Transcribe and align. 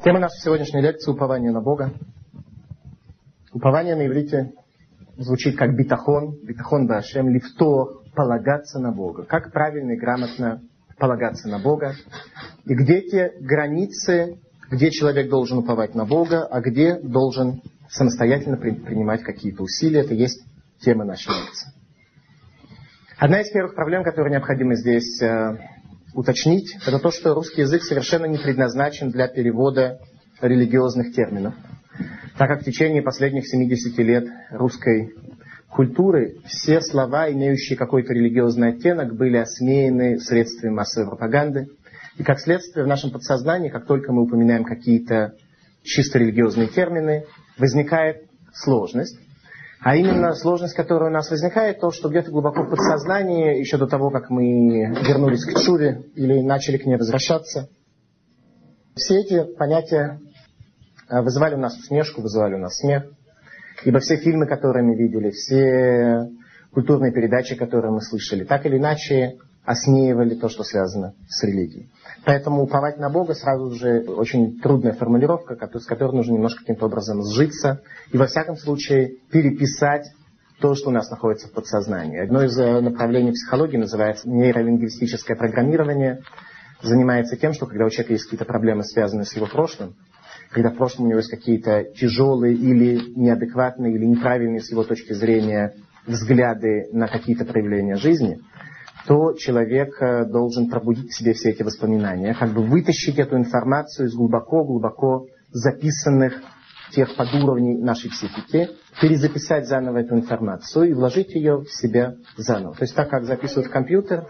Тема 0.00 0.18
нашей 0.18 0.40
сегодняшней 0.40 0.80
лекции– 0.80 1.10
упование 1.12 1.52
на 1.52 1.60
Бога. 1.60 1.92
Упование 3.52 3.94
на 3.94 4.04
иврите 4.04 4.52
звучит 5.16 5.56
как 5.56 5.76
битахон, 5.76 6.38
битахон 6.42 6.88
башем, 6.88 7.28
лифто, 7.28 8.02
полагаться 8.12 8.80
на 8.80 8.90
Бога. 8.90 9.22
Как 9.22 9.52
правильно 9.52 9.92
и 9.92 9.96
грамотно 9.96 10.60
полагаться 10.98 11.48
на 11.48 11.60
Бога. 11.60 11.94
И 12.64 12.74
где 12.74 13.02
те 13.02 13.32
границы, 13.38 14.40
где 14.72 14.90
человек 14.90 15.30
должен 15.30 15.58
уповать 15.58 15.94
на 15.94 16.04
Бога, 16.04 16.46
а 16.46 16.60
где 16.60 16.98
должен 16.98 17.62
самостоятельно 17.88 18.56
принимать 18.56 19.22
какие-то 19.22 19.62
усилия. 19.62 20.00
Это 20.00 20.14
есть 20.14 20.42
тема 20.80 21.04
нашей 21.04 21.28
лекции. 21.28 21.70
Одна 23.18 23.40
из 23.42 23.52
первых 23.52 23.76
проблем, 23.76 24.02
которые 24.02 24.32
необходимо 24.32 24.74
здесь 24.74 25.22
э, 25.22 25.58
уточнить, 26.14 26.76
это 26.86 26.98
то, 26.98 27.10
что 27.10 27.34
русский 27.34 27.62
язык 27.62 27.82
совершенно 27.82 28.26
не 28.26 28.38
предназначен 28.38 29.10
для 29.10 29.28
перевода 29.28 30.00
религиозных 30.40 31.14
терминов. 31.14 31.54
Так 32.36 32.48
как 32.48 32.62
в 32.62 32.64
течение 32.64 33.02
последних 33.02 33.46
70 33.46 33.98
лет 33.98 34.26
русской 34.50 35.14
культуры 35.70 36.36
все 36.44 36.80
слова, 36.80 37.30
имеющие 37.30 37.76
какой-то 37.76 38.12
религиозный 38.12 38.70
оттенок, 38.70 39.14
были 39.14 39.36
осмеяны 39.36 40.18
средствами 40.18 40.72
массовой 40.72 41.08
пропаганды. 41.08 41.68
И 42.18 42.22
как 42.22 42.40
следствие 42.40 42.84
в 42.84 42.88
нашем 42.88 43.10
подсознании, 43.10 43.70
как 43.70 43.86
только 43.86 44.12
мы 44.12 44.22
упоминаем 44.22 44.64
какие-то 44.64 45.34
чисто 45.82 46.18
религиозные 46.18 46.68
термины, 46.68 47.24
возникает 47.58 48.24
сложность. 48.52 49.18
А 49.84 49.96
именно 49.96 50.32
сложность, 50.34 50.74
которая 50.74 51.10
у 51.10 51.12
нас 51.12 51.28
возникает, 51.28 51.80
то, 51.80 51.90
что 51.90 52.08
где-то 52.08 52.30
глубоко 52.30 52.62
в 52.62 52.70
подсознании, 52.70 53.58
еще 53.58 53.78
до 53.78 53.88
того, 53.88 54.10
как 54.10 54.30
мы 54.30 54.86
вернулись 55.02 55.44
к 55.44 55.60
Чуве 55.60 56.04
или 56.14 56.40
начали 56.40 56.78
к 56.78 56.86
ней 56.86 56.96
возвращаться, 56.96 57.68
все 58.94 59.20
эти 59.20 59.42
понятия 59.56 60.20
э, 61.08 61.20
вызывали 61.20 61.56
у 61.56 61.58
нас 61.58 61.76
усмешку, 61.76 62.22
вызывали 62.22 62.54
у 62.54 62.58
нас 62.58 62.76
смех. 62.76 63.06
Ибо 63.84 63.98
все 63.98 64.16
фильмы, 64.18 64.46
которые 64.46 64.84
мы 64.84 64.94
видели, 64.94 65.30
все 65.30 66.28
культурные 66.70 67.12
передачи, 67.12 67.56
которые 67.56 67.90
мы 67.90 68.02
слышали, 68.02 68.44
так 68.44 68.64
или 68.66 68.78
иначе 68.78 69.38
осмеивали 69.64 70.34
то, 70.34 70.48
что 70.48 70.64
связано 70.64 71.14
с 71.28 71.42
религией. 71.44 71.90
Поэтому 72.24 72.62
уповать 72.62 72.98
на 72.98 73.10
Бога 73.10 73.34
сразу 73.34 73.72
же 73.72 74.00
очень 74.08 74.58
трудная 74.60 74.92
формулировка, 74.92 75.56
с 75.78 75.86
которой 75.86 76.16
нужно 76.16 76.34
немножко 76.34 76.60
каким-то 76.60 76.86
образом 76.86 77.22
сжиться 77.22 77.80
и 78.10 78.16
во 78.16 78.26
всяком 78.26 78.56
случае 78.56 79.18
переписать 79.30 80.10
то, 80.60 80.74
что 80.74 80.90
у 80.90 80.92
нас 80.92 81.10
находится 81.10 81.48
в 81.48 81.52
подсознании. 81.52 82.20
Одно 82.20 82.44
из 82.44 82.56
э, 82.58 82.80
направлений 82.80 83.32
психологии 83.32 83.76
называется 83.76 84.28
нейролингвистическое 84.28 85.36
программирование. 85.36 86.22
Занимается 86.82 87.36
тем, 87.36 87.52
что 87.52 87.66
когда 87.66 87.84
у 87.84 87.90
человека 87.90 88.12
есть 88.12 88.24
какие-то 88.24 88.44
проблемы, 88.44 88.84
связанные 88.84 89.24
с 89.24 89.34
его 89.34 89.46
прошлым, 89.46 89.94
когда 90.50 90.70
в 90.70 90.76
прошлом 90.76 91.06
у 91.06 91.08
него 91.08 91.18
есть 91.18 91.30
какие-то 91.30 91.84
тяжелые 91.96 92.54
или 92.54 93.00
неадекватные, 93.16 93.94
или 93.94 94.04
неправильные 94.04 94.60
с 94.60 94.70
его 94.70 94.84
точки 94.84 95.12
зрения 95.12 95.74
взгляды 96.06 96.88
на 96.92 97.06
какие-то 97.06 97.44
проявления 97.44 97.96
жизни– 97.96 98.40
то 99.06 99.34
человек 99.34 100.00
э, 100.00 100.24
должен 100.26 100.68
пробудить 100.68 101.10
в 101.10 101.16
себе 101.16 101.32
все 101.32 101.50
эти 101.50 101.62
воспоминания, 101.62 102.34
как 102.34 102.52
бы 102.52 102.62
вытащить 102.62 103.18
эту 103.18 103.36
информацию 103.36 104.08
из 104.08 104.14
глубоко-глубоко 104.14 105.26
записанных 105.50 106.40
тех 106.92 107.16
подуровней 107.16 107.78
нашей 107.78 108.10
психики, 108.10 108.68
перезаписать 109.00 109.66
заново 109.66 109.98
эту 109.98 110.14
информацию 110.14 110.90
и 110.90 110.92
вложить 110.92 111.34
ее 111.34 111.58
в 111.58 111.68
себя 111.68 112.14
заново. 112.36 112.74
То 112.74 112.82
есть 112.82 112.94
так, 112.94 113.08
как 113.08 113.24
записывают 113.24 113.68
в 113.68 113.72
компьютер, 113.72 114.26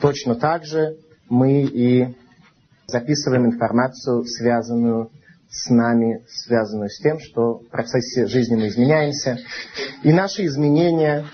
точно 0.00 0.34
так 0.34 0.64
же 0.64 0.96
мы 1.28 1.62
и 1.62 2.16
записываем 2.86 3.46
информацию, 3.46 4.24
связанную 4.24 5.10
с 5.50 5.70
нами, 5.70 6.24
связанную 6.28 6.90
с 6.90 6.98
тем, 6.98 7.18
что 7.20 7.58
в 7.58 7.68
процессе 7.68 8.26
жизни 8.26 8.56
мы 8.56 8.68
изменяемся. 8.68 9.38
И 10.02 10.12
наши 10.12 10.44
изменения 10.46 11.26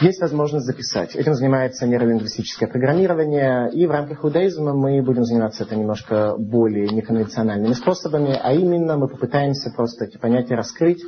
есть 0.00 0.20
возможность 0.20 0.66
записать. 0.66 1.14
Этим 1.14 1.34
занимается 1.34 1.86
нейролингвистическое 1.86 2.68
программирование, 2.68 3.70
и 3.72 3.86
в 3.86 3.90
рамках 3.90 4.24
иудаизма 4.24 4.72
мы 4.72 5.02
будем 5.02 5.24
заниматься 5.24 5.64
это 5.64 5.76
немножко 5.76 6.36
более 6.38 6.88
неконвенциональными 6.88 7.74
способами, 7.74 8.38
а 8.40 8.52
именно 8.52 8.96
мы 8.96 9.08
попытаемся 9.08 9.70
просто 9.70 10.06
эти 10.06 10.16
понятия 10.16 10.54
раскрыть, 10.54 11.02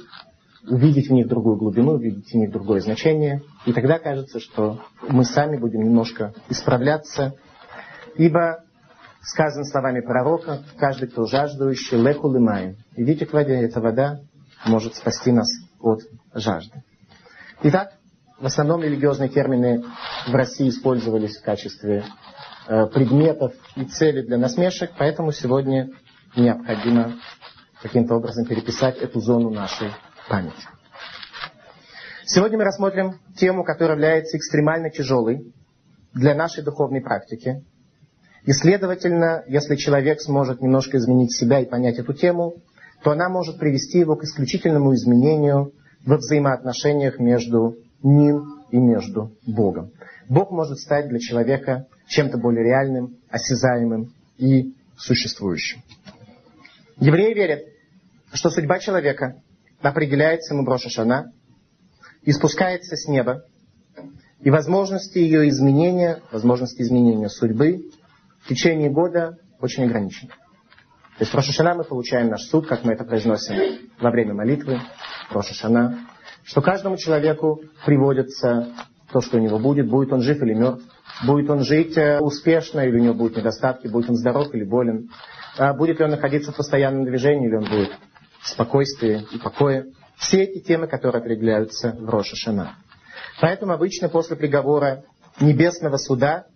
увидеть 0.68 1.08
в 1.08 1.12
них 1.12 1.26
другую 1.26 1.56
глубину, 1.56 1.92
увидеть 1.92 2.30
в 2.30 2.34
них 2.34 2.52
другое 2.52 2.80
значение, 2.80 3.42
и 3.64 3.72
тогда 3.72 3.98
кажется, 3.98 4.40
что 4.40 4.80
мы 5.08 5.24
сами 5.24 5.56
будем 5.56 5.80
немножко 5.80 6.34
исправляться, 6.50 7.34
ибо 8.16 8.64
сказано 9.22 9.64
словами 9.64 10.00
пророка, 10.00 10.64
каждый, 10.78 11.08
кто 11.08 11.26
жаждущий, 11.26 11.96
леку 11.96 12.28
лымаем. 12.28 12.76
Идите 12.96 13.24
к 13.24 13.32
воде, 13.32 13.54
эта 13.54 13.80
вода 13.80 14.20
может 14.66 14.94
спасти 14.96 15.32
нас 15.32 15.48
от 15.80 16.00
жажды. 16.34 16.82
Итак, 17.62 17.92
в 18.42 18.46
основном 18.46 18.82
религиозные 18.82 19.28
термины 19.28 19.84
в 20.26 20.34
России 20.34 20.68
использовались 20.68 21.36
в 21.36 21.44
качестве 21.44 22.04
э, 22.66 22.86
предметов 22.86 23.52
и 23.76 23.84
целей 23.84 24.22
для 24.22 24.36
насмешек, 24.36 24.90
поэтому 24.98 25.30
сегодня 25.30 25.90
необходимо 26.34 27.20
каким-то 27.80 28.16
образом 28.16 28.44
переписать 28.44 28.98
эту 28.98 29.20
зону 29.20 29.50
нашей 29.50 29.92
памяти. 30.28 30.66
Сегодня 32.24 32.58
мы 32.58 32.64
рассмотрим 32.64 33.20
тему, 33.36 33.62
которая 33.62 33.96
является 33.96 34.36
экстремально 34.36 34.90
тяжелой 34.90 35.52
для 36.12 36.34
нашей 36.34 36.64
духовной 36.64 37.00
практики. 37.00 37.64
И, 38.44 38.52
следовательно, 38.52 39.44
если 39.46 39.76
человек 39.76 40.20
сможет 40.20 40.60
немножко 40.60 40.96
изменить 40.96 41.32
себя 41.32 41.60
и 41.60 41.66
понять 41.66 42.00
эту 42.00 42.12
тему, 42.12 42.56
то 43.04 43.12
она 43.12 43.28
может 43.28 43.60
привести 43.60 44.00
его 44.00 44.16
к 44.16 44.24
исключительному 44.24 44.94
изменению 44.94 45.74
во 46.04 46.16
взаимоотношениях 46.16 47.20
между 47.20 47.76
ним 48.02 48.64
и 48.70 48.78
между 48.78 49.32
Богом. 49.46 49.92
Бог 50.28 50.50
может 50.50 50.78
стать 50.78 51.08
для 51.08 51.18
человека 51.18 51.86
чем-то 52.08 52.38
более 52.38 52.64
реальным, 52.64 53.16
осязаемым 53.30 54.12
и 54.38 54.74
существующим. 54.96 55.82
Евреи 56.98 57.34
верят, 57.34 57.60
что 58.32 58.50
судьба 58.50 58.78
человека 58.78 59.42
определяется 59.80 60.54
ему 60.54 60.64
Броша 60.64 60.88
Шана 60.88 61.32
и 62.22 62.32
спускается 62.32 62.96
с 62.96 63.08
неба, 63.08 63.44
и 64.40 64.50
возможности 64.50 65.18
ее 65.18 65.48
изменения, 65.48 66.20
возможности 66.30 66.82
изменения 66.82 67.28
судьбы 67.28 67.90
в 68.42 68.48
течение 68.48 68.90
года 68.90 69.38
очень 69.60 69.84
ограничены. 69.84 70.30
То 71.18 71.24
есть 71.24 71.32
в 71.32 71.34
Рошашана 71.36 71.74
мы 71.74 71.84
получаем 71.84 72.28
наш 72.28 72.42
суд, 72.42 72.66
как 72.66 72.84
мы 72.84 72.94
это 72.94 73.04
произносим 73.04 73.90
во 74.00 74.10
время 74.10 74.34
молитвы, 74.34 74.80
Рошашана, 75.30 76.08
что 76.44 76.60
каждому 76.60 76.96
человеку 76.96 77.62
приводится 77.84 78.68
то, 79.12 79.20
что 79.20 79.36
у 79.36 79.40
него 79.40 79.58
будет, 79.58 79.88
будет 79.88 80.12
он 80.12 80.22
жив 80.22 80.42
или 80.42 80.54
мертв, 80.54 80.84
будет 81.26 81.50
он 81.50 81.62
жить 81.62 81.96
э, 81.96 82.18
успешно 82.20 82.80
или 82.80 82.98
у 82.98 83.02
него 83.02 83.14
будут 83.14 83.36
недостатки, 83.36 83.86
будет 83.86 84.10
он 84.10 84.16
здоров 84.16 84.52
или 84.54 84.64
болен, 84.64 85.10
а 85.58 85.74
будет 85.74 85.98
ли 85.98 86.04
он 86.04 86.10
находиться 86.12 86.52
в 86.52 86.56
постоянном 86.56 87.04
движении 87.04 87.48
или 87.48 87.56
он 87.56 87.64
будет 87.64 87.90
в 88.40 88.48
спокойствии 88.48 89.26
и 89.30 89.38
покое. 89.38 89.86
Все 90.16 90.42
эти 90.42 90.64
темы, 90.64 90.86
которые 90.86 91.20
определяются 91.20 91.92
в 91.98 92.08
Роша 92.08 92.36
Шана. 92.36 92.76
Поэтому 93.40 93.72
обычно 93.72 94.08
после 94.08 94.36
приговора 94.36 95.04
небесного 95.40 95.96
суда 95.96 96.46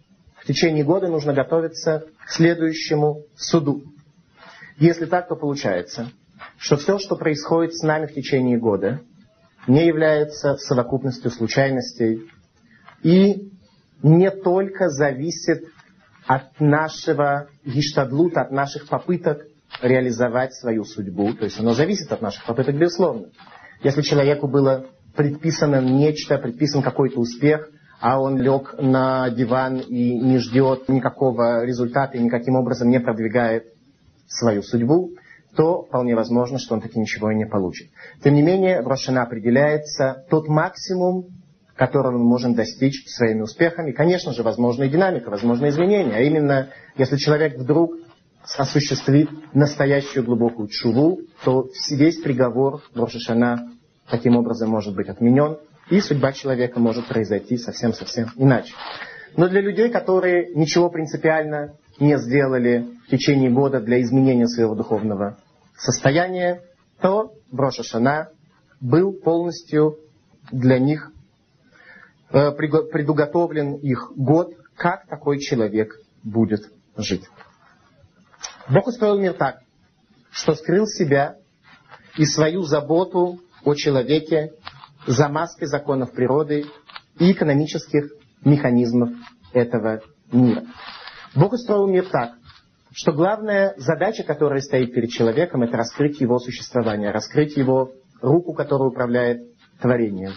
в 0.42 0.46
течение 0.46 0.84
года 0.84 1.08
нужно 1.08 1.32
готовиться 1.32 2.06
к 2.24 2.30
следующему 2.30 3.24
суду. 3.36 3.82
Если 4.78 5.06
так, 5.06 5.28
то 5.28 5.36
получается, 5.36 6.10
что 6.58 6.76
все, 6.76 6.98
что 6.98 7.16
происходит 7.16 7.74
с 7.74 7.82
нами 7.82 8.06
в 8.06 8.12
течение 8.12 8.58
года, 8.58 9.00
не 9.66 9.86
является 9.86 10.56
совокупностью 10.56 11.30
случайностей 11.30 12.30
и 13.02 13.50
не 14.02 14.30
только 14.30 14.88
зависит 14.88 15.64
от 16.26 16.60
нашего 16.60 17.48
гиштадлута, 17.64 18.42
от 18.42 18.50
наших 18.50 18.88
попыток 18.88 19.46
реализовать 19.82 20.54
свою 20.54 20.84
судьбу. 20.84 21.32
То 21.34 21.44
есть 21.44 21.58
оно 21.58 21.72
зависит 21.72 22.10
от 22.12 22.22
наших 22.22 22.44
попыток, 22.46 22.76
безусловно. 22.76 23.28
Если 23.82 24.02
человеку 24.02 24.48
было 24.48 24.86
предписано 25.14 25.80
нечто, 25.80 26.38
предписан 26.38 26.82
какой-то 26.82 27.20
успех, 27.20 27.68
а 28.00 28.20
он 28.20 28.38
лег 28.38 28.74
на 28.78 29.30
диван 29.30 29.78
и 29.78 30.18
не 30.18 30.38
ждет 30.38 30.88
никакого 30.88 31.64
результата 31.64 32.16
и 32.16 32.22
никаким 32.22 32.56
образом 32.56 32.90
не 32.90 33.00
продвигает 33.00 33.64
свою 34.28 34.62
судьбу, 34.62 35.12
то 35.56 35.82
вполне 35.82 36.14
возможно, 36.14 36.58
что 36.58 36.74
он 36.74 36.80
таки 36.80 36.98
ничего 36.98 37.30
и 37.30 37.34
не 37.34 37.46
получит. 37.46 37.88
Тем 38.22 38.34
не 38.34 38.42
менее, 38.42 38.82
в 38.82 38.86
Рошана 38.86 39.22
определяется 39.22 40.24
тот 40.30 40.48
максимум, 40.48 41.26
которого 41.74 42.18
мы 42.18 42.24
можем 42.24 42.54
достичь 42.54 43.06
своими 43.06 43.42
успехами. 43.42 43.92
Конечно 43.92 44.32
же, 44.32 44.42
возможна 44.42 44.84
и 44.84 44.88
динамика, 44.88 45.30
возможно 45.30 45.68
изменения. 45.68 46.14
А 46.14 46.20
именно, 46.20 46.68
если 46.96 47.16
человек 47.16 47.58
вдруг 47.58 47.92
осуществит 48.56 49.28
настоящую 49.54 50.24
глубокую 50.24 50.68
чуву, 50.68 51.20
то 51.44 51.68
весь 51.90 52.20
приговор 52.20 52.82
Рошашана 52.94 53.72
таким 54.08 54.36
образом 54.36 54.70
может 54.70 54.94
быть 54.94 55.08
отменен, 55.08 55.58
и 55.90 56.00
судьба 56.00 56.32
человека 56.32 56.78
может 56.80 57.06
произойти 57.08 57.56
совсем-совсем 57.56 58.30
иначе. 58.36 58.72
Но 59.36 59.48
для 59.48 59.60
людей, 59.60 59.90
которые 59.90 60.54
ничего 60.54 60.88
принципиально 60.90 61.74
не 61.98 62.16
сделали 62.18 62.86
в 63.06 63.10
течение 63.10 63.50
года 63.50 63.80
для 63.80 64.00
изменения 64.00 64.46
своего 64.46 64.74
духовного 64.74 65.38
состояния, 65.76 66.62
то 67.00 67.34
в 67.50 67.58
Рошашана 67.58 68.30
был 68.80 69.12
полностью 69.12 69.98
для 70.50 70.78
них 70.78 71.10
э, 72.30 72.52
предуготовлен 72.52 73.74
их 73.76 74.12
год, 74.16 74.52
как 74.76 75.06
такой 75.06 75.38
человек 75.40 75.94
будет 76.22 76.70
жить. 76.96 77.24
Бог 78.68 78.86
устроил 78.86 79.18
мир 79.18 79.34
так, 79.34 79.60
что 80.30 80.54
скрыл 80.54 80.86
себя 80.86 81.36
и 82.16 82.24
свою 82.24 82.62
заботу 82.62 83.40
о 83.64 83.74
человеке 83.74 84.52
за 85.06 85.28
маской 85.28 85.66
законов 85.66 86.12
природы 86.12 86.66
и 87.18 87.32
экономических 87.32 88.10
механизмов 88.44 89.10
этого 89.52 90.02
мира. 90.32 90.64
Бог 91.34 91.52
устроил 91.52 91.86
мир 91.86 92.06
так, 92.10 92.32
что 92.96 93.12
главная 93.12 93.74
задача, 93.76 94.22
которая 94.22 94.62
стоит 94.62 94.94
перед 94.94 95.10
человеком, 95.10 95.62
это 95.62 95.76
раскрыть 95.76 96.18
его 96.18 96.38
существование, 96.38 97.10
раскрыть 97.10 97.54
его 97.54 97.92
руку, 98.22 98.54
которая 98.54 98.88
управляет 98.88 99.42
творением. 99.82 100.32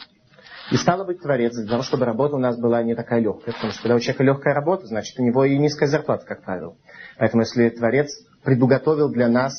И 0.70 0.76
стало 0.76 1.06
быть, 1.06 1.22
Творец, 1.22 1.56
для 1.56 1.70
того, 1.70 1.84
чтобы 1.84 2.04
работа 2.04 2.36
у 2.36 2.40
нас 2.40 2.60
была 2.60 2.84
не 2.84 2.96
такая 2.96 3.22
легкая. 3.22 3.54
Потому 3.56 3.72
что 3.72 3.82
когда 3.82 3.96
у 3.96 4.00
человека 4.00 4.24
легкая 4.26 4.54
работа, 4.54 4.88
значит, 4.88 5.18
у 5.18 5.24
него 5.24 5.46
и 5.46 5.58
низкая 5.58 5.88
зарплата, 5.88 6.26
как 6.28 6.44
правило. 6.44 6.76
Поэтому, 7.18 7.44
если 7.44 7.70
Творец 7.70 8.10
предуготовил 8.44 9.10
для 9.10 9.30
нас 9.30 9.54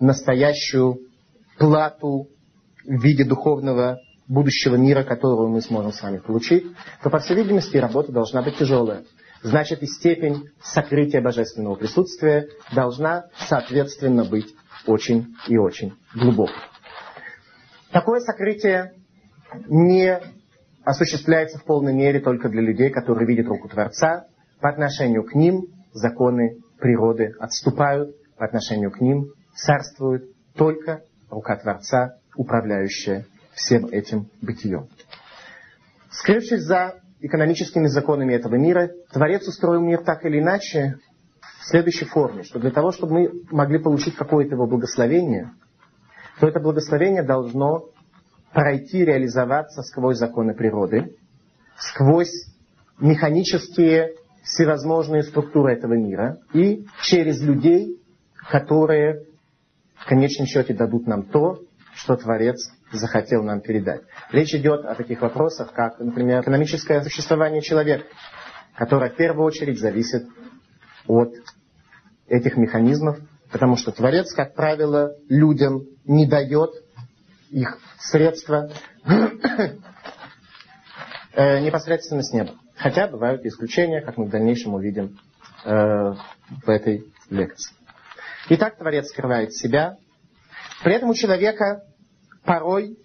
настоящую 0.00 1.00
плату 1.58 2.28
в 2.82 3.02
виде 3.04 3.24
духовного 3.24 3.98
будущего 4.26 4.76
мира, 4.76 5.04
которого 5.04 5.48
мы 5.48 5.60
сможем 5.60 5.92
с 5.92 6.02
вами 6.02 6.16
получить, 6.16 6.64
то, 7.02 7.10
по 7.10 7.18
всей 7.18 7.36
видимости, 7.36 7.76
работа 7.76 8.10
должна 8.10 8.40
быть 8.40 8.56
тяжелая. 8.56 9.04
Значит, 9.42 9.82
и 9.82 9.86
степень 9.86 10.48
сокрытия 10.62 11.20
божественного 11.20 11.76
присутствия 11.76 12.48
должна, 12.74 13.26
соответственно, 13.48 14.24
быть 14.24 14.54
очень 14.86 15.36
и 15.46 15.56
очень 15.56 15.94
глубокой. 16.14 16.56
Такое 17.92 18.20
сокрытие 18.20 18.94
не 19.68 20.20
осуществляется 20.84 21.58
в 21.58 21.64
полной 21.64 21.94
мере 21.94 22.20
только 22.20 22.48
для 22.48 22.62
людей, 22.62 22.90
которые 22.90 23.26
видят 23.26 23.46
руку 23.46 23.68
Творца. 23.68 24.26
По 24.60 24.70
отношению 24.70 25.22
к 25.24 25.34
ним 25.34 25.66
законы 25.92 26.58
природы 26.80 27.34
отступают, 27.38 28.16
по 28.36 28.44
отношению 28.44 28.90
к 28.90 29.00
ним 29.00 29.32
царствует 29.54 30.24
только 30.54 31.02
рука 31.30 31.56
Творца, 31.56 32.16
управляющая 32.36 33.26
всем 33.52 33.86
этим 33.86 34.28
бытием. 34.40 34.88
Скрывшись 36.10 36.62
за 36.62 37.00
экономическими 37.20 37.86
законами 37.86 38.34
этого 38.34 38.54
мира, 38.56 38.90
Творец 39.12 39.46
устроил 39.46 39.80
мир 39.80 40.04
так 40.04 40.24
или 40.24 40.40
иначе 40.40 40.98
в 41.60 41.66
следующей 41.66 42.04
форме, 42.04 42.44
что 42.44 42.58
для 42.58 42.70
того, 42.70 42.92
чтобы 42.92 43.12
мы 43.12 43.30
могли 43.50 43.78
получить 43.78 44.14
какое-то 44.14 44.54
его 44.54 44.66
благословение, 44.66 45.50
то 46.40 46.46
это 46.46 46.60
благословение 46.60 47.22
должно 47.22 47.86
пройти, 48.52 49.04
реализоваться 49.04 49.82
сквозь 49.82 50.18
законы 50.18 50.54
природы, 50.54 51.16
сквозь 51.76 52.46
механические 52.98 54.14
всевозможные 54.42 55.22
структуры 55.22 55.72
этого 55.72 55.94
мира 55.94 56.38
и 56.52 56.86
через 57.02 57.40
людей, 57.40 58.00
которые 58.50 59.24
в 59.96 60.06
конечном 60.06 60.46
счете 60.46 60.74
дадут 60.74 61.06
нам 61.06 61.24
то, 61.24 61.60
что 61.94 62.16
Творец 62.16 62.70
захотел 62.92 63.42
нам 63.42 63.60
передать. 63.60 64.02
Речь 64.30 64.54
идет 64.54 64.84
о 64.84 64.94
таких 64.94 65.20
вопросах, 65.20 65.72
как, 65.72 65.98
например, 65.98 66.42
экономическое 66.42 67.02
существование 67.02 67.60
человека, 67.60 68.04
которое 68.76 69.10
в 69.10 69.16
первую 69.16 69.46
очередь 69.46 69.78
зависит 69.78 70.26
от 71.06 71.34
этих 72.28 72.56
механизмов, 72.56 73.18
потому 73.50 73.76
что 73.76 73.92
Творец, 73.92 74.32
как 74.32 74.54
правило, 74.54 75.12
людям 75.28 75.82
не 76.04 76.26
дает 76.26 76.70
их 77.50 77.78
средства 77.98 78.70
э, 81.32 81.60
непосредственно 81.60 82.22
с 82.22 82.32
неба. 82.32 82.54
Хотя 82.76 83.08
бывают 83.08 83.44
исключения, 83.44 84.00
как 84.00 84.16
мы 84.16 84.26
в 84.26 84.30
дальнейшем 84.30 84.74
увидим 84.74 85.18
э, 85.64 85.70
в 85.70 86.68
этой 86.68 87.04
лекции. 87.30 87.74
Итак, 88.50 88.76
Творец 88.78 89.08
скрывает 89.08 89.52
себя. 89.52 89.96
При 90.82 90.94
этом 90.94 91.10
у 91.10 91.14
человека 91.14 91.82
порой 92.48 92.96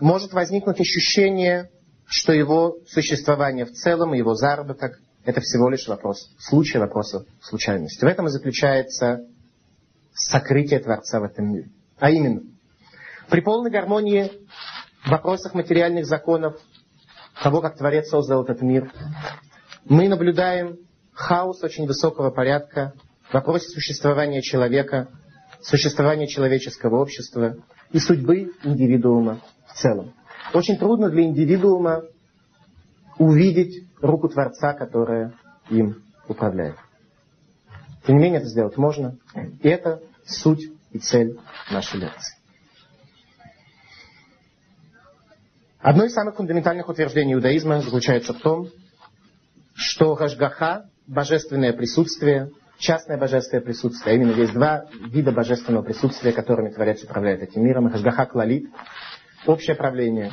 может 0.00 0.32
возникнуть 0.32 0.80
ощущение, 0.80 1.70
что 2.06 2.32
его 2.32 2.78
существование 2.88 3.66
в 3.66 3.72
целом 3.72 4.14
его 4.14 4.34
заработок– 4.34 4.98
это 5.26 5.42
всего 5.42 5.68
лишь 5.68 5.86
вопрос 5.86 6.30
случая, 6.38 6.78
вопроса 6.78 7.26
случайности. 7.42 8.02
В 8.02 8.08
этом 8.08 8.26
и 8.26 8.30
заключается 8.30 9.26
сокрытие 10.14 10.80
Творца 10.80 11.20
в 11.20 11.24
этом 11.24 11.52
мире. 11.52 11.68
А 11.98 12.10
именно, 12.10 12.40
при 13.28 13.42
полной 13.42 13.70
гармонии 13.70 14.32
в 15.04 15.10
вопросах 15.10 15.52
материальных 15.52 16.06
законов 16.06 16.58
того, 17.42 17.60
как 17.60 17.76
Творец 17.76 18.08
создал 18.08 18.44
этот 18.44 18.62
мир, 18.62 18.90
мы 19.84 20.08
наблюдаем 20.08 20.78
хаос 21.12 21.62
очень 21.62 21.86
высокого 21.86 22.30
порядка 22.30 22.94
в 23.28 23.34
вопросе 23.34 23.68
существования 23.68 24.40
человека, 24.40 25.08
существования 25.60 26.28
человеческого 26.28 26.96
общества 26.96 27.56
и 27.92 27.98
судьбы 27.98 28.52
индивидуума 28.62 29.40
в 29.66 29.74
целом. 29.74 30.12
Очень 30.52 30.78
трудно 30.78 31.10
для 31.10 31.24
индивидуума 31.24 32.02
увидеть 33.18 33.84
руку 34.00 34.28
Творца, 34.28 34.74
которая 34.74 35.34
им 35.70 36.02
управляет. 36.28 36.76
Тем 38.06 38.16
не 38.16 38.22
менее, 38.22 38.40
это 38.40 38.48
сделать 38.48 38.76
можно. 38.76 39.16
И 39.34 39.68
это 39.68 40.00
суть 40.24 40.70
и 40.92 40.98
цель 40.98 41.38
нашей 41.70 42.00
лекции. 42.00 42.36
Одно 45.80 46.04
из 46.04 46.12
самых 46.12 46.36
фундаментальных 46.36 46.88
утверждений 46.88 47.34
иудаизма 47.34 47.80
заключается 47.80 48.32
в 48.32 48.40
том, 48.40 48.68
что 49.74 50.14
Гашгаха, 50.14 50.88
божественное 51.06 51.72
присутствие, 51.72 52.50
частное 52.78 53.16
божественное 53.18 53.62
присутствие, 53.62 54.12
а 54.12 54.16
именно 54.16 54.32
есть 54.32 54.52
два 54.52 54.86
вида 55.10 55.32
божественного 55.32 55.82
присутствия, 55.82 56.32
которыми 56.32 56.70
Творец 56.70 57.02
управляет 57.02 57.42
этим 57.42 57.64
миром. 57.64 57.88
Гашгаха 57.88 58.26
Клалит, 58.26 58.68
общее 59.46 59.76
правление, 59.76 60.30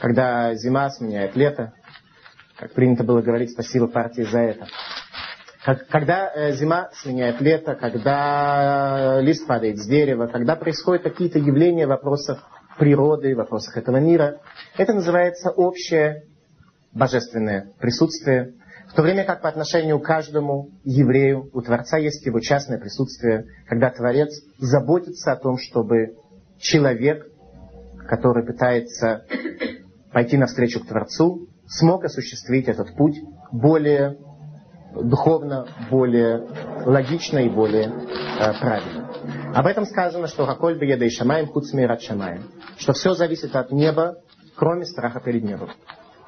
когда 0.00 0.54
зима 0.54 0.90
сменяет 0.90 1.36
лето, 1.36 1.72
как 2.56 2.72
принято 2.74 3.04
было 3.04 3.22
говорить, 3.22 3.52
спасибо 3.52 3.86
партии 3.86 4.22
за 4.22 4.38
это. 4.38 4.66
Когда 5.90 6.30
э, 6.34 6.52
зима 6.52 6.88
сменяет 6.94 7.40
лето, 7.40 7.74
когда 7.74 9.20
лист 9.20 9.46
падает 9.46 9.78
с 9.78 9.86
дерева, 9.86 10.26
когда 10.26 10.56
происходят 10.56 11.02
какие-то 11.02 11.38
явления 11.38 11.86
в 11.86 11.90
вопросах 11.90 12.42
природы, 12.78 13.34
в 13.34 13.38
вопросах 13.38 13.76
этого 13.76 13.98
мира, 13.98 14.40
это 14.78 14.94
называется 14.94 15.50
общее 15.50 16.24
божественное 16.92 17.72
присутствие, 17.78 18.54
в 18.90 18.94
то 18.94 19.02
время 19.02 19.24
как 19.24 19.40
по 19.40 19.48
отношению 19.48 20.00
к 20.00 20.04
каждому 20.04 20.70
еврею 20.82 21.48
у 21.52 21.62
Творца 21.62 21.96
есть 21.96 22.26
его 22.26 22.40
частное 22.40 22.78
присутствие, 22.78 23.46
когда 23.68 23.90
Творец 23.90 24.30
заботится 24.58 25.32
о 25.32 25.36
том, 25.36 25.58
чтобы 25.58 26.16
человек, 26.58 27.24
который 28.08 28.44
пытается 28.44 29.24
пойти 30.12 30.36
навстречу 30.36 30.80
к 30.80 30.88
Творцу, 30.88 31.46
смог 31.68 32.04
осуществить 32.04 32.66
этот 32.66 32.96
путь 32.96 33.16
более 33.52 34.18
духовно, 34.92 35.68
более 35.88 36.48
логично 36.84 37.38
и 37.38 37.48
более 37.48 37.84
э, 37.84 38.60
правильно. 38.60 39.08
Об 39.54 39.66
этом 39.66 39.86
сказано, 39.86 40.26
что 40.26 40.46
Хаколь 40.46 40.78
Бееда 40.78 41.04
и 41.04 41.10
Шамаем 41.10 41.46
Хуцмир 41.46 41.92
от 41.92 42.02
Шамаем. 42.02 42.50
Что 42.76 42.92
все 42.92 43.14
зависит 43.14 43.54
от 43.54 43.70
неба, 43.70 44.16
кроме 44.56 44.84
страха 44.84 45.20
перед 45.20 45.44
небом. 45.44 45.70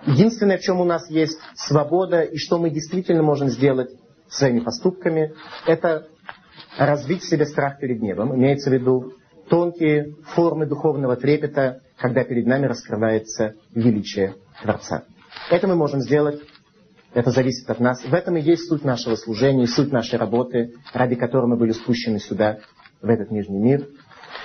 Единственное, 0.07 0.59
в 0.59 0.63
чем 0.63 0.81
у 0.81 0.85
нас 0.85 1.09
есть 1.11 1.39
свобода 1.55 2.23
и 2.23 2.37
что 2.37 2.59
мы 2.59 2.71
действительно 2.71 3.23
можем 3.23 3.49
сделать 3.49 3.91
своими 4.29 4.61
поступками, 4.61 5.35
это 5.67 6.09
развить 6.79 7.23
в 7.23 7.29
себе 7.29 7.47
страх 7.47 7.79
перед 7.79 8.01
небом. 8.01 8.35
Имеется 8.35 8.71
в 8.71 8.73
виду 8.73 9.13
тонкие 9.49 10.15
формы 10.35 10.67
духовного 10.67 11.17
трепета, 11.17 11.81
когда 11.99 12.25
перед 12.25 12.47
нами 12.47 12.67
раскрывается 12.67 13.55
величие 13.75 14.35
Творца. 14.63 15.05
Это 15.51 15.69
мы 15.69 15.77
можем 15.77 16.01
сделать, 16.01 16.41
это 17.15 17.31
зависит 17.31 17.69
от 17.69 17.79
нас. 17.79 18.03
В 18.03 18.15
этом 18.15 18.37
и 18.37 18.41
есть 18.41 18.69
суть 18.69 18.85
нашего 18.85 19.17
служения, 19.17 19.67
суть 19.67 19.93
нашей 19.93 20.19
работы, 20.19 20.75
ради 20.95 21.15
которой 21.15 21.47
мы 21.47 21.57
были 21.57 21.73
спущены 21.73 22.19
сюда, 22.19 22.59
в 23.03 23.09
этот 23.09 23.31
нижний 23.31 23.59
мир. 23.59 23.89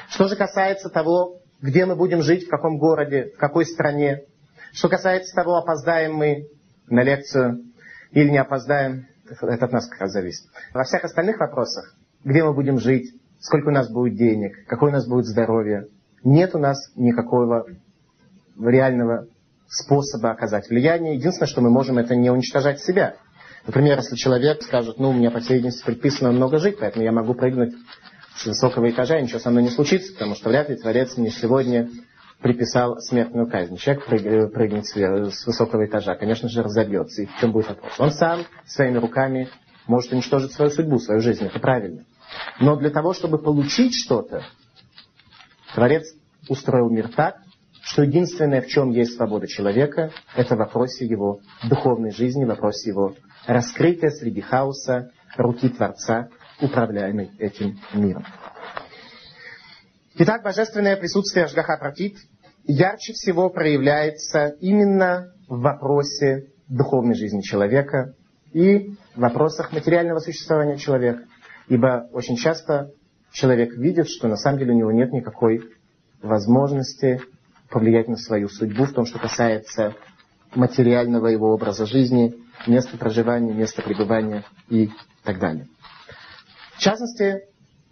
Что 0.10 0.28
же 0.28 0.36
касается 0.36 0.90
того, 0.90 1.40
где 1.62 1.86
мы 1.86 1.96
будем 1.96 2.22
жить, 2.22 2.46
в 2.46 2.50
каком 2.50 2.78
городе, 2.78 3.32
в 3.36 3.38
какой 3.38 3.66
стране, 3.66 4.24
что 4.78 4.90
касается 4.90 5.34
того, 5.34 5.56
опоздаем 5.56 6.14
мы 6.14 6.50
на 6.88 7.04
лекцию 7.04 7.64
или 8.12 8.30
не 8.30 8.38
опоздаем, 8.38 9.08
это 9.26 9.66
от 9.66 9.72
нас 9.72 9.88
как 9.88 10.02
раз 10.02 10.12
зависит. 10.12 10.46
Во 10.72 10.84
всех 10.84 11.04
остальных 11.04 11.40
вопросах, 11.40 11.96
где 12.24 12.44
мы 12.44 12.54
будем 12.54 12.80
жить, 12.80 13.12
сколько 13.40 13.70
у 13.70 13.72
нас 13.72 13.90
будет 13.90 14.16
денег, 14.16 14.68
какое 14.68 14.92
у 14.92 14.94
нас 14.94 15.08
будет 15.08 15.26
здоровье, 15.26 15.88
нет 16.24 16.54
у 16.54 16.60
нас 16.60 16.92
никакого 16.96 17.66
реального 18.60 19.26
способа 19.68 20.30
оказать 20.32 20.70
влияние. 20.70 21.16
Единственное, 21.16 21.48
что 21.48 21.62
мы 21.62 21.72
можем, 21.72 21.98
это 21.98 22.16
не 22.16 22.30
уничтожать 22.30 22.80
себя. 22.80 23.16
Например, 23.66 23.98
если 23.98 24.16
человек 24.16 24.62
скажет, 24.62 25.00
ну, 25.00 25.12
мне 25.12 25.32
по 25.32 25.40
всей 25.40 25.56
видимости 25.56 25.84
предписано 25.84 26.32
много 26.32 26.60
жить, 26.60 26.78
поэтому 26.80 27.04
я 27.04 27.12
могу 27.12 27.34
прыгнуть 27.34 27.74
с 28.36 28.46
высокого 28.46 28.90
этажа, 28.90 29.18
и 29.18 29.24
ничего 29.24 29.40
со 29.40 29.50
мной 29.50 29.64
не 29.64 29.70
случится, 29.70 30.14
потому 30.14 30.36
что 30.36 30.50
вряд 30.50 30.70
ли 30.70 30.76
Творец 30.76 31.18
мне 31.18 31.32
сегодня 31.32 31.90
приписал 32.42 33.00
смертную 33.00 33.50
казнь. 33.50 33.78
Человек 33.78 34.06
прыгнет 34.54 34.86
с 34.86 35.46
высокого 35.46 35.86
этажа, 35.86 36.16
конечно 36.16 36.50
же, 36.50 36.64
разобьется. 36.64 37.24
И 37.24 37.26
в 37.26 37.36
чем 37.40 37.52
будет 37.52 37.70
вопрос? 37.70 38.00
Он 38.00 38.12
сам 38.12 38.42
своими 38.66 38.98
руками 38.98 39.50
может 39.88 40.12
уничтожить 40.12 40.52
свою 40.52 40.70
судьбу, 40.72 41.00
свою 41.00 41.22
жизнь. 41.22 41.46
Это 41.46 41.60
правильно. 41.60 42.04
Но 42.60 42.76
для 42.76 42.90
того, 42.90 43.14
чтобы 43.14 43.38
получить 43.38 43.96
что-то, 43.96 44.44
Творец 45.74 46.06
устроил 46.50 46.90
мир 46.90 47.10
так, 47.10 47.38
что 47.82 48.04
единственное, 48.04 48.62
в 48.62 48.68
чем 48.68 48.92
есть 48.92 49.16
свобода 49.16 49.48
человека, 49.48 50.12
это 50.36 50.56
в 50.56 50.60
вопросе 50.60 51.06
его 51.06 51.40
духовной 51.70 52.12
жизни, 52.12 52.44
в 52.44 52.50
вопросе 52.50 52.90
его 52.90 53.16
раскрытия 53.46 54.10
среди 54.10 54.42
хаоса 54.42 55.12
руки 55.38 55.70
Творца, 55.70 56.28
управляемой 56.60 57.32
этим 57.38 57.80
миром. 57.94 58.26
Итак, 60.20 60.42
божественное 60.42 60.98
присутствие 60.98 61.46
Ашгаха 61.46 61.78
Пратит 61.78 62.18
ярче 62.64 63.14
всего 63.14 63.52
проявляется 63.52 64.48
именно 64.60 65.32
в 65.48 65.60
вопросе 65.60 66.48
духовной 66.68 67.14
жизни 67.14 67.42
человека 67.42 68.16
и 68.52 68.96
в 69.14 69.20
вопросах 69.20 69.72
материального 69.72 70.18
существования 70.18 70.78
человека. 70.78 71.26
Ибо 71.68 72.10
очень 72.14 72.36
часто 72.36 72.94
человек 73.32 73.78
видит, 73.78 74.10
что 74.10 74.28
на 74.28 74.38
самом 74.38 74.58
деле 74.58 74.74
у 74.74 74.78
него 74.78 74.92
нет 74.92 75.14
никакой 75.14 75.62
возможности 76.24 77.22
повлиять 77.70 78.08
на 78.08 78.18
свою 78.18 78.50
судьбу 78.50 78.86
в 78.86 78.94
том, 78.94 79.06
что 79.06 79.20
касается 79.20 79.94
материального 80.56 81.28
его 81.28 81.54
образа 81.54 81.86
жизни, 81.86 82.34
места 82.66 82.98
проживания, 82.98 83.54
места 83.54 83.84
пребывания 83.84 84.46
и 84.68 84.90
так 85.24 85.38
далее. 85.38 85.68
В 86.74 86.80
частности, 86.80 87.42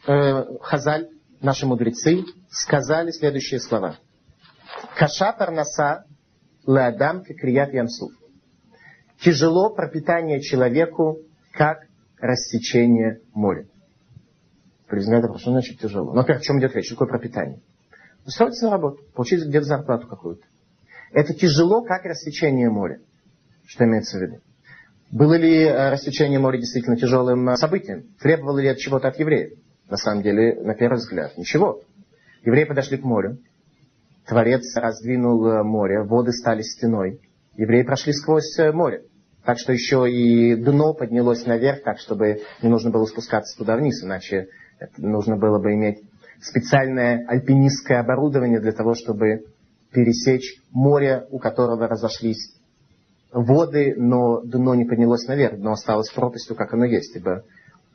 э, 0.08 0.44
Хазаль 0.62 1.10
наши 1.46 1.66
мудрецы 1.66 2.26
сказали 2.50 3.12
следующие 3.12 3.60
слова. 3.60 3.98
Каша 4.98 5.32
парнаса 5.32 6.06
леадам 6.66 7.24
крият 7.24 7.74
ямсуф. 7.74 8.12
Тяжело 9.22 9.74
пропитание 9.74 10.42
человеку, 10.42 11.20
как 11.54 11.88
рассечение 12.20 13.22
моря. 13.34 13.68
Признает 14.88 15.24
вопрос, 15.24 15.42
что 15.42 15.52
значит 15.52 15.80
тяжело? 15.80 16.12
Ну, 16.12 16.18
во-первых, 16.18 16.42
о 16.42 16.46
чем 16.46 16.60
идет 16.60 16.76
речь? 16.76 16.86
Что 16.86 16.96
такое 16.96 17.08
пропитание? 17.10 17.62
Устроиться 18.26 18.66
на 18.66 18.72
работу, 18.72 19.02
получить 19.14 19.46
где-то 19.46 19.66
зарплату 19.66 20.08
какую-то. 20.08 20.44
Это 21.12 21.34
тяжело, 21.34 21.84
как 21.84 22.04
рассечение 22.06 22.70
моря. 22.70 23.00
Что 23.66 23.86
имеется 23.86 24.18
в 24.18 24.22
виду? 24.22 24.42
Было 25.12 25.36
ли 25.36 25.64
э, 25.64 25.92
рассечение 25.92 26.40
моря 26.40 26.58
действительно 26.58 26.98
тяжелым 26.98 27.50
э, 27.50 27.56
событием? 27.56 28.16
Требовало 28.20 28.60
ли 28.60 28.68
это 28.68 28.80
чего-то 28.80 29.08
от 29.08 29.20
евреев? 29.20 29.58
На 29.90 29.98
самом 29.98 30.24
деле, 30.24 30.56
на 30.62 30.74
первый 30.74 30.98
взгляд, 30.98 31.38
ничего. 31.38 31.82
Евреи 32.44 32.64
подошли 32.66 32.98
к 32.98 33.04
морю. 33.04 33.38
Творец 34.28 34.76
раздвинул 34.76 35.46
э, 35.46 35.64
море, 35.64 36.02
воды 36.02 36.32
стали 36.32 36.64
стеной. 36.64 37.20
Евреи 37.56 37.84
прошли 37.84 38.12
сквозь 38.14 38.58
э, 38.58 38.72
море. 38.72 39.04
Так 39.44 39.60
что 39.60 39.72
еще 39.72 40.10
и 40.10 40.56
дно 40.56 40.96
поднялось 40.96 41.46
наверх, 41.46 41.84
так 41.84 42.00
чтобы 42.00 42.42
не 42.64 42.70
нужно 42.70 42.90
было 42.90 43.06
спускаться 43.06 43.56
туда 43.58 43.78
вниз, 43.78 44.04
иначе 44.04 44.48
нужно 44.98 45.38
было 45.38 45.60
бы 45.60 45.74
иметь 45.74 46.00
специальное 46.42 47.26
альпинистское 47.28 48.00
оборудование 48.00 48.60
для 48.60 48.72
того, 48.72 48.96
чтобы 48.96 49.46
пересечь 49.92 50.60
море, 50.72 51.28
у 51.30 51.38
которого 51.38 51.88
разошлись 51.88 52.56
воды, 53.32 53.94
но 53.98 54.42
дно 54.42 54.74
не 54.74 54.86
поднялось 54.86 55.28
наверх, 55.28 55.60
дно 55.60 55.74
осталось 55.74 56.10
пропастью, 56.10 56.56
как 56.56 56.74
оно 56.74 56.86
есть, 56.86 57.16
ибо 57.16 57.44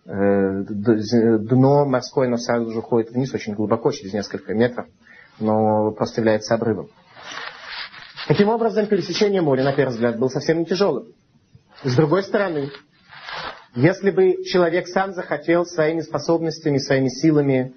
дно 0.04 1.84
морское, 1.84 2.28
но 2.28 2.36
сразу 2.36 2.70
же 2.70 2.78
уходит 2.78 3.10
вниз 3.10 3.32
очень 3.34 3.54
глубоко, 3.54 3.90
через 3.92 4.12
несколько 4.12 4.54
метров, 4.54 4.86
но 5.38 5.90
просто 5.92 6.20
является 6.20 6.54
обрывом. 6.54 6.88
Таким 8.26 8.48
образом, 8.48 8.86
пересечение 8.86 9.40
моря, 9.40 9.64
на 9.64 9.72
первый 9.72 9.92
взгляд, 9.92 10.18
было 10.18 10.28
совсем 10.28 10.58
не 10.58 10.64
тяжелым. 10.64 11.12
С 11.82 11.96
другой 11.96 12.22
стороны, 12.22 12.70
если 13.74 14.10
бы 14.10 14.44
человек 14.44 14.88
сам 14.88 15.12
захотел 15.12 15.64
своими 15.64 16.00
способностями, 16.00 16.78
своими 16.78 17.08
силами 17.08 17.74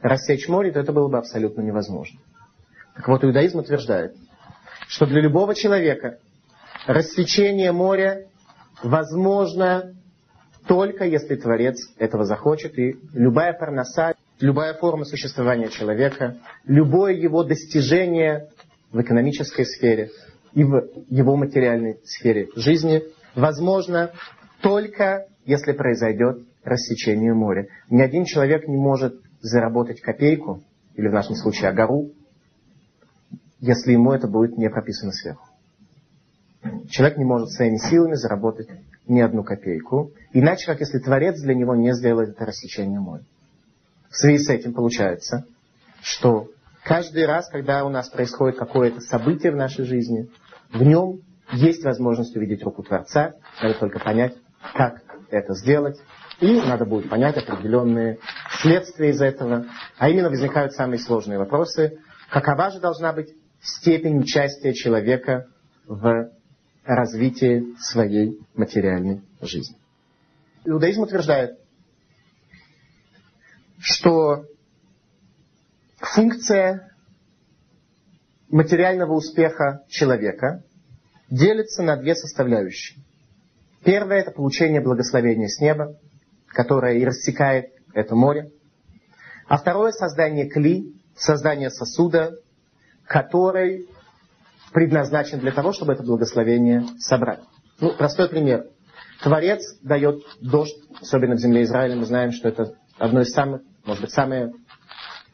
рассечь 0.00 0.48
море, 0.48 0.72
то 0.72 0.80
это 0.80 0.92
было 0.92 1.08
бы 1.08 1.18
абсолютно 1.18 1.60
невозможно. 1.60 2.18
Так 2.94 3.08
вот, 3.08 3.24
иудаизм 3.24 3.58
утверждает, 3.58 4.14
что 4.88 5.06
для 5.06 5.20
любого 5.20 5.54
человека 5.54 6.18
рассечение 6.86 7.72
моря 7.72 8.26
возможно 8.82 9.94
только 10.66 11.04
если 11.04 11.36
Творец 11.36 11.76
этого 11.98 12.24
захочет. 12.24 12.78
И 12.78 12.96
любая 13.12 13.52
парноса, 13.52 14.14
любая 14.40 14.74
форма 14.74 15.04
существования 15.04 15.68
человека, 15.68 16.36
любое 16.64 17.14
его 17.14 17.44
достижение 17.44 18.48
в 18.90 19.00
экономической 19.00 19.66
сфере 19.66 20.10
и 20.52 20.64
в 20.64 20.88
его 21.08 21.36
материальной 21.36 21.98
сфере 22.04 22.48
жизни 22.56 23.02
возможно 23.34 24.12
только 24.60 25.26
если 25.44 25.72
произойдет 25.72 26.38
рассечение 26.62 27.34
моря. 27.34 27.66
Ни 27.90 28.00
один 28.00 28.24
человек 28.24 28.66
не 28.66 28.76
может 28.76 29.20
заработать 29.40 30.00
копейку, 30.00 30.62
или 30.94 31.08
в 31.08 31.12
нашем 31.12 31.34
случае 31.34 31.68
агару, 31.68 32.12
если 33.60 33.92
ему 33.92 34.12
это 34.12 34.28
будет 34.28 34.56
не 34.56 34.70
прописано 34.70 35.12
сверху. 35.12 35.46
Человек 36.88 37.18
не 37.18 37.24
может 37.24 37.50
своими 37.50 37.76
силами 37.76 38.14
заработать 38.14 38.68
ни 39.06 39.20
одну 39.20 39.44
копейку, 39.44 40.12
иначе 40.32 40.66
как 40.66 40.80
если 40.80 40.98
Творец 40.98 41.40
для 41.40 41.54
него 41.54 41.74
не 41.74 41.92
сделает 41.92 42.30
это 42.30 42.46
рассечение 42.46 43.00
моря. 43.00 43.24
В 44.08 44.16
связи 44.16 44.38
с 44.38 44.48
этим 44.48 44.72
получается, 44.72 45.44
что 46.02 46.48
каждый 46.84 47.26
раз, 47.26 47.48
когда 47.48 47.84
у 47.84 47.88
нас 47.88 48.08
происходит 48.08 48.58
какое-то 48.58 49.00
событие 49.00 49.52
в 49.52 49.56
нашей 49.56 49.84
жизни, 49.84 50.30
в 50.72 50.82
нем 50.82 51.20
есть 51.52 51.84
возможность 51.84 52.36
увидеть 52.36 52.62
руку 52.62 52.82
Творца, 52.82 53.34
надо 53.62 53.78
только 53.78 53.98
понять, 53.98 54.34
как 54.74 55.02
это 55.30 55.54
сделать, 55.54 55.98
и 56.40 56.60
надо 56.60 56.84
будет 56.84 57.08
понять 57.10 57.36
определенные 57.36 58.18
следствия 58.60 59.10
из 59.10 59.20
этого, 59.20 59.66
а 59.98 60.08
именно 60.08 60.30
возникают 60.30 60.72
самые 60.72 60.98
сложные 60.98 61.38
вопросы, 61.38 61.98
какова 62.30 62.70
же 62.70 62.80
должна 62.80 63.12
быть 63.12 63.34
степень 63.60 64.18
участия 64.18 64.74
человека 64.74 65.46
в 65.86 66.30
развитие 66.84 67.64
своей 67.78 68.40
материальной 68.54 69.22
жизни. 69.40 69.76
Иудаизм 70.64 71.02
утверждает, 71.02 71.58
что 73.78 74.44
функция 75.98 76.94
материального 78.48 79.12
успеха 79.12 79.84
человека 79.88 80.62
делится 81.30 81.82
на 81.82 81.96
две 81.96 82.14
составляющие. 82.14 83.02
Первое– 83.84 84.18
это 84.20 84.30
получение 84.30 84.80
благословения 84.80 85.48
с 85.48 85.60
неба, 85.60 85.98
которое 86.46 86.98
и 86.98 87.04
рассекает 87.04 87.72
это 87.92 88.14
море. 88.14 88.50
А 89.46 89.58
второе– 89.58 89.92
создание 89.92 90.48
кли, 90.48 90.94
создание 91.16 91.70
сосуда, 91.70 92.38
который 93.06 93.88
предназначен 94.74 95.38
для 95.38 95.52
того, 95.52 95.72
чтобы 95.72 95.92
это 95.92 96.02
благословение 96.02 96.84
собрать. 96.98 97.40
Ну, 97.80 97.94
простой 97.94 98.28
пример. 98.28 98.66
Творец 99.22 99.62
дает 99.82 100.22
дождь, 100.40 100.76
особенно 101.00 101.36
в 101.36 101.38
земле 101.38 101.62
Израиля. 101.62 101.94
Мы 101.96 102.04
знаем, 102.04 102.32
что 102.32 102.48
это 102.48 102.74
одно 102.98 103.20
из 103.20 103.32
самых, 103.32 103.62
может 103.86 104.02
быть, 104.02 104.10
самое 104.10 104.52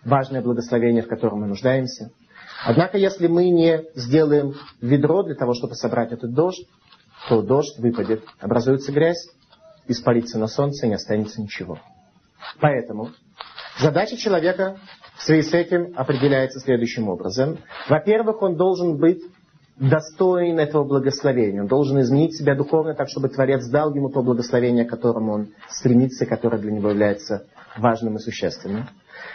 важное 0.05 0.43
благословение, 0.43 1.03
в 1.03 1.09
котором 1.09 1.41
мы 1.41 1.47
нуждаемся. 1.47 2.11
Однако, 2.67 2.99
если 2.99 3.27
мы 3.27 3.49
не 3.49 3.83
сделаем 3.95 4.55
ведро 4.83 5.23
для 5.23 5.35
того, 5.35 5.55
чтобы 5.55 5.75
собрать 5.75 6.13
этот 6.13 6.35
дождь, 6.35 6.67
то 7.31 7.41
дождь 7.41 7.79
выпадет, 7.79 8.23
образуется 8.39 8.93
грязь, 8.93 9.27
испарится 9.89 10.39
на 10.39 10.49
солнце 10.49 10.85
и 10.85 10.89
не 10.91 10.97
останется 10.97 11.41
ничего. 11.41 11.81
Поэтому 12.61 13.11
задача 13.79 14.19
человека 14.19 14.79
в 15.21 15.25
связи 15.25 15.43
с 15.43 15.53
этим 15.53 15.93
определяется 15.97 16.61
следующим 16.61 17.09
образом. 17.11 17.59
Во-первых, 17.91 18.41
он 18.41 18.57
должен 18.57 18.97
быть 18.97 19.23
достоин 19.79 20.59
этого 20.59 20.85
благословения. 20.85 21.61
Он 21.61 21.69
должен 21.69 22.01
изменить 22.01 22.37
себя 22.37 22.55
духовно 22.55 22.95
так, 22.95 23.09
чтобы 23.11 23.29
Творец 23.29 23.67
дал 23.69 23.95
ему 23.95 24.09
то 24.09 24.23
благословение, 24.23 24.87
к 24.87 24.91
которому 24.91 25.33
он 25.33 25.49
стремится, 25.69 26.25
которое 26.25 26.57
для 26.59 26.73
него 26.73 26.89
является 26.89 27.47
важным 27.77 28.17
и 28.17 28.19
существенным. 28.19 28.89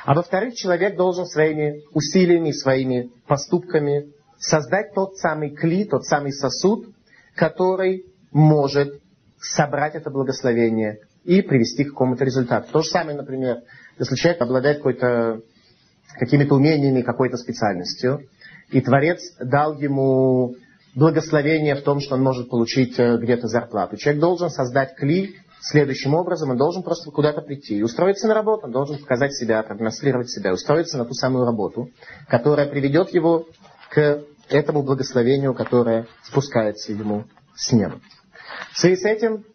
А 0.06 0.16
во-вторых, 0.16 0.56
человек 0.56 0.98
должен 0.98 1.28
своими 1.28 1.84
усилиями, 1.94 2.52
своими 2.52 3.12
поступками 3.28 4.12
создать 4.40 4.94
тот 4.96 5.18
самый 5.18 5.52
кли, 5.52 5.86
тот 5.86 6.06
самый 6.06 6.32
сосуд, 6.32 6.88
который 7.36 8.06
может 8.32 9.02
собрать 9.40 9.94
это 9.94 10.10
благословение 10.10 10.98
и 11.24 11.44
привести 11.44 11.84
к 11.84 11.90
какому-то 11.90 12.24
результату. 12.26 12.72
То 12.72 12.82
же 12.82 12.90
самое, 12.90 13.16
например, 13.16 13.58
если 14.00 14.16
человек 14.16 14.42
обладает 14.42 14.78
какой-то 14.78 15.42
какими-то 16.20 16.56
умениями, 16.56 17.02
какой-то 17.02 17.38
специальностью. 17.38 18.28
И 18.70 18.82
Творец 18.82 19.22
дал 19.40 19.78
ему 19.78 20.56
благословение 20.96 21.76
в 21.76 21.84
том, 21.84 22.00
что 22.00 22.16
он 22.16 22.24
может 22.24 22.50
получить 22.50 22.98
э, 22.98 23.18
где-то 23.18 23.48
зарплату. 23.48 23.98
Человек 23.98 24.22
должен 24.22 24.50
создать 24.50 24.96
кли 24.96 25.36
следующим 25.60 26.14
образом. 26.14 26.52
Он 26.52 26.58
должен 26.58 26.84
просто 26.84 27.12
куда-то 27.12 27.42
прийти 27.42 27.78
и 27.78 27.84
устроиться 27.84 28.28
на 28.28 28.34
работу. 28.34 28.68
Он 28.68 28.72
должен 28.72 28.98
показать 29.00 29.34
себя, 29.34 29.62
продемонстрировать 29.64 30.30
себя, 30.30 30.54
устроиться 30.54 30.98
на 30.98 31.06
ту 31.06 31.14
самую 31.14 31.46
работу, 31.46 31.90
которая 32.28 32.68
приведет 32.68 33.14
его 33.14 33.46
к 33.90 34.24
этому 34.50 34.84
благословению, 34.84 35.54
которое 35.54 36.08
спускается 36.24 36.92
ему 36.92 37.26
с 37.56 37.72
неба. 37.72 38.00
В 38.72 38.80
связи 38.80 38.96
с 38.96 39.06
этим 39.06 39.46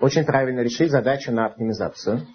очень 0.00 0.24
правильно 0.24 0.60
решить 0.60 0.90
задачу 0.90 1.32
на 1.32 1.46
оптимизацию. 1.46 2.26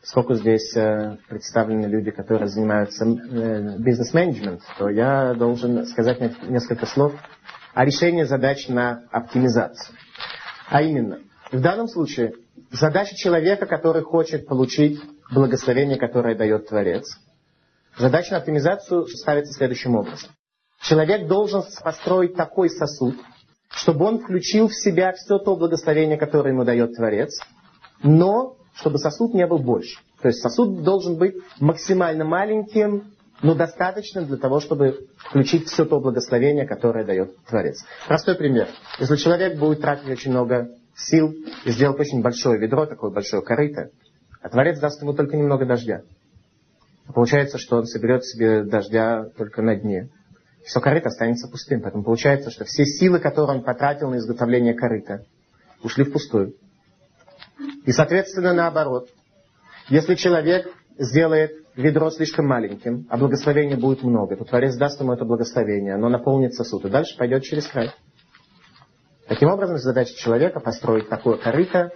Поскольку 0.00 0.34
здесь 0.34 0.74
э, 0.76 1.16
представлены 1.28 1.86
люди, 1.86 2.10
которые 2.10 2.48
занимаются 2.48 3.04
э, 3.04 3.78
бизнес-менеджментом, 3.78 4.66
то 4.78 4.88
я 4.88 5.34
должен 5.34 5.86
сказать 5.86 6.20
несколько 6.48 6.86
слов 6.86 7.14
о 7.74 7.84
решении 7.84 8.22
задач 8.22 8.68
на 8.68 9.02
оптимизацию. 9.10 9.96
А 10.68 10.82
именно, 10.82 11.20
в 11.50 11.60
данном 11.60 11.88
случае 11.88 12.34
задача 12.70 13.16
человека, 13.16 13.66
который 13.66 14.02
хочет 14.02 14.46
получить 14.46 15.00
благословение, 15.32 15.98
которое 15.98 16.36
дает 16.36 16.68
Творец, 16.68 17.04
задача 17.98 18.32
на 18.32 18.38
оптимизацию 18.38 19.06
ставится 19.08 19.52
следующим 19.52 19.96
образом. 19.96 20.30
Человек 20.80 21.26
должен 21.26 21.64
построить 21.82 22.34
такой 22.34 22.70
сосуд, 22.70 23.16
чтобы 23.68 24.04
он 24.04 24.20
включил 24.20 24.68
в 24.68 24.74
себя 24.74 25.12
все 25.12 25.38
то 25.38 25.56
благословение, 25.56 26.16
которое 26.16 26.50
ему 26.50 26.64
дает 26.64 26.94
Творец, 26.94 27.40
но 28.02 28.57
чтобы 28.78 28.98
сосуд 28.98 29.34
не 29.34 29.46
был 29.46 29.58
больше. 29.58 29.98
То 30.20 30.28
есть 30.28 30.40
сосуд 30.40 30.82
должен 30.82 31.16
быть 31.16 31.36
максимально 31.60 32.24
маленьким, 32.24 33.12
но 33.42 33.54
достаточным 33.54 34.26
для 34.26 34.36
того, 34.36 34.60
чтобы 34.60 35.08
включить 35.16 35.68
все 35.68 35.84
то 35.84 36.00
благословение, 36.00 36.66
которое 36.66 37.04
дает 37.04 37.36
Творец. 37.46 37.84
Простой 38.06 38.34
пример. 38.34 38.68
Если 38.98 39.16
человек 39.16 39.58
будет 39.58 39.80
тратить 39.80 40.08
очень 40.08 40.32
много 40.32 40.70
сил 40.96 41.32
и 41.64 41.70
сделать 41.70 42.00
очень 42.00 42.20
большое 42.20 42.58
ведро, 42.58 42.86
такое 42.86 43.10
большое 43.10 43.42
корыто, 43.42 43.90
а 44.42 44.48
Творец 44.48 44.80
даст 44.80 45.00
ему 45.02 45.12
только 45.12 45.36
немного 45.36 45.66
дождя. 45.66 46.02
Получается, 47.14 47.58
что 47.58 47.76
он 47.76 47.86
соберет 47.86 48.24
себе 48.24 48.64
дождя 48.64 49.26
только 49.36 49.62
на 49.62 49.76
дне 49.76 50.10
все 50.68 50.80
корыто 50.80 51.08
останется 51.08 51.48
пустым. 51.48 51.80
Поэтому 51.80 52.04
получается, 52.04 52.50
что 52.50 52.64
все 52.64 52.84
силы, 52.84 53.20
которые 53.20 53.58
он 53.58 53.64
потратил 53.64 54.10
на 54.10 54.16
изготовление 54.16 54.74
корыта, 54.74 55.24
ушли 55.82 56.04
впустую. 56.04 56.54
И, 57.84 57.92
соответственно, 57.92 58.52
наоборот. 58.52 59.08
Если 59.88 60.14
человек 60.14 60.68
сделает 60.98 61.52
ведро 61.76 62.10
слишком 62.10 62.46
маленьким, 62.46 63.06
а 63.08 63.16
благословения 63.16 63.76
будет 63.76 64.02
много, 64.02 64.36
то 64.36 64.44
Творец 64.44 64.76
даст 64.76 65.00
ему 65.00 65.12
это 65.12 65.24
благословение, 65.24 65.94
оно 65.94 66.08
наполнит 66.08 66.54
сосуд, 66.54 66.84
и 66.84 66.90
дальше 66.90 67.16
пойдет 67.16 67.44
через 67.44 67.66
край. 67.66 67.92
Таким 69.28 69.48
образом, 69.50 69.78
задача 69.78 70.14
человека 70.16 70.60
построить 70.60 71.08
такое 71.08 71.36
корыто, 71.36 71.90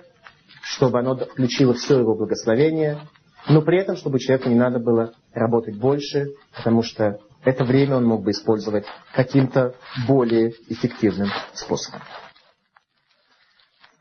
чтобы 0.62 1.00
оно 1.00 1.16
включило 1.16 1.74
все 1.74 1.98
его 1.98 2.14
благословение, 2.14 3.00
но 3.48 3.62
при 3.62 3.80
этом, 3.80 3.96
чтобы 3.96 4.20
человеку 4.20 4.48
не 4.48 4.54
надо 4.54 4.78
было 4.78 5.14
работать 5.32 5.76
больше, 5.76 6.28
потому 6.56 6.82
что 6.82 7.18
это 7.44 7.64
время 7.64 7.96
он 7.96 8.04
мог 8.04 8.22
бы 8.22 8.30
использовать 8.30 8.84
каким-то 9.14 9.74
более 10.06 10.50
эффективным 10.68 11.28
способом. 11.54 12.02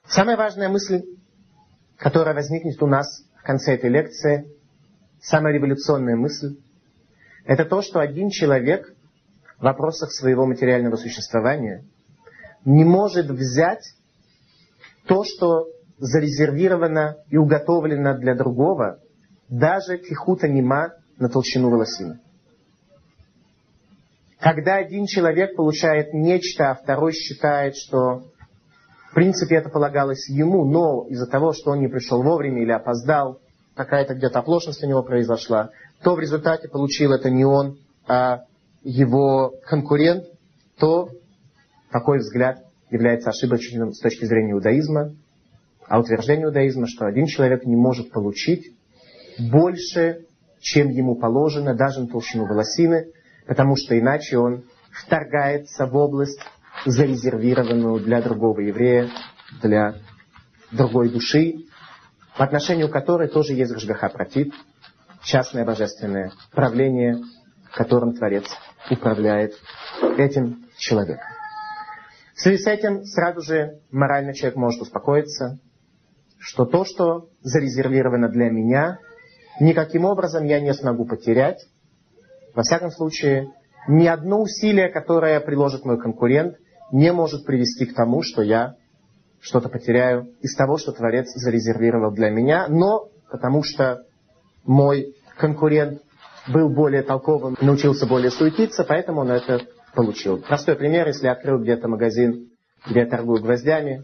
Самая 0.05 0.37
важная 0.37 0.69
мысль, 0.69 1.01
которая 2.01 2.34
возникнет 2.34 2.81
у 2.81 2.88
нас 2.88 3.24
в 3.38 3.43
конце 3.43 3.75
этой 3.75 3.91
лекции, 3.91 4.48
самая 5.22 5.53
революционная 5.53 6.15
мысль, 6.15 6.58
это 7.46 7.63
то, 7.63 7.84
что 7.84 8.00
один 8.00 8.29
человек 8.29 8.91
в 9.60 9.63
вопросах 9.63 10.12
своего 10.12 10.48
материального 10.48 10.96
существования 10.96 11.86
не 12.65 12.84
может 12.84 13.29
взять 13.29 13.84
то, 15.05 15.24
что 15.24 15.67
зарезервировано 16.00 17.17
и 17.29 17.38
уготовлено 17.38 18.17
для 18.17 18.34
другого, 18.34 19.00
даже 19.48 20.00
кихута 20.00 20.48
нема 20.48 20.93
на 21.20 21.29
толщину 21.29 21.70
волосины. 21.70 22.20
Когда 24.40 24.77
один 24.77 25.05
человек 25.05 25.55
получает 25.55 26.16
нечто, 26.16 26.72
а 26.72 26.75
второй 26.75 27.14
считает, 27.14 27.75
что 27.75 28.30
в 29.11 29.13
принципе 29.13 29.57
это 29.57 29.67
полагалось 29.67 30.29
ему, 30.29 30.63
но 30.63 31.05
из-за 31.09 31.27
того, 31.27 31.51
что 31.51 31.71
он 31.71 31.81
не 31.81 31.89
пришел 31.89 32.24
вовремя 32.24 32.63
или 32.63 32.71
опоздал, 32.71 33.41
какая-то 33.75 34.15
где-то 34.15 34.39
оплошность 34.39 34.81
у 34.83 34.87
него 34.87 35.03
произошла, 35.03 35.69
то 36.01 36.15
в 36.15 36.19
результате 36.19 36.69
получил 36.69 37.11
это 37.11 37.29
не 37.29 37.43
он, 37.43 37.77
а 38.07 38.43
его 38.83 39.53
конкурент, 39.65 40.27
то 40.77 41.09
такой 41.91 42.19
взгляд 42.19 42.63
является 42.89 43.31
ошибочным 43.31 43.91
с 43.91 44.00
точки 44.00 44.24
зрения 44.24 44.53
иудаизма, 44.53 45.11
а 45.87 46.00
утверждение 46.00 46.45
иудаизма, 46.45 46.87
что 46.87 47.05
один 47.05 47.25
человек 47.25 47.65
не 47.65 47.75
может 47.75 48.11
получить 48.11 48.74
больше, 49.37 50.25
чем 50.61 50.87
ему 50.87 51.15
положено, 51.15 51.75
даже 51.75 52.00
на 52.00 52.07
толщину 52.07 52.45
волосины, 52.45 53.07
потому 53.45 53.75
что 53.75 54.00
иначе 54.00 54.37
он 54.37 54.63
вторгается 54.89 55.85
в 55.85 55.97
область, 55.97 56.39
зарезервированную 56.85 58.00
для 58.00 58.22
другого 58.22 58.59
еврея, 58.59 59.09
для 59.61 59.96
другой 60.72 61.09
души, 61.09 61.65
по 62.37 62.46
отношению 62.46 62.89
которой 62.89 63.27
тоже 63.27 63.53
есть 63.53 63.72
Гашгаха 63.72 64.09
против, 64.09 64.53
частное 65.24 65.65
божественное 65.65 66.31
правление, 66.51 67.17
которым 67.74 68.13
Творец 68.15 68.46
управляет 68.89 69.53
этим 70.17 70.65
человеком. 70.77 71.25
В 72.33 72.41
связи 72.41 72.63
с 72.63 72.67
этим 72.67 73.03
сразу 73.03 73.41
же 73.41 73.81
морально 73.91 74.33
человек 74.33 74.55
может 74.55 74.81
успокоиться, 74.81 75.59
что 76.39 76.65
то, 76.65 76.85
что 76.85 77.29
зарезервировано 77.41 78.29
для 78.29 78.50
меня, 78.50 78.98
никаким 79.59 80.05
образом 80.05 80.46
я 80.46 80.59
не 80.59 80.74
смогу 80.74 81.05
потерять, 81.05 81.59
во 82.55 82.63
всяком 82.63 82.89
случае, 82.89 83.53
ни 83.87 84.07
одно 84.07 84.41
усилие, 84.41 84.89
которое 84.89 85.39
приложит 85.39 85.85
мой 85.85 86.00
конкурент, 86.00 86.55
не 86.91 87.11
может 87.11 87.45
привести 87.45 87.85
к 87.85 87.93
тому, 87.93 88.21
что 88.23 88.41
я 88.41 88.75
что-то 89.39 89.69
потеряю 89.69 90.29
из 90.41 90.55
того, 90.55 90.77
что 90.77 90.91
Творец 90.91 91.27
зарезервировал 91.33 92.11
для 92.11 92.29
меня, 92.29 92.67
но 92.67 93.09
потому 93.29 93.63
что 93.63 94.03
мой 94.65 95.15
конкурент 95.37 96.01
был 96.47 96.69
более 96.69 97.01
толковым, 97.01 97.57
научился 97.61 98.05
более 98.05 98.31
суетиться, 98.31 98.83
поэтому 98.83 99.21
он 99.21 99.31
это 99.31 99.61
получил. 99.95 100.41
Простой 100.41 100.75
пример, 100.75 101.07
если 101.07 101.25
я 101.25 101.33
открыл 101.33 101.59
где-то 101.59 101.87
магазин, 101.87 102.49
где 102.87 103.01
я 103.01 103.05
торгую 103.05 103.41
гвоздями, 103.41 104.03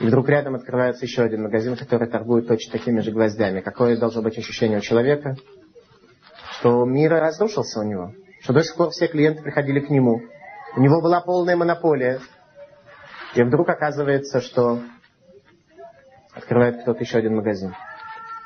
и 0.00 0.06
вдруг 0.06 0.28
рядом 0.28 0.56
открывается 0.56 1.04
еще 1.04 1.22
один 1.22 1.44
магазин, 1.44 1.76
который 1.76 2.08
торгует 2.08 2.48
точно 2.48 2.72
такими 2.72 3.00
же 3.00 3.12
гвоздями. 3.12 3.60
Какое 3.60 3.96
должно 3.96 4.22
быть 4.22 4.36
ощущение 4.36 4.78
у 4.78 4.82
человека? 4.82 5.36
что 6.64 6.86
мир 6.86 7.12
разрушился 7.12 7.80
у 7.80 7.82
него, 7.82 8.14
что 8.40 8.54
до 8.54 8.62
сих 8.62 8.74
пор 8.76 8.88
все 8.88 9.06
клиенты 9.06 9.42
приходили 9.42 9.80
к 9.80 9.90
нему. 9.90 10.22
У 10.76 10.80
него 10.80 11.00
была 11.00 11.20
полная 11.20 11.56
монополия. 11.56 12.20
И 13.34 13.42
вдруг 13.42 13.68
оказывается, 13.68 14.40
что 14.40 14.80
открывает 16.34 16.82
кто-то 16.82 17.00
еще 17.00 17.18
один 17.18 17.36
магазин. 17.36 17.74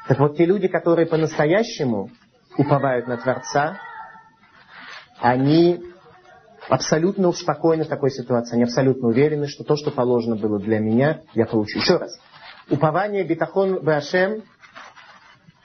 Так 0.08 0.18
вот, 0.18 0.36
те 0.36 0.44
люди, 0.44 0.68
которые 0.68 1.06
по-настоящему 1.06 2.10
уповают 2.56 3.06
на 3.06 3.16
Творца, 3.16 3.78
они 5.20 5.82
абсолютно 6.68 7.32
спокойны 7.32 7.84
в 7.84 7.88
такой 7.88 8.10
ситуации. 8.10 8.54
Они 8.54 8.64
абсолютно 8.64 9.08
уверены, 9.08 9.46
что 9.46 9.64
то, 9.64 9.76
что 9.76 9.90
положено 9.90 10.36
было 10.36 10.58
для 10.58 10.80
меня, 10.80 11.22
я 11.34 11.46
получу. 11.46 11.78
Еще 11.78 11.96
раз. 11.96 12.18
Упование 12.68 13.24
битахон 13.24 13.82
башем 13.82 14.42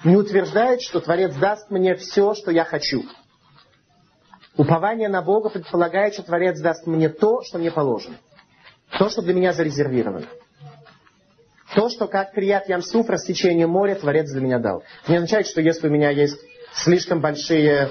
не 0.05 0.15
утверждает, 0.15 0.81
что 0.81 1.01
Творец 1.01 1.35
даст 1.35 1.69
мне 1.69 1.95
все, 1.95 2.33
что 2.33 2.51
я 2.51 2.63
хочу. 2.63 3.03
Упование 4.55 5.09
на 5.09 5.21
Бога 5.21 5.49
предполагает, 5.49 6.13
что 6.13 6.23
Творец 6.23 6.59
даст 6.59 6.85
мне 6.85 7.09
то, 7.09 7.41
что 7.43 7.57
мне 7.57 7.71
положено. 7.71 8.17
То, 8.99 9.09
что 9.09 9.23
для 9.23 9.33
меня 9.33 9.53
зарезервировано. 9.53 10.27
То, 11.73 11.89
что 11.89 12.07
как 12.07 12.33
Крият 12.33 12.69
Ямсуф, 12.69 13.09
растечение 13.09 13.65
моря, 13.65 13.95
Творец 13.95 14.31
для 14.31 14.41
меня 14.41 14.59
дал. 14.59 14.83
Не 15.07 15.15
означает, 15.15 15.47
что 15.47 15.59
если 15.59 15.87
у 15.87 15.91
меня 15.91 16.11
есть 16.11 16.39
слишком 16.73 17.19
большие 17.19 17.89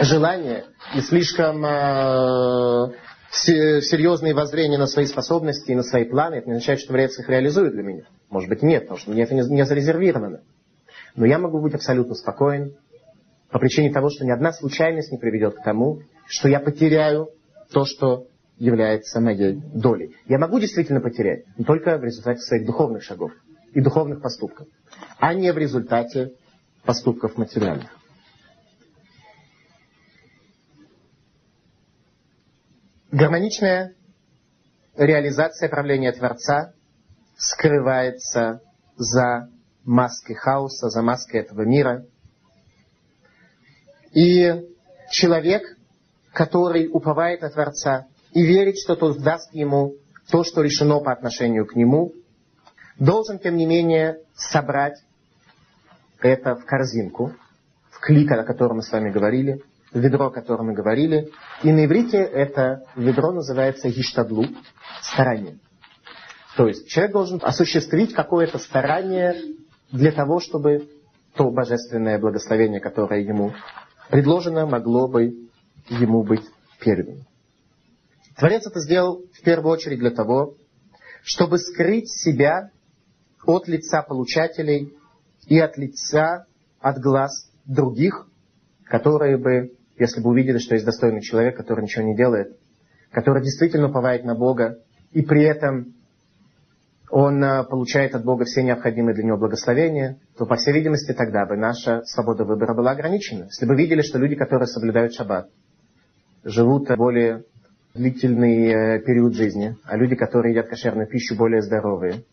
желания 0.00 0.64
и 0.94 1.00
слишком 1.00 1.62
э, 1.66 2.92
серьезные 3.30 4.32
воззрения 4.32 4.78
на 4.78 4.86
свои 4.86 5.04
способности 5.04 5.72
и 5.72 5.74
на 5.74 5.82
свои 5.82 6.04
планы, 6.04 6.36
это 6.36 6.46
не 6.46 6.52
означает, 6.52 6.78
что 6.80 6.88
Творец 6.88 7.18
их 7.18 7.28
реализует 7.28 7.72
для 7.72 7.82
меня. 7.82 8.04
Может 8.30 8.48
быть, 8.48 8.62
нет, 8.62 8.84
потому 8.84 8.98
что 8.98 9.10
мне 9.10 9.24
это 9.24 9.34
не 9.34 9.64
зарезервировано. 9.66 10.40
Но 11.14 11.26
я 11.26 11.38
могу 11.38 11.60
быть 11.60 11.74
абсолютно 11.74 12.14
спокоен 12.14 12.74
по 13.54 13.60
причине 13.60 13.92
того, 13.92 14.10
что 14.10 14.24
ни 14.24 14.32
одна 14.32 14.52
случайность 14.52 15.12
не 15.12 15.18
приведет 15.18 15.54
к 15.54 15.62
тому, 15.62 16.02
что 16.26 16.48
я 16.48 16.58
потеряю 16.58 17.28
то, 17.70 17.84
что 17.84 18.26
является 18.58 19.20
моей 19.20 19.54
долей. 19.54 20.16
Я 20.26 20.40
могу 20.40 20.58
действительно 20.58 21.00
потерять, 21.00 21.44
но 21.56 21.62
только 21.62 21.96
в 21.96 22.02
результате 22.02 22.40
своих 22.40 22.66
духовных 22.66 23.04
шагов 23.04 23.30
и 23.72 23.80
духовных 23.80 24.20
поступков, 24.20 24.66
а 25.20 25.34
не 25.34 25.52
в 25.52 25.56
результате 25.56 26.32
поступков 26.84 27.38
материальных. 27.38 27.96
Гармоничная 33.12 33.94
реализация 34.96 35.68
правления 35.68 36.10
Творца 36.10 36.72
скрывается 37.36 38.62
за 38.96 39.48
маской 39.84 40.34
хаоса, 40.34 40.88
за 40.88 41.02
маской 41.02 41.36
этого 41.36 41.62
мира. 41.62 42.04
И 44.14 44.64
человек, 45.10 45.62
который 46.32 46.88
уповает 46.90 47.42
на 47.42 47.50
Творца 47.50 48.06
и 48.32 48.42
верит, 48.42 48.78
что 48.78 48.96
тот 48.96 49.20
даст 49.20 49.52
ему 49.52 49.94
то, 50.30 50.44
что 50.44 50.62
решено 50.62 51.00
по 51.00 51.12
отношению 51.12 51.66
к 51.66 51.74
нему, 51.74 52.12
должен, 52.98 53.38
тем 53.38 53.56
не 53.56 53.66
менее, 53.66 54.20
собрать 54.34 54.94
это 56.20 56.54
в 56.56 56.64
корзинку, 56.64 57.32
в 57.90 58.00
клик, 58.00 58.30
о 58.32 58.44
котором 58.44 58.76
мы 58.76 58.82
с 58.82 58.90
вами 58.90 59.10
говорили, 59.10 59.62
в 59.92 59.98
ведро, 59.98 60.26
о 60.26 60.30
котором 60.30 60.66
мы 60.66 60.74
говорили. 60.74 61.30
И 61.62 61.72
на 61.72 61.84
иврите 61.84 62.18
это 62.18 62.84
ведро 62.96 63.32
называется 63.32 63.88
гиштадлу, 63.88 64.46
старание. 65.02 65.58
То 66.56 66.68
есть 66.68 66.88
человек 66.88 67.12
должен 67.12 67.40
осуществить 67.42 68.14
какое-то 68.14 68.58
старание 68.58 69.34
для 69.90 70.12
того, 70.12 70.40
чтобы 70.40 70.88
то 71.34 71.50
божественное 71.50 72.18
благословение, 72.18 72.80
которое 72.80 73.20
ему 73.20 73.52
предложено, 74.10 74.66
могло 74.66 75.08
бы 75.08 75.34
ему 75.88 76.22
быть 76.22 76.44
передано. 76.80 77.22
Творец 78.36 78.66
это 78.66 78.80
сделал 78.80 79.22
в 79.32 79.42
первую 79.42 79.72
очередь 79.72 79.98
для 79.98 80.10
того, 80.10 80.56
чтобы 81.22 81.58
скрыть 81.58 82.10
себя 82.10 82.70
от 83.46 83.68
лица 83.68 84.02
получателей 84.02 84.94
и 85.46 85.58
от 85.58 85.76
лица, 85.76 86.46
от 86.80 86.98
глаз 86.98 87.50
других, 87.64 88.26
которые 88.84 89.36
бы, 89.38 89.72
если 89.98 90.20
бы 90.20 90.30
увидели, 90.30 90.58
что 90.58 90.74
есть 90.74 90.84
достойный 90.84 91.22
человек, 91.22 91.56
который 91.56 91.82
ничего 91.82 92.04
не 92.04 92.16
делает, 92.16 92.58
который 93.10 93.42
действительно 93.42 93.88
уповает 93.88 94.24
на 94.24 94.34
Бога, 94.34 94.78
и 95.12 95.22
при 95.22 95.44
этом 95.44 95.94
он 97.16 97.44
э, 97.44 97.62
получает 97.62 98.16
от 98.16 98.24
Бога 98.24 98.44
все 98.44 98.64
необходимые 98.64 99.14
для 99.14 99.22
него 99.22 99.36
благословения, 99.36 100.18
то, 100.36 100.46
по 100.46 100.56
всей 100.56 100.74
видимости, 100.74 101.12
тогда 101.12 101.46
бы 101.46 101.56
наша 101.56 102.02
свобода 102.06 102.44
выбора 102.44 102.74
была 102.74 102.90
ограничена. 102.90 103.44
Если 103.44 103.66
бы 103.66 103.76
видели, 103.76 104.02
что 104.02 104.18
люди, 104.18 104.34
которые 104.34 104.66
соблюдают 104.66 105.14
шаббат, 105.14 105.48
живут 106.42 106.88
более 106.96 107.44
длительный 107.94 108.66
э, 108.66 108.98
период 108.98 109.34
жизни, 109.34 109.76
а 109.84 109.96
люди, 109.96 110.16
которые 110.16 110.54
едят 110.54 110.66
кошерную 110.66 111.06
пищу, 111.06 111.36
более 111.36 111.62
здоровые, 111.62 112.24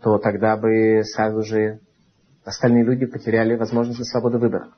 то 0.00 0.16
тогда 0.16 0.56
бы 0.56 1.02
сразу 1.04 1.42
же 1.42 1.80
остальные 2.46 2.84
люди 2.84 3.04
потеряли 3.04 3.56
возможность 3.56 3.98
для 3.98 4.06
свободы 4.06 4.38
выбора. 4.38 4.68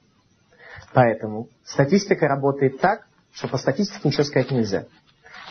Поэтому 0.92 1.50
статистика 1.62 2.26
работает 2.26 2.80
так, 2.80 3.06
что 3.32 3.46
по 3.46 3.58
статистике 3.58 4.08
ничего 4.08 4.24
сказать 4.24 4.50
нельзя. 4.50 4.86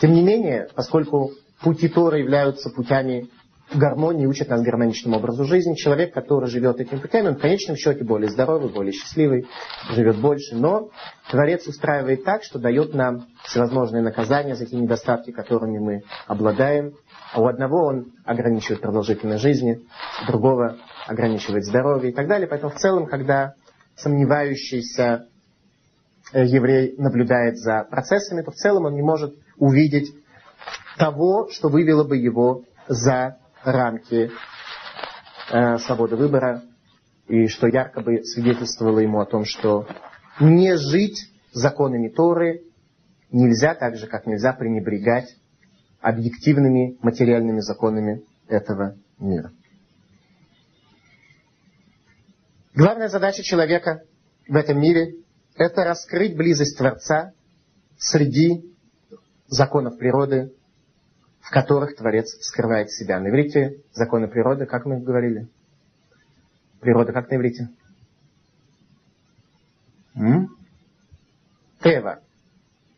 Тем 0.02 0.12
не 0.12 0.22
менее, 0.22 0.68
поскольку 0.76 1.32
пути 1.62 1.88
Тора 1.88 2.18
являются 2.18 2.70
путями 2.70 3.30
гармонии, 3.74 4.26
учат 4.26 4.50
нас 4.50 4.62
гармоничному 4.62 5.18
образу 5.18 5.44
жизни, 5.46 5.76
человек, 5.76 6.14
который 6.14 6.48
живет 6.50 6.80
этим 6.80 7.00
путями, 7.00 7.30
он 7.30 7.36
в 7.36 7.42
конечном 7.42 7.76
счете 7.76 8.04
более 8.04 8.30
здоровый, 8.30 8.72
более 8.72 8.94
счастливый, 8.94 9.48
живет 9.90 10.20
больше. 10.20 10.56
Но 10.56 10.90
Творец 11.32 11.68
устраивает 11.68 12.24
так, 12.24 12.44
что 12.44 12.60
дает 12.60 12.94
нам 12.94 13.26
всевозможные 13.44 14.04
наказания 14.04 14.56
за 14.56 14.66
те 14.66 14.76
недостатки, 14.76 15.32
которыми 15.32 15.80
мы 15.80 16.04
обладаем, 16.28 16.94
а 17.34 17.42
у 17.42 17.48
одного 17.48 17.86
он 17.88 18.14
ограничивает 18.24 18.82
продолжительность 18.82 19.42
жизни, 19.42 19.82
у 20.24 20.28
другого 20.28 20.78
ограничивает 21.08 21.66
здоровье 21.66 22.12
и 22.12 22.14
так 22.14 22.28
далее. 22.28 22.48
Поэтому 22.48 22.72
в 22.72 22.78
целом, 22.78 23.08
когда 23.08 23.54
сомневающийся 23.96 25.28
э, 26.34 26.46
еврей 26.46 26.96
наблюдает 26.98 27.58
за 27.58 27.86
процессами, 27.90 28.42
то 28.42 28.52
в 28.52 28.56
целом 28.56 28.86
он 28.86 28.94
не 28.94 29.02
может 29.02 29.36
увидеть 29.58 30.14
того, 30.98 31.50
что 31.52 31.70
вывело 31.70 32.04
бы 32.04 32.18
его 32.18 32.64
за 32.88 33.38
рамки 33.64 34.32
э, 35.52 35.78
свободы 35.80 36.16
выбора, 36.16 36.64
и 37.28 37.48
что 37.48 37.68
ярко 37.68 38.02
бы 38.02 38.24
свидетельствовало 38.24 39.00
ему 39.00 39.20
о 39.20 39.26
том, 39.26 39.46
что 39.46 39.88
не 40.40 40.76
жить 40.78 41.32
законами 41.52 42.10
Торы 42.10 42.64
нельзя 43.32 43.74
так 43.74 43.96
же, 43.96 44.08
как 44.08 44.28
нельзя 44.28 44.54
пренебрегать 44.54 45.36
объективными 46.02 46.98
материальными 47.02 47.62
законами 47.62 48.24
этого 48.48 48.96
мира. 49.18 49.52
Главная 52.76 53.08
задача 53.08 53.42
человека 53.42 54.04
в 54.48 54.56
этом 54.56 54.80
мире– 54.80 55.16
это 55.56 55.84
раскрыть 55.84 56.36
близость 56.36 56.78
Творца 56.78 57.32
среди 57.98 58.76
законов 59.48 59.98
природы, 59.98 60.54
в 61.46 61.52
которых 61.52 61.96
Творец 61.96 62.36
скрывает 62.42 62.90
себя. 62.90 63.20
На 63.20 63.30
иврите 63.30 63.84
законы 63.94 64.28
природы, 64.28 64.66
как 64.66 64.86
мы 64.86 65.00
говорили? 65.00 65.48
Природа 66.80 67.14
как 67.14 67.30
на 67.30 67.36
иврите? 67.36 67.70
М? 70.16 70.58
Тева. 71.82 72.22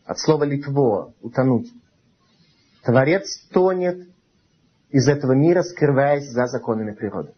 От 0.05 0.19
слова 0.19 0.45
литво, 0.45 1.13
утонуть. 1.21 1.69
Творец 2.83 3.37
тонет 3.51 4.07
из 4.91 5.09
этого 5.09 5.33
мира, 5.33 5.63
скрываясь 5.63 6.29
за 6.29 6.47
законами 6.47 6.93
природы. 6.93 7.33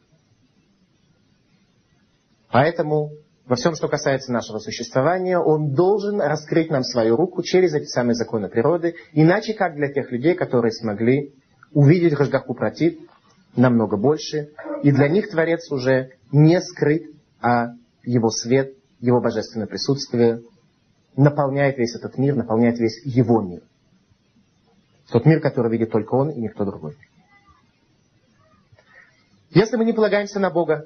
Поэтому 2.52 3.13
во 3.49 3.55
всем, 3.55 3.73
что 3.73 3.88
касается 3.88 4.31
нашего 4.31 4.59
существования, 4.59 5.39
он 5.39 5.73
должен 5.73 6.21
раскрыть 6.21 6.69
нам 6.69 6.83
свою 6.83 7.15
руку 7.15 7.41
через 7.41 7.73
эти 7.73 7.85
самые 7.85 8.13
законы 8.13 8.47
природы, 8.47 8.93
иначе 9.12 9.55
как 9.55 9.73
для 9.73 9.91
тех 9.91 10.12
людей, 10.12 10.35
которые 10.35 10.71
смогли 10.71 11.33
увидеть 11.73 12.13
Рожгаху 12.13 12.53
против 12.53 12.93
намного 13.55 13.97
больше, 13.97 14.51
и 14.83 14.91
для 14.91 15.09
них 15.09 15.31
Творец 15.31 15.71
уже 15.71 16.12
не 16.31 16.62
скрыт, 16.62 17.09
а 17.41 17.69
его 18.03 18.29
свет, 18.29 18.75
его 18.99 19.19
божественное 19.19 19.65
присутствие 19.65 20.43
наполняет 21.17 21.79
весь 21.79 21.95
этот 21.95 22.19
мир, 22.19 22.35
наполняет 22.35 22.77
весь 22.77 23.03
его 23.03 23.41
мир. 23.41 23.63
Тот 25.09 25.25
мир, 25.25 25.41
который 25.41 25.71
видит 25.71 25.89
только 25.89 26.13
он 26.13 26.29
и 26.29 26.39
никто 26.39 26.65
другой. 26.65 26.95
Если 29.49 29.75
мы 29.75 29.85
не 29.85 29.93
полагаемся 29.93 30.39
на 30.39 30.51
Бога 30.51 30.85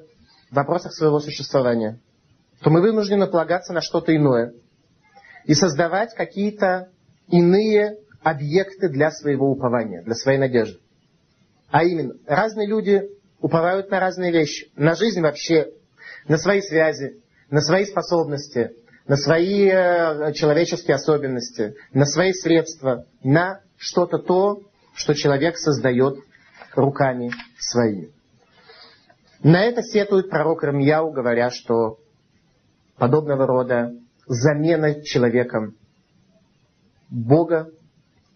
в 0.50 0.54
вопросах 0.54 0.94
своего 0.94 1.20
существования, 1.20 2.00
то 2.64 2.70
мы 2.70 2.80
вынуждены 2.80 3.26
полагаться 3.26 3.74
на 3.74 3.82
что-то 3.82 4.16
иное 4.16 4.54
и 5.44 5.52
создавать 5.52 6.14
какие-то 6.14 6.88
иные 7.28 7.98
объекты 8.22 8.88
для 8.88 9.10
своего 9.10 9.50
упования, 9.50 10.02
для 10.02 10.14
своей 10.14 10.38
надежды. 10.38 10.80
А 11.70 11.84
именно, 11.84 12.14
разные 12.26 12.66
люди 12.66 13.02
уповают 13.38 13.90
на 13.90 14.00
разные 14.00 14.32
вещи. 14.32 14.72
На 14.76 14.94
жизнь 14.94 15.20
вообще, 15.20 15.72
на 16.26 16.38
свои 16.38 16.62
связи, 16.62 17.20
на 17.50 17.60
свои 17.60 17.84
способности, 17.84 18.70
на 19.06 19.18
свои 19.18 19.68
э, 19.68 20.32
человеческие 20.32 20.94
особенности, 20.94 21.74
на 21.92 22.06
свои 22.06 22.32
средства, 22.32 23.04
на 23.22 23.60
что-то 23.76 24.16
то, 24.16 24.62
что 24.94 25.12
человек 25.12 25.58
создает 25.58 26.16
руками 26.74 27.30
своими. 27.58 28.10
На 29.42 29.64
это 29.64 29.82
сетует 29.82 30.30
пророк 30.30 30.62
Рамьяу, 30.62 31.10
говоря, 31.10 31.50
что 31.50 31.98
подобного 32.96 33.46
рода 33.46 33.92
замена 34.26 35.02
человеком 35.02 35.74
Бога 37.10 37.68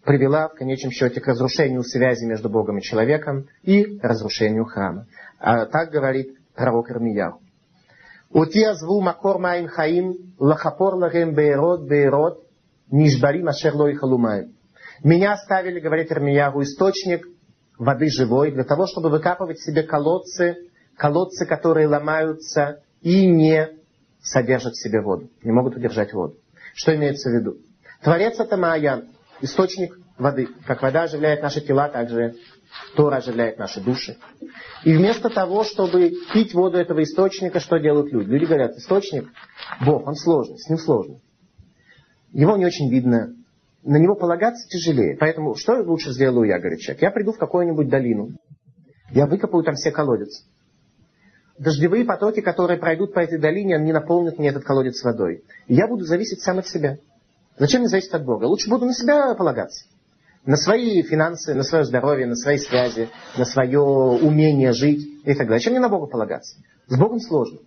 привела 0.05 0.49
в 0.49 0.55
конечном 0.55 0.93
счете 0.93 1.21
к 1.21 1.27
разрушению 1.27 1.83
связи 1.83 2.25
между 2.25 2.49
Богом 2.49 2.79
и 2.79 2.83
человеком 2.83 3.47
и 3.63 3.99
разрушению 4.01 4.65
храма. 4.65 5.07
А 5.39 5.67
так 5.67 5.91
говорит 5.91 6.37
пророк 6.55 6.91
Ирмияу. 6.91 7.41
Ути 8.31 8.63
азву 8.63 9.01
макор 9.01 9.39
маим 9.39 9.69
хаим 9.69 10.35
лахапор 10.39 10.95
лагем 10.95 11.35
беерот 11.35 11.89
беерот 11.89 12.47
нишбарим 12.91 13.49
ашер 13.49 13.75
лой 13.75 13.95
халумаем. 13.95 14.55
Меня 15.03 15.33
оставили, 15.33 15.81
говорит 15.81 16.11
Ирмиягу, 16.11 16.63
источник 16.63 17.27
воды 17.79 18.09
живой, 18.09 18.51
для 18.51 18.65
того, 18.65 18.87
чтобы 18.87 19.11
выкапывать 19.11 19.61
себе 19.61 19.83
колодцы, 19.83 20.57
колодцы, 20.97 21.47
которые 21.47 21.87
ломаются 21.87 22.83
и 23.01 23.27
не 23.27 23.78
содержат 24.23 24.75
в 24.75 24.83
себе 24.83 25.01
воду, 25.01 25.31
не 25.43 25.53
могут 25.53 25.77
удержать 25.77 26.13
воду. 26.13 26.37
Что 26.75 26.95
имеется 26.95 27.31
в 27.31 27.33
виду? 27.33 27.57
Творец 28.03 28.39
это 28.39 28.57
Мааян, 28.57 29.09
источник 29.41 29.99
воды. 30.19 30.49
Как 30.67 30.83
вода 30.83 31.05
оживляет 31.05 31.43
наши 31.43 31.61
тела, 31.61 31.89
так 31.89 32.09
же 32.09 32.35
Тора 32.95 33.17
оживляет 33.17 33.59
наши 33.59 33.81
души. 33.81 34.17
И 34.85 34.93
вместо 34.93 35.31
того, 35.31 35.65
чтобы 35.65 36.13
пить 36.33 36.55
воду 36.55 36.79
этого 36.79 37.03
источника, 37.03 37.61
что 37.61 37.79
делают 37.79 38.13
люди? 38.13 38.31
Люди 38.31 38.45
говорят, 38.45 38.73
источник, 38.77 39.29
Бог, 39.85 40.07
он 40.07 40.15
сложный, 40.15 40.59
с 40.59 40.69
ним 40.69 40.79
сложно. 40.79 41.17
Его 42.33 42.57
не 42.57 42.67
очень 42.67 42.91
видно, 42.91 43.35
на 43.83 43.97
него 43.97 44.15
полагаться 44.15 44.69
тяжелее. 44.69 45.17
Поэтому 45.19 45.55
что 45.55 45.81
лучше 45.83 46.13
сделаю 46.13 46.47
я, 46.49 46.59
говорит 46.59 46.81
человек? 46.81 47.03
Я 47.03 47.11
приду 47.11 47.33
в 47.33 47.39
какую-нибудь 47.39 47.89
долину, 47.89 48.31
я 49.11 49.27
выкопаю 49.27 49.65
там 49.65 49.75
все 49.75 49.91
колодец. 49.91 50.45
Дождевые 51.59 52.05
потоки, 52.05 52.41
которые 52.41 52.79
пройдут 52.79 53.13
по 53.13 53.19
этой 53.19 53.39
долине, 53.39 53.75
они 53.75 53.93
наполнят 53.93 54.39
мне 54.39 54.49
этот 54.49 54.65
колодец 54.65 55.03
водой. 55.03 55.43
И 55.67 55.75
я 55.75 55.89
буду 55.89 56.05
зависеть 56.05 56.41
сам 56.41 56.59
от 56.59 56.69
себя. 56.69 56.99
Зачем 57.59 57.81
мне 57.81 57.89
зависеть 57.89 58.13
от 58.13 58.25
Бога? 58.25 58.45
Лучше 58.45 58.71
буду 58.71 58.87
на 58.87 58.95
себя 58.95 59.35
полагаться. 59.35 59.87
На 60.47 60.57
свои 60.57 61.03
финансы, 61.03 61.55
на 61.55 61.65
свое 61.65 61.85
здоровье, 61.85 62.27
на 62.27 62.37
свои 62.37 62.59
связи, 62.59 63.11
на 63.37 63.45
свое 63.45 63.81
умение 63.81 64.73
жить 64.73 65.05
и 65.25 65.35
так 65.35 65.49
далее. 65.49 65.59
Зачем 65.59 65.73
мне 65.73 65.81
на 65.81 65.89
Бога 65.89 66.07
полагаться? 66.07 66.59
С 66.87 66.97
Богом 66.97 67.19
сложно. 67.19 67.59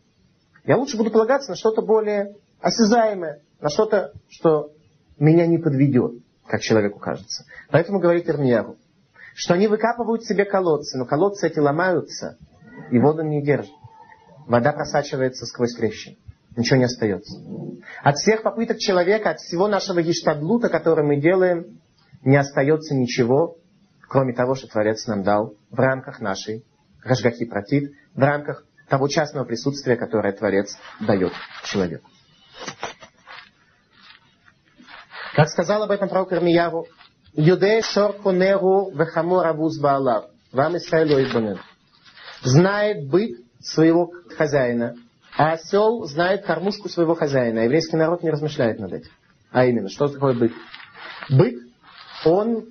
Я 0.64 0.78
лучше 0.78 0.96
буду 0.96 1.12
полагаться 1.12 1.52
на 1.52 1.58
что-то 1.58 1.82
более 1.82 2.36
осязаемое, 2.62 3.42
на 3.60 3.70
что-то, 3.70 4.14
что 4.30 4.72
меня 5.20 5.48
не 5.48 5.58
подведет, 5.58 6.14
как 6.48 6.62
человеку 6.62 7.00
кажется. 7.00 7.44
Поэтому 7.70 8.00
говорит 8.00 8.30
Ирмияру, 8.30 8.78
что 9.36 9.54
они 9.54 9.68
выкапывают 9.68 10.24
себе 10.24 10.46
колодцы, 10.46 10.98
но 10.98 11.06
колодцы 11.06 11.48
эти 11.48 11.60
ломаются, 11.60 12.38
и 12.90 12.98
воду 13.00 13.22
не 13.24 13.44
держат. 13.44 13.81
Вода 14.52 14.74
просачивается 14.74 15.46
сквозь 15.46 15.74
трещины. 15.76 16.18
Ничего 16.58 16.76
не 16.76 16.84
остается. 16.84 17.40
От 18.04 18.18
всех 18.18 18.44
попыток 18.44 18.80
человека, 18.80 19.30
от 19.30 19.40
всего 19.40 19.70
нашего 19.70 20.02
гештадлута, 20.02 20.68
который 20.68 21.06
мы 21.06 21.22
делаем, 21.22 21.80
не 22.26 22.36
остается 22.36 22.94
ничего, 22.94 23.56
кроме 24.10 24.34
того, 24.34 24.56
что 24.56 24.68
Творец 24.68 25.08
нам 25.08 25.24
дал 25.24 25.54
в 25.70 25.80
рамках 25.80 26.20
нашей 26.20 26.66
Рашгахи 27.02 27.46
Протит, 27.46 27.94
в 28.14 28.20
рамках 28.20 28.66
того 28.90 29.08
частного 29.08 29.46
присутствия, 29.46 29.96
которое 29.96 30.34
Творец 30.34 30.78
дает 31.00 31.32
человеку. 31.64 32.10
Как 35.34 35.48
сказал 35.48 35.84
об 35.84 35.92
этом 35.92 36.10
пророк 36.10 36.34
Ирмияру, 36.34 36.88
Юдей 37.32 37.82
шор 37.84 38.22
конеру 38.22 38.92
вехамор 38.92 39.48
авуз 39.48 39.80
баалав. 39.80 40.26
Вам 40.52 40.76
Исраилю 40.76 41.24
Ибанен. 41.24 41.58
Знает 42.44 43.08
бык 43.10 43.38
своего 43.62 44.12
хозяина, 44.36 44.96
а 45.38 45.54
осел 45.54 46.04
знает 46.06 46.46
кормушку 46.46 46.90
своего 46.90 47.16
хозяина. 47.16 47.60
Еврейский 47.60 47.96
народ 47.96 48.24
не 48.24 48.30
размышляет 48.30 48.80
над 48.80 48.94
этим. 48.94 49.12
А 49.52 49.66
именно, 49.66 49.90
что 49.90 50.08
такое 50.08 50.34
бык? 50.34 50.54
Бык, 51.30 51.56
он, 52.26 52.68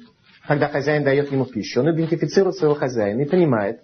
когда 0.47 0.69
хозяин 0.69 1.05
дает 1.05 1.31
ему 1.33 1.47
пищу, 1.47 1.81
он 1.81 1.91
идентифицирует 1.95 2.57
своего 2.57 2.75
хозяина 2.75 3.23
и 3.23 3.29
понимает, 3.29 3.81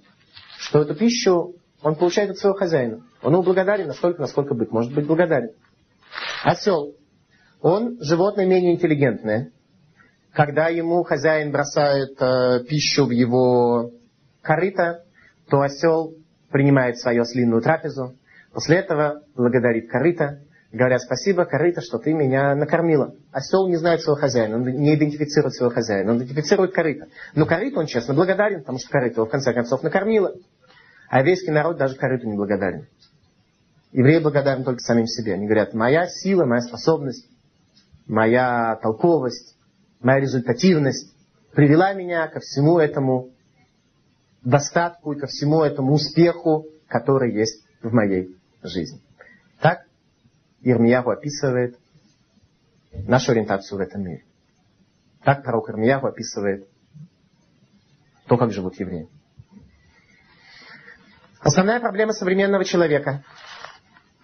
что 0.59 0.83
эту 0.83 0.95
пищу 0.95 1.55
он 1.83 1.95
получает 1.95 2.31
от 2.31 2.38
своего 2.38 2.57
хозяина. 2.57 3.03
Он 3.23 3.33
ему 3.33 3.42
благодарен 3.42 3.87
настолько, 3.87 4.21
насколько 4.21 4.55
бык 4.55 4.71
может 4.73 4.95
быть 4.95 5.07
благодарен. 5.07 5.51
Осел, 6.42 6.95
он 7.61 7.99
животное 8.01 8.47
менее 8.47 8.75
интеллигентное. 8.75 9.53
Когда 10.33 10.69
ему 10.69 11.03
хозяин 11.03 11.51
бросает 11.51 12.21
э, 12.21 12.64
пищу 12.69 13.07
в 13.07 13.11
его 13.11 13.90
корыто, 14.42 15.05
то 15.49 15.61
осел 15.61 16.14
принимает 16.51 16.99
свою 16.99 17.23
ослинную 17.23 17.63
трапезу. 17.63 18.17
После 18.53 18.79
этого 18.79 19.23
благодарит 19.35 19.91
корыто, 19.91 20.41
говоря 20.73 20.99
спасибо, 20.99 21.45
корыто, 21.45 21.81
что 21.81 21.99
ты 21.99 22.13
меня 22.13 22.55
накормила. 22.55 23.15
Осел 23.33 23.69
не 23.69 23.77
знает 23.77 24.01
своего 24.01 24.21
хозяина, 24.21 24.57
он 24.57 24.63
не 24.63 24.95
идентифицирует 24.95 25.55
своего 25.55 25.75
хозяина, 25.75 26.13
он 26.13 26.19
идентифицирует 26.19 26.73
корыто. 26.73 27.09
Но 27.35 27.47
корыто 27.47 27.81
он 27.81 27.87
честно 27.87 28.15
благодарен, 28.15 28.61
потому 28.61 28.79
что 28.79 28.91
корыто 28.91 29.17
его 29.17 29.27
в 29.27 29.31
конце 29.31 29.53
концов 29.53 29.83
накормила. 29.83 30.35
А 31.09 31.21
еврейский 31.21 31.51
народ 31.51 31.77
даже 31.77 31.97
корыту 31.97 32.27
не 32.29 32.37
благодарен. 32.37 32.87
Евреи 33.93 34.19
благодарны 34.19 34.65
только 34.65 34.81
самим 34.81 35.07
себе. 35.07 35.35
Они 35.35 35.47
говорят, 35.47 35.73
моя 35.73 36.07
сила, 36.07 36.45
моя 36.45 36.61
способность, 36.61 37.29
моя 38.07 38.79
толковость, 38.83 39.57
моя 40.01 40.21
результативность 40.21 41.15
привела 41.55 41.95
меня 41.95 42.27
ко 42.29 42.41
всему 42.41 42.79
этому 42.79 43.31
достатку 44.47 45.13
и 45.13 45.19
ко 45.19 45.27
всему 45.27 45.63
этому 45.63 45.93
успеху, 45.95 46.67
который 46.87 47.35
есть 47.35 47.65
в 47.83 47.93
моей 47.93 48.37
жизни. 48.63 49.01
Так 49.61 49.81
Ирмиягу 50.63 51.11
описывает 51.11 51.77
нашу 52.93 53.33
ориентацию 53.33 53.79
в 53.79 53.81
этом 53.81 54.03
мире. 54.03 54.25
Так 55.25 55.43
пророк 55.43 55.69
Ирмиягу 55.69 56.07
описывает 56.07 56.69
то, 58.29 58.37
как 58.37 58.53
живут 58.53 58.79
евреи. 58.79 59.09
Основная 61.41 61.81
проблема 61.81 62.13
современного 62.13 62.65
человека 62.65 63.25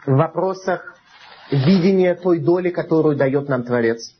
в 0.07 0.13
вопросах 0.13 0.97
видения 1.51 2.15
той 2.15 2.39
доли, 2.39 2.71
которую 2.71 3.17
дает 3.17 3.49
нам 3.49 3.65
Творец, 3.65 4.15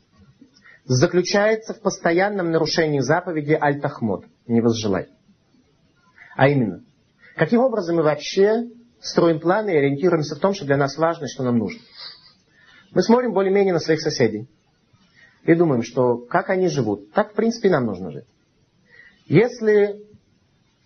заключается 0.83 1.73
в 1.73 1.81
постоянном 1.81 2.51
нарушении 2.51 2.99
заповеди 2.99 3.57
Аль-Тахмод, 3.59 4.25
не 4.47 4.59
возжелай. 4.59 5.07
А 6.35 6.47
именно, 6.47 6.83
каким 7.35 7.59
образом 7.61 7.97
мы 7.97 8.03
вообще 8.03 8.63
строим 8.99 9.39
планы 9.39 9.71
и 9.71 9.77
ориентируемся 9.77 10.35
в 10.35 10.39
том, 10.39 10.53
что 10.53 10.65
для 10.65 10.77
нас 10.77 10.97
важно 10.97 11.25
и 11.25 11.29
что 11.29 11.43
нам 11.43 11.57
нужно. 11.57 11.81
Мы 12.91 13.01
смотрим 13.01 13.33
более-менее 13.33 13.73
на 13.73 13.79
своих 13.79 14.01
соседей 14.01 14.47
и 15.43 15.53
думаем, 15.55 15.83
что 15.83 16.17
как 16.17 16.49
они 16.49 16.67
живут, 16.67 17.11
так 17.11 17.31
в 17.31 17.35
принципе 17.35 17.69
нам 17.69 17.85
нужно 17.85 18.11
жить. 18.11 18.25
Если 19.25 20.03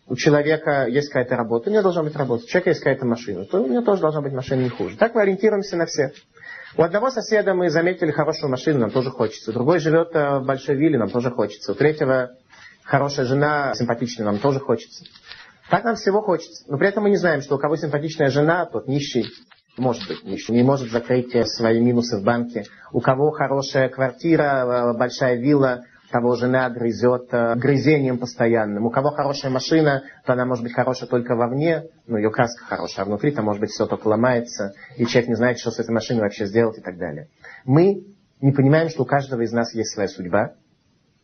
у 0.08 0.16
человека 0.16 0.88
есть 0.88 1.10
какая-то 1.10 1.36
работа, 1.36 1.70
у 1.70 1.74
него 1.74 1.84
должна 1.84 2.04
быть 2.04 2.16
работа. 2.16 2.46
У 2.46 2.48
человека 2.48 2.70
есть 2.70 2.82
какая-то 2.82 3.06
машина, 3.06 3.46
то 3.46 3.62
у 3.62 3.68
него 3.68 3.84
тоже 3.84 4.02
должна 4.02 4.22
быть 4.22 4.34
машина 4.34 4.62
не 4.62 4.70
хуже. 4.70 4.96
Так 4.98 5.14
мы 5.16 5.22
ориентируемся 5.22 5.76
на 5.76 5.86
всех. 5.86 6.14
У 6.78 6.82
одного 6.82 7.10
соседа 7.10 7.54
мы 7.54 7.70
заметили 7.70 8.12
хорошую 8.12 8.50
машину, 8.50 8.80
нам 8.80 8.92
тоже 8.92 9.10
хочется. 9.10 9.52
Другой 9.52 9.80
живет 9.80 10.16
э, 10.16 10.40
в 10.40 10.46
большой 10.46 10.76
вилле, 10.76 10.98
нам 10.98 11.10
тоже 11.10 11.30
хочется. 11.32 11.74
У 11.74 11.76
третьего 11.76 12.32
хорошая 12.84 13.26
жена, 13.26 13.74
симпатичная, 13.76 14.26
нам 14.26 14.40
тоже 14.40 14.60
хочется. 14.60 15.04
Так 15.70 15.84
нам 15.84 15.96
всего 15.96 16.22
хочется. 16.22 16.64
Но 16.68 16.78
при 16.78 16.88
этом 16.88 17.04
мы 17.04 17.10
не 17.10 17.18
знаем, 17.18 17.42
что 17.42 17.56
у 17.56 17.60
кого 17.60 17.76
симпатичная 17.76 18.30
жена, 18.30 18.66
тот 18.66 18.88
нищий, 18.88 19.26
может 19.78 20.08
быть 20.08 20.24
нищий, 20.24 20.54
не 20.54 20.64
может 20.64 20.90
закрыть 20.92 21.36
э, 21.36 21.44
свои 21.46 21.80
минусы 21.82 22.18
в 22.18 22.24
банке. 22.24 22.64
У 22.92 23.02
кого 23.02 23.32
хорошая 23.32 23.90
квартира, 23.90 24.94
э, 24.94 24.98
большая 24.98 25.36
вилла, 25.36 25.84
того 26.10 26.36
жена 26.36 26.70
грызет 26.70 27.28
э, 27.32 27.56
грызением 27.56 28.18
постоянным. 28.18 28.86
У 28.86 28.90
кого 28.90 29.12
хорошая 29.12 29.52
машина, 29.52 30.04
то 30.26 30.34
она 30.34 30.46
может 30.46 30.64
быть 30.64 30.74
хорошая 30.74 31.10
только 31.10 31.36
вовне, 31.36 31.84
ну 32.08 32.18
ее 32.18 32.32
краска 32.32 32.64
хорошая, 32.64 33.06
а 33.06 33.08
внутри 33.08 33.32
там 33.32 33.46
может 33.46 33.60
быть 33.60 33.72
все 33.72 33.86
только 33.86 34.08
ломается, 34.08 34.74
и 34.96 35.06
человек 35.06 35.30
не 35.30 35.36
знает, 35.36 35.60
что 35.60 35.72
с 35.72 35.80
этой 35.80 35.92
машиной 35.92 36.22
вообще 36.22 36.46
сделать 36.46 36.78
и 36.78 36.82
так 36.82 36.98
далее. 36.98 37.28
Мы 37.66 38.06
не 38.40 38.54
понимаем, 38.54 38.90
что 38.90 39.04
у 39.04 39.06
каждого 39.06 39.42
из 39.42 39.52
нас 39.52 39.74
есть 39.74 39.94
своя 39.94 40.08
судьба. 40.08 40.54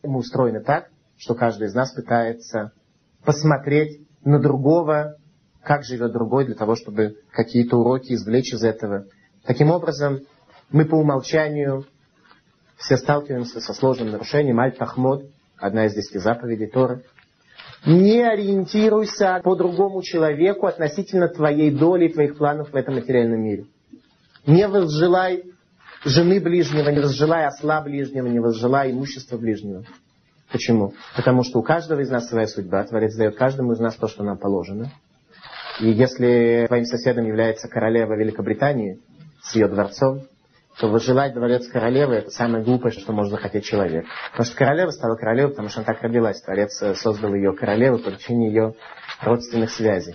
Мы 0.02 0.18
устроены 0.18 0.60
так, 0.60 0.90
что 1.16 1.34
каждый 1.34 1.68
из 1.68 1.74
нас 1.74 1.92
пытается 1.94 2.72
посмотреть 3.24 4.03
на 4.24 4.38
другого, 4.38 5.16
как 5.62 5.84
живет 5.84 6.12
другой, 6.12 6.46
для 6.46 6.54
того, 6.54 6.74
чтобы 6.76 7.16
какие-то 7.30 7.76
уроки 7.76 8.12
извлечь 8.12 8.52
из 8.52 8.62
этого. 8.62 9.06
Таким 9.44 9.70
образом, 9.70 10.20
мы 10.70 10.84
по 10.84 10.96
умолчанию 10.96 11.84
все 12.76 12.96
сталкиваемся 12.96 13.60
со 13.60 13.72
сложным 13.72 14.10
нарушением 14.10 14.60
Аль-Тахмод, 14.60 15.24
одна 15.58 15.86
из 15.86 15.94
десяти 15.94 16.18
заповедей 16.18 16.66
Торы. 16.66 17.04
Не 17.86 18.22
ориентируйся 18.22 19.40
по 19.44 19.56
другому 19.56 20.02
человеку 20.02 20.66
относительно 20.66 21.28
твоей 21.28 21.70
доли 21.70 22.06
и 22.06 22.12
твоих 22.12 22.38
планов 22.38 22.72
в 22.72 22.76
этом 22.76 22.94
материальном 22.94 23.42
мире. 23.42 23.66
Не 24.46 24.66
возжелай 24.68 25.44
жены 26.04 26.40
ближнего, 26.40 26.88
не 26.90 27.00
возжелай 27.00 27.46
осла 27.46 27.80
ближнего, 27.82 28.26
не 28.26 28.40
возжелай 28.40 28.90
имущества 28.90 29.36
ближнего. 29.36 29.84
Почему? 30.54 30.94
Потому 31.16 31.42
что 31.42 31.58
у 31.58 31.64
каждого 31.64 31.98
из 31.98 32.10
нас 32.10 32.28
своя 32.28 32.46
судьба. 32.46 32.84
Творец 32.84 33.16
дает 33.16 33.34
каждому 33.36 33.72
из 33.72 33.80
нас 33.80 33.96
то, 33.96 34.06
что 34.06 34.22
нам 34.22 34.38
положено. 34.38 34.92
И 35.80 35.90
если 35.90 36.66
твоим 36.68 36.84
соседом 36.84 37.26
является 37.26 37.66
королева 37.66 38.14
Великобритании 38.14 39.00
с 39.42 39.56
ее 39.56 39.66
дворцом, 39.66 40.20
то 40.78 40.86
возжелать 40.86 41.34
дворец 41.34 41.66
королевы– 41.66 42.14
это 42.14 42.30
самое 42.30 42.62
глупое, 42.62 42.92
что 42.92 43.12
может 43.12 43.32
захотеть 43.32 43.64
человек. 43.64 44.04
Потому 44.30 44.46
что 44.46 44.56
королева 44.56 44.90
стала 44.90 45.16
королевой, 45.16 45.50
потому 45.50 45.70
что 45.70 45.80
она 45.80 45.86
так 45.86 46.00
родилась. 46.02 46.40
Творец 46.40 46.80
э, 46.82 46.94
создал 46.94 47.34
ее 47.34 47.52
королевой 47.52 47.98
по 47.98 48.12
причине 48.12 48.46
ее 48.46 48.74
родственных 49.22 49.70
связей. 49.70 50.14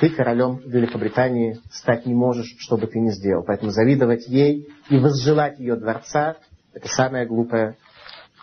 Ты 0.00 0.10
королем 0.10 0.60
Великобритании 0.64 1.58
стать 1.72 2.06
не 2.06 2.14
можешь, 2.14 2.54
что 2.60 2.76
бы 2.76 2.86
ты 2.86 3.00
ни 3.00 3.10
сделал. 3.10 3.42
Поэтому 3.44 3.72
завидовать 3.72 4.28
ей 4.28 4.68
и 4.88 4.98
возжелать 5.00 5.58
ее 5.58 5.74
дворца– 5.74 6.36
это 6.74 6.86
самая 6.86 7.26
глупая 7.26 7.76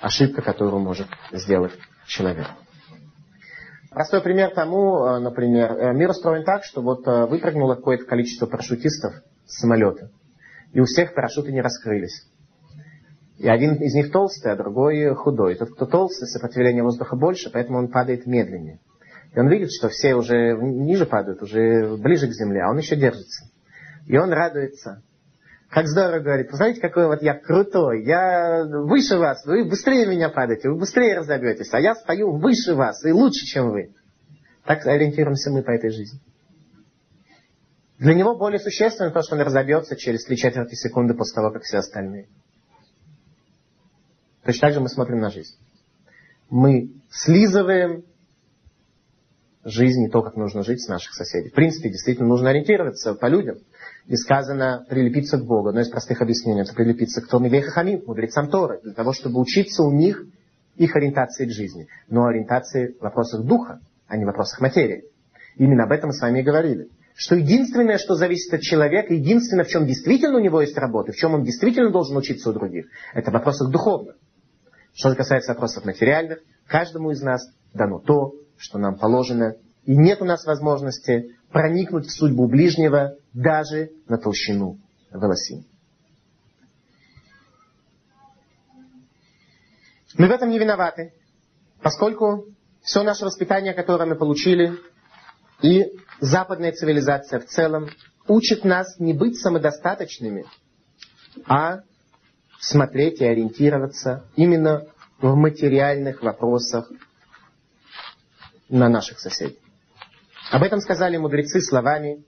ошибка, 0.02 0.42
которую 0.42 0.82
может 0.82 1.08
сделать 1.32 1.74
человек. 2.06 2.48
Простой 3.90 4.22
пример 4.22 4.52
тому, 4.54 5.06
э, 5.06 5.20
например, 5.20 5.72
э, 5.72 5.94
мир 5.94 6.10
устроен 6.10 6.44
так, 6.44 6.64
что 6.64 6.82
вот 6.82 7.06
выпрыгнуло 7.06 7.76
какое-то 7.76 8.06
количество 8.06 8.46
парашютистов 8.46 9.14
с 9.46 9.60
самолета– 9.60 10.12
и 10.74 10.80
у 10.80 10.86
всех 10.86 11.14
парашюты 11.14 11.52
не 11.52 11.62
раскрылись. 11.62 12.28
И 13.38 13.48
один 13.48 13.76
из 13.76 13.94
них 13.94 14.12
толстый, 14.12 14.52
а 14.52 14.56
другой 14.56 15.14
худой. 15.16 15.56
Тот, 15.56 15.72
кто 15.72 15.86
толстый, 15.86 16.26
сопротивление 16.28 16.84
воздуха 16.84 17.16
больше, 17.16 17.52
поэтому 17.52 17.78
он 17.80 17.90
падает 17.90 18.26
медленнее. 18.26 18.80
И 19.34 19.40
он 19.40 19.48
видит, 19.48 19.70
что 19.72 19.90
все 19.90 20.16
уже 20.16 20.56
ниже 20.56 21.06
падают, 21.06 21.42
уже 21.42 21.98
ближе 21.98 22.28
к 22.28 22.32
земле, 22.32 22.62
а 22.64 22.70
он 22.70 22.78
еще 22.78 22.96
держится. 22.96 23.46
И 24.08 24.18
он 24.18 24.32
радуется. 24.32 25.04
Как 25.70 25.88
здорово 25.88 26.20
говорит, 26.20 26.50
знаете, 26.52 26.80
какой 26.80 27.08
вот 27.08 27.22
я 27.22 27.34
крутой, 27.34 28.06
я 28.06 28.64
выше 28.66 29.18
вас, 29.18 29.46
вы 29.46 29.66
быстрее 29.66 30.06
меня 30.08 30.30
падаете, 30.30 30.70
вы 30.70 30.78
быстрее 30.78 31.18
разобьетесь, 31.18 31.74
а 31.74 31.80
я 31.80 31.94
стою 31.94 32.38
выше 32.38 32.74
вас 32.74 33.04
и 33.06 33.12
лучше, 33.12 33.46
чем 33.46 33.72
вы. 33.72 33.94
Так 34.64 34.86
ориентируемся 34.86 35.52
мы 35.52 35.64
по 35.64 35.72
этой 35.72 35.92
жизни. 35.92 36.20
Для 38.00 38.14
него 38.14 38.36
более 38.38 38.60
существенно 38.60 39.12
то, 39.12 39.22
что 39.22 39.36
он 39.36 39.42
разобьется 39.42 39.96
через 39.98 40.24
три 40.24 40.38
четверти 40.38 40.76
секунды 40.76 41.16
после 41.16 41.36
того, 41.36 41.52
как 41.52 41.64
все 41.64 41.78
остальные. 41.78 42.28
Точно 44.44 44.68
так 44.68 44.74
же 44.74 44.80
мы 44.80 44.88
смотрим 44.88 45.20
на 45.20 45.30
жизнь. 45.30 45.56
Мы 46.50 46.94
слизываем 47.10 48.06
жизнь 49.66 50.04
и 50.06 50.10
то, 50.10 50.22
как 50.22 50.36
нужно 50.36 50.64
жить 50.64 50.82
с 50.82 50.88
наших 50.88 51.14
соседей. 51.14 51.50
В 51.50 51.54
принципе, 51.54 51.90
действительно 51.90 52.28
нужно 52.28 52.52
ориентироваться 52.52 53.16
по 53.16 53.26
людям. 53.26 53.58
И 54.08 54.16
сказано 54.16 54.86
прилепиться 54.90 55.38
к 55.38 55.46
Богу. 55.46 55.70
Одно 55.70 55.82
из 55.82 55.90
простых 55.90 56.22
объяснений 56.22 56.62
это 56.62 56.74
прилепиться 56.74 57.22
к 57.22 57.28
Томивей 57.28 57.62
Хахамим, 57.62 58.04
мудрецам 58.08 58.50
Торы, 58.50 58.80
для 58.82 58.94
того, 58.94 59.14
чтобы 59.14 59.40
учиться 59.40 59.84
у 59.84 59.92
них 59.92 60.24
их 60.76 60.96
ориентации 60.96 61.46
к 61.46 61.52
жизни. 61.52 61.88
Но 62.08 62.26
ориентации 62.26 62.96
в 63.00 63.02
вопросах 63.02 63.44
духа, 63.44 63.80
а 64.08 64.16
не 64.16 64.24
в 64.24 64.28
вопросах 64.28 64.62
материи. 64.62 65.04
Именно 65.58 65.84
об 65.84 65.92
этом 65.92 66.10
мы 66.10 66.14
с 66.14 66.22
вами 66.22 66.40
и 66.40 66.44
говорили. 66.44 66.88
Что 67.16 67.36
единственное, 67.36 67.98
что 67.98 68.14
зависит 68.14 68.54
от 68.54 68.62
человека, 68.62 69.14
единственное, 69.14 69.66
в 69.66 69.70
чем 69.70 69.88
действительно 69.88 70.38
у 70.38 70.42
него 70.42 70.62
есть 70.62 70.78
работа, 70.78 71.12
в 71.12 71.16
чем 71.16 71.34
он 71.34 71.44
действительно 71.44 71.92
должен 71.92 72.16
учиться 72.16 72.52
у 72.52 72.54
других, 72.54 72.86
это 73.14 73.32
в 73.32 73.34
вопросах 73.34 73.72
духовных. 73.72 74.16
Что 74.94 75.16
касается 75.16 75.54
вопросов 75.54 75.84
материальных, 75.84 76.40
каждому 76.68 77.12
из 77.12 77.22
нас 77.22 77.42
дано 77.74 78.00
то, 78.00 78.36
что 78.58 78.78
нам 78.78 78.98
положено, 78.98 79.56
и 79.86 79.96
нет 79.98 80.22
у 80.22 80.26
нас 80.26 80.46
возможности 80.46 81.36
проникнуть 81.52 82.06
в 82.06 82.12
судьбу 82.12 82.48
ближнего 82.48 83.16
даже 83.38 83.92
на 84.08 84.18
толщину 84.18 84.80
волосин. 85.12 85.64
Мы 90.18 90.28
в 90.28 90.32
этом 90.32 90.50
не 90.50 90.58
виноваты, 90.58 91.14
поскольку 91.80 92.46
все 92.82 93.04
наше 93.04 93.26
воспитание, 93.26 93.76
которое 93.76 94.06
мы 94.06 94.16
получили, 94.16 94.80
и 95.62 95.86
западная 96.20 96.72
цивилизация 96.72 97.40
в 97.40 97.46
целом, 97.46 97.90
учит 98.28 98.64
нас 98.66 98.98
не 98.98 99.14
быть 99.14 99.40
самодостаточными, 99.40 100.46
а 101.46 101.82
смотреть 102.60 103.22
и 103.22 103.26
ориентироваться 103.26 104.26
именно 104.36 104.88
в 105.20 105.36
материальных 105.36 106.24
вопросах 106.24 106.92
на 108.68 108.90
наших 108.90 109.20
соседей. 109.20 109.60
Об 110.50 110.64
этом 110.64 110.80
сказали 110.80 111.18
мудрецы 111.18 111.62
словами 111.62 112.26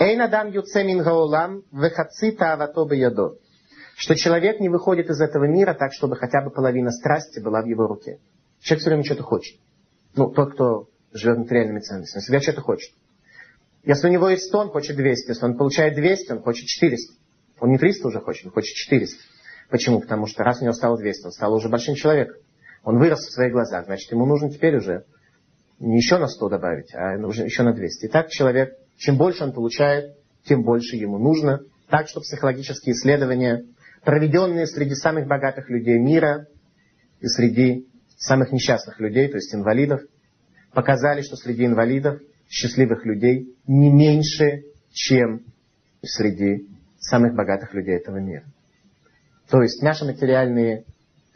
«Эйнадам 0.00 0.50
юцемин 0.50 1.02
гаулам 1.02 1.62
вехаци 1.70 2.32
таавато 2.32 2.82
ядо» 2.94 3.36
что 4.00 4.16
человек 4.16 4.60
не 4.60 4.70
выходит 4.70 5.10
из 5.10 5.20
этого 5.20 5.44
мира 5.44 5.74
так, 5.74 5.92
чтобы 5.92 6.16
хотя 6.16 6.40
бы 6.40 6.50
половина 6.50 6.90
страсти 6.90 7.38
была 7.38 7.60
в 7.60 7.66
его 7.66 7.86
руке. 7.86 8.18
Человек 8.62 8.80
все 8.80 8.88
время 8.88 9.04
что-то 9.04 9.24
хочет. 9.24 9.60
Ну, 10.16 10.30
тот, 10.30 10.54
кто 10.54 10.88
живет 11.12 11.36
материальными 11.36 11.80
ценностями, 11.80 12.22
всегда 12.22 12.40
что-то 12.40 12.62
хочет. 12.62 12.94
Если 13.84 14.08
у 14.08 14.10
него 14.10 14.30
есть 14.30 14.44
100, 14.44 14.58
он 14.58 14.68
хочет 14.70 14.96
200. 14.96 15.28
Если 15.28 15.44
он 15.44 15.54
получает 15.58 15.96
200, 15.96 16.32
он 16.32 16.40
хочет 16.40 16.66
400. 16.66 17.12
Он 17.60 17.68
не 17.68 17.76
300 17.76 18.08
уже 18.08 18.20
хочет, 18.20 18.46
он 18.46 18.52
хочет 18.52 18.74
400. 18.74 19.18
Почему? 19.68 20.00
Потому 20.00 20.26
что 20.26 20.44
раз 20.44 20.62
у 20.62 20.64
него 20.64 20.72
стало 20.72 20.96
200, 20.96 21.26
он 21.26 21.32
стал 21.32 21.52
уже 21.52 21.68
большим 21.68 21.94
человеком. 21.94 22.36
Он 22.84 22.98
вырос 22.98 23.20
в 23.20 23.32
своих 23.32 23.52
глазах, 23.52 23.84
значит, 23.84 24.10
ему 24.10 24.24
нужно 24.24 24.50
теперь 24.50 24.78
уже 24.78 25.04
не 25.78 25.98
еще 25.98 26.16
на 26.16 26.26
100 26.26 26.48
добавить, 26.48 26.94
а 26.94 27.18
нужно 27.18 27.44
еще 27.44 27.64
на 27.64 27.74
200. 27.74 28.06
И 28.06 28.08
так 28.08 28.30
человек, 28.30 28.78
чем 29.00 29.16
больше 29.16 29.44
он 29.44 29.52
получает, 29.52 30.14
тем 30.44 30.62
больше 30.62 30.96
ему 30.96 31.18
нужно. 31.18 31.60
Так 31.88 32.08
что 32.08 32.20
психологические 32.20 32.94
исследования, 32.94 33.64
проведенные 34.04 34.66
среди 34.66 34.94
самых 34.94 35.26
богатых 35.26 35.70
людей 35.70 35.98
мира 35.98 36.46
и 37.20 37.26
среди 37.26 37.88
самых 38.18 38.52
несчастных 38.52 39.00
людей, 39.00 39.28
то 39.28 39.36
есть 39.36 39.54
инвалидов, 39.54 40.02
показали, 40.74 41.22
что 41.22 41.36
среди 41.36 41.64
инвалидов 41.64 42.20
счастливых 42.50 43.06
людей 43.06 43.56
не 43.66 43.90
меньше, 43.90 44.64
чем 44.92 45.46
среди 46.02 46.68
самых 46.98 47.34
богатых 47.34 47.72
людей 47.72 47.96
этого 47.96 48.18
мира. 48.18 48.44
То 49.48 49.62
есть 49.62 49.82
наши 49.82 50.04
материальные 50.04 50.84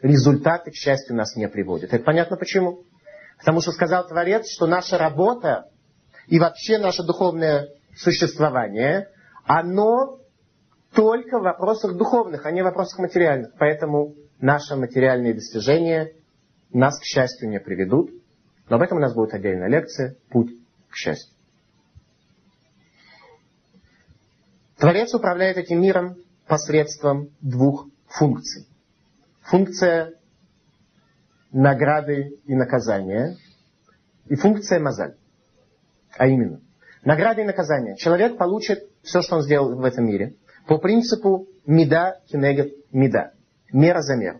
результаты, 0.03 0.69
к 0.69 0.75
счастью, 0.75 1.15
нас 1.15 1.35
не 1.35 1.47
приводят. 1.47 1.93
Это 1.93 2.03
понятно 2.03 2.37
почему? 2.37 2.83
Потому 3.39 3.59
что 3.61 3.71
сказал 3.71 4.07
Творец, 4.07 4.47
что 4.51 4.67
наша 4.67 4.99
работа 4.99 5.71
и 6.27 6.39
вообще 6.39 6.77
наше 6.77 7.03
духовное 7.03 7.69
существование, 7.95 9.09
оно 9.45 10.19
только 10.93 11.39
в 11.39 11.43
вопросах 11.43 11.97
духовных, 11.97 12.45
а 12.45 12.51
не 12.51 12.61
в 12.61 12.65
вопросах 12.65 12.99
материальных. 12.99 13.53
Поэтому 13.59 14.15
наши 14.39 14.75
материальные 14.75 15.33
достижения 15.33 16.13
нас 16.71 16.99
к 16.99 17.03
счастью 17.03 17.49
не 17.49 17.59
приведут. 17.59 18.11
Но 18.69 18.77
об 18.77 18.81
этом 18.81 18.97
у 18.97 19.01
нас 19.01 19.13
будет 19.13 19.33
отдельная 19.33 19.67
лекция 19.67 20.15
«Путь 20.29 20.51
к 20.89 20.95
счастью». 20.95 21.35
Творец 24.77 25.13
управляет 25.13 25.57
этим 25.57 25.81
миром 25.81 26.17
посредством 26.47 27.29
двух 27.41 27.87
функций. 28.07 28.67
Функция 29.41 30.13
награды 31.51 32.39
и 32.45 32.55
наказания 32.55 33.37
и 34.25 34.35
функция 34.35 34.79
мозаль. 34.79 35.15
А 36.17 36.27
именно, 36.27 36.61
награда 37.03 37.41
и 37.41 37.45
наказание. 37.45 37.95
Человек 37.97 38.37
получит 38.37 38.79
все, 39.03 39.21
что 39.21 39.35
он 39.37 39.41
сделал 39.41 39.75
в 39.75 39.83
этом 39.83 40.05
мире, 40.05 40.35
по 40.67 40.77
принципу 40.77 41.47
меда 41.65 42.19
кинегет 42.27 42.73
меда. 42.91 43.31
Мера 43.71 44.01
за 44.01 44.15
меру. 44.15 44.39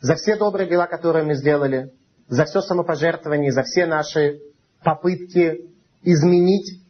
За 0.00 0.14
все 0.14 0.36
добрые 0.36 0.68
дела, 0.68 0.86
которые 0.86 1.24
мы 1.24 1.34
сделали, 1.34 1.92
за 2.28 2.44
все 2.44 2.60
самопожертвование, 2.60 3.52
за 3.52 3.62
все 3.62 3.86
наши 3.86 4.40
попытки 4.82 5.70
изменить 6.02 6.82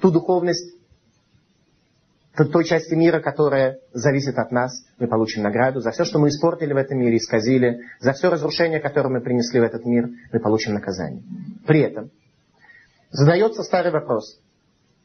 ту 0.00 0.10
духовность, 0.10 0.74
той 2.36 2.64
части 2.64 2.94
мира, 2.94 3.20
которая 3.20 3.78
зависит 3.92 4.38
от 4.38 4.52
нас, 4.52 4.84
мы 4.98 5.08
получим 5.08 5.42
награду. 5.42 5.80
За 5.80 5.90
все, 5.90 6.04
что 6.04 6.18
мы 6.18 6.28
испортили 6.28 6.72
в 6.72 6.76
этом 6.76 6.98
мире, 6.98 7.16
исказили, 7.16 7.80
за 7.98 8.12
все 8.12 8.28
разрушение, 8.28 8.78
которое 8.78 9.08
мы 9.08 9.20
принесли 9.22 9.58
в 9.58 9.62
этот 9.62 9.86
мир, 9.86 10.08
мы 10.32 10.40
получим 10.40 10.74
наказание. 10.74 11.22
При 11.66 11.80
этом 11.80 12.10
задается 13.16 13.62
старый 13.62 13.92
вопрос. 13.92 14.38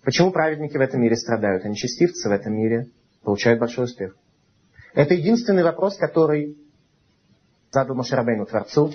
Почему 0.03 0.31
праведники 0.31 0.77
в 0.77 0.81
этом 0.81 1.01
мире 1.01 1.15
страдают, 1.15 1.63
а 1.63 1.69
нечестивцы 1.69 2.27
в 2.27 2.31
этом 2.31 2.53
мире 2.53 2.87
получают 3.23 3.59
большой 3.59 3.85
успех? 3.85 4.15
Это 4.93 5.13
единственный 5.13 5.63
вопрос, 5.63 5.97
который 5.97 6.57
задал 7.71 7.95
Мошерабейну 7.95 8.45
Творцу, 8.45 8.91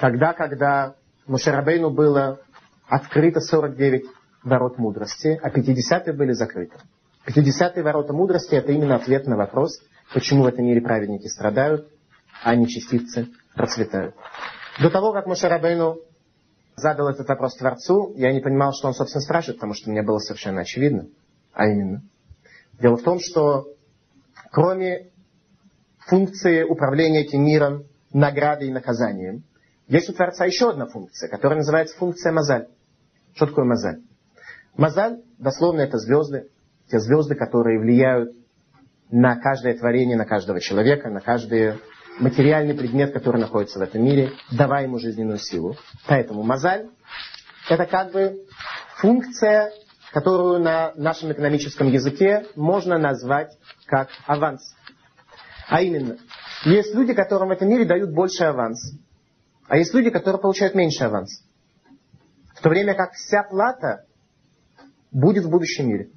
тогда, 0.00 0.32
когда 0.32 0.94
Мошерабейну 1.26 1.90
было 1.90 2.40
открыто 2.86 3.40
49 3.40 4.04
ворот 4.44 4.78
мудрости, 4.78 5.38
а 5.42 5.50
50 5.50 6.16
были 6.16 6.32
закрыты. 6.32 6.76
50 7.26 7.76
ворота 7.78 8.12
мудрости 8.12 8.54
это 8.54 8.72
именно 8.72 8.94
ответ 8.94 9.26
на 9.26 9.36
вопрос, 9.36 9.80
почему 10.14 10.44
в 10.44 10.46
этом 10.46 10.64
мире 10.64 10.80
праведники 10.80 11.26
страдают, 11.26 11.88
а 12.44 12.54
нечестивцы 12.54 13.28
процветают. 13.54 14.14
До 14.80 14.90
того, 14.90 15.12
как 15.12 15.26
Мошерабейну 15.26 15.98
задал 16.80 17.08
этот 17.08 17.28
вопрос 17.28 17.56
Творцу, 17.56 18.12
я 18.16 18.32
не 18.32 18.40
понимал, 18.40 18.72
что 18.72 18.88
он, 18.88 18.94
собственно, 18.94 19.22
спрашивает, 19.22 19.58
потому 19.58 19.74
что 19.74 19.90
мне 19.90 20.02
было 20.02 20.18
совершенно 20.18 20.62
очевидно. 20.62 21.06
А 21.52 21.66
именно. 21.66 22.02
Дело 22.80 22.96
в 22.96 23.02
том, 23.02 23.20
что 23.20 23.68
кроме 24.50 25.10
функции 25.98 26.62
управления 26.64 27.22
этим 27.22 27.44
миром, 27.44 27.84
наградой 28.12 28.68
и 28.68 28.72
наказанием, 28.72 29.44
есть 29.86 30.08
у 30.08 30.12
Творца 30.12 30.44
еще 30.44 30.70
одна 30.70 30.86
функция, 30.86 31.28
которая 31.28 31.58
называется 31.58 31.96
функция 31.96 32.32
Мазаль. 32.32 32.68
Что 33.34 33.46
такое 33.46 33.64
Мазаль? 33.64 34.00
Мазаль, 34.76 35.22
дословно, 35.38 35.80
это 35.80 35.98
звезды, 35.98 36.48
те 36.90 36.98
звезды, 36.98 37.34
которые 37.34 37.78
влияют 37.78 38.32
на 39.10 39.36
каждое 39.36 39.76
творение, 39.76 40.16
на 40.16 40.24
каждого 40.24 40.60
человека, 40.60 41.10
на 41.10 41.20
каждый 41.20 41.74
материальный 42.20 42.74
предмет, 42.74 43.12
который 43.12 43.40
находится 43.40 43.78
в 43.78 43.82
этом 43.82 44.04
мире, 44.04 44.32
давая 44.50 44.84
ему 44.84 44.98
жизненную 44.98 45.38
силу. 45.38 45.76
Поэтому 46.06 46.42
Мазаль– 46.42 46.88
это 47.68 47.86
как 47.86 48.12
бы 48.12 48.46
функция, 48.96 49.72
которую 50.12 50.60
на 50.60 50.92
нашем 50.96 51.32
экономическом 51.32 51.88
языке 51.88 52.46
можно 52.56 52.98
назвать 52.98 53.56
как 53.86 54.08
аванс. 54.26 54.74
А 55.68 55.82
именно, 55.82 56.18
есть 56.64 56.94
люди, 56.94 57.14
которым 57.14 57.48
в 57.48 57.52
этом 57.52 57.68
мире 57.68 57.84
дают 57.84 58.10
больше 58.10 58.44
аванс, 58.44 58.92
а 59.66 59.76
есть 59.76 59.94
люди, 59.94 60.10
которые 60.10 60.40
получают 60.40 60.74
меньше 60.74 61.04
аванс. 61.04 61.42
В 62.54 62.60
то 62.60 62.68
время 62.68 62.94
как 62.94 63.12
вся 63.12 63.42
плата 63.44 64.04
будет 65.10 65.44
в 65.44 65.50
будущем 65.50 65.88
мире. 65.88 66.10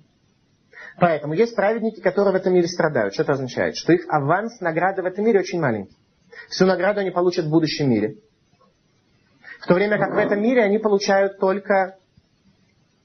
Поэтому 1.00 1.34
есть 1.34 1.56
праведники, 1.56 2.00
которые 2.00 2.34
в 2.34 2.36
этом 2.36 2.54
мире 2.54 2.68
страдают. 2.68 3.14
Что 3.14 3.24
это 3.24 3.34
означает? 3.34 3.76
Что 3.76 3.94
их 3.94 4.06
аванс 4.10 4.60
награды 4.60 5.02
в 5.02 5.06
этом 5.06 5.26
мире 5.26 5.40
очень 5.40 5.60
маленький. 5.60 5.98
Всю 6.50 6.66
награду 6.66 7.00
они 7.00 7.12
получат 7.12 7.46
в 7.46 7.50
будущем 7.50 7.90
мире. 7.90 8.18
В 9.60 9.68
то 9.68 9.74
время 9.74 9.98
как 9.98 10.14
в 10.14 10.18
этом 10.18 10.42
мире 10.42 10.64
они 10.64 10.78
получают 10.78 11.40
только 11.40 11.98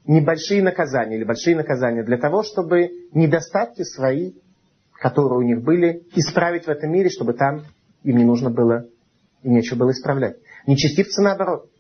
небольшие 0.06 0.62
наказания 0.62 1.16
или 1.16 1.24
большие 1.24 1.56
наказания 1.56 2.02
для 2.02 2.18
того, 2.18 2.42
чтобы 2.42 2.90
недостатки 3.12 3.82
свои 3.82 4.32
которые 4.98 5.38
у 5.38 5.42
них 5.42 5.62
были, 5.62 6.02
исправить 6.14 6.64
в 6.64 6.68
этом 6.68 6.90
мире, 6.90 7.08
чтобы 7.08 7.32
там 7.32 7.64
им 8.02 8.16
не 8.16 8.24
нужно 8.24 8.50
было 8.50 8.86
и 9.42 9.48
нечего 9.48 9.76
было 9.76 9.92
исправлять. 9.92 10.36
Нечестивцы 10.66 11.22
наоборот. 11.22 11.70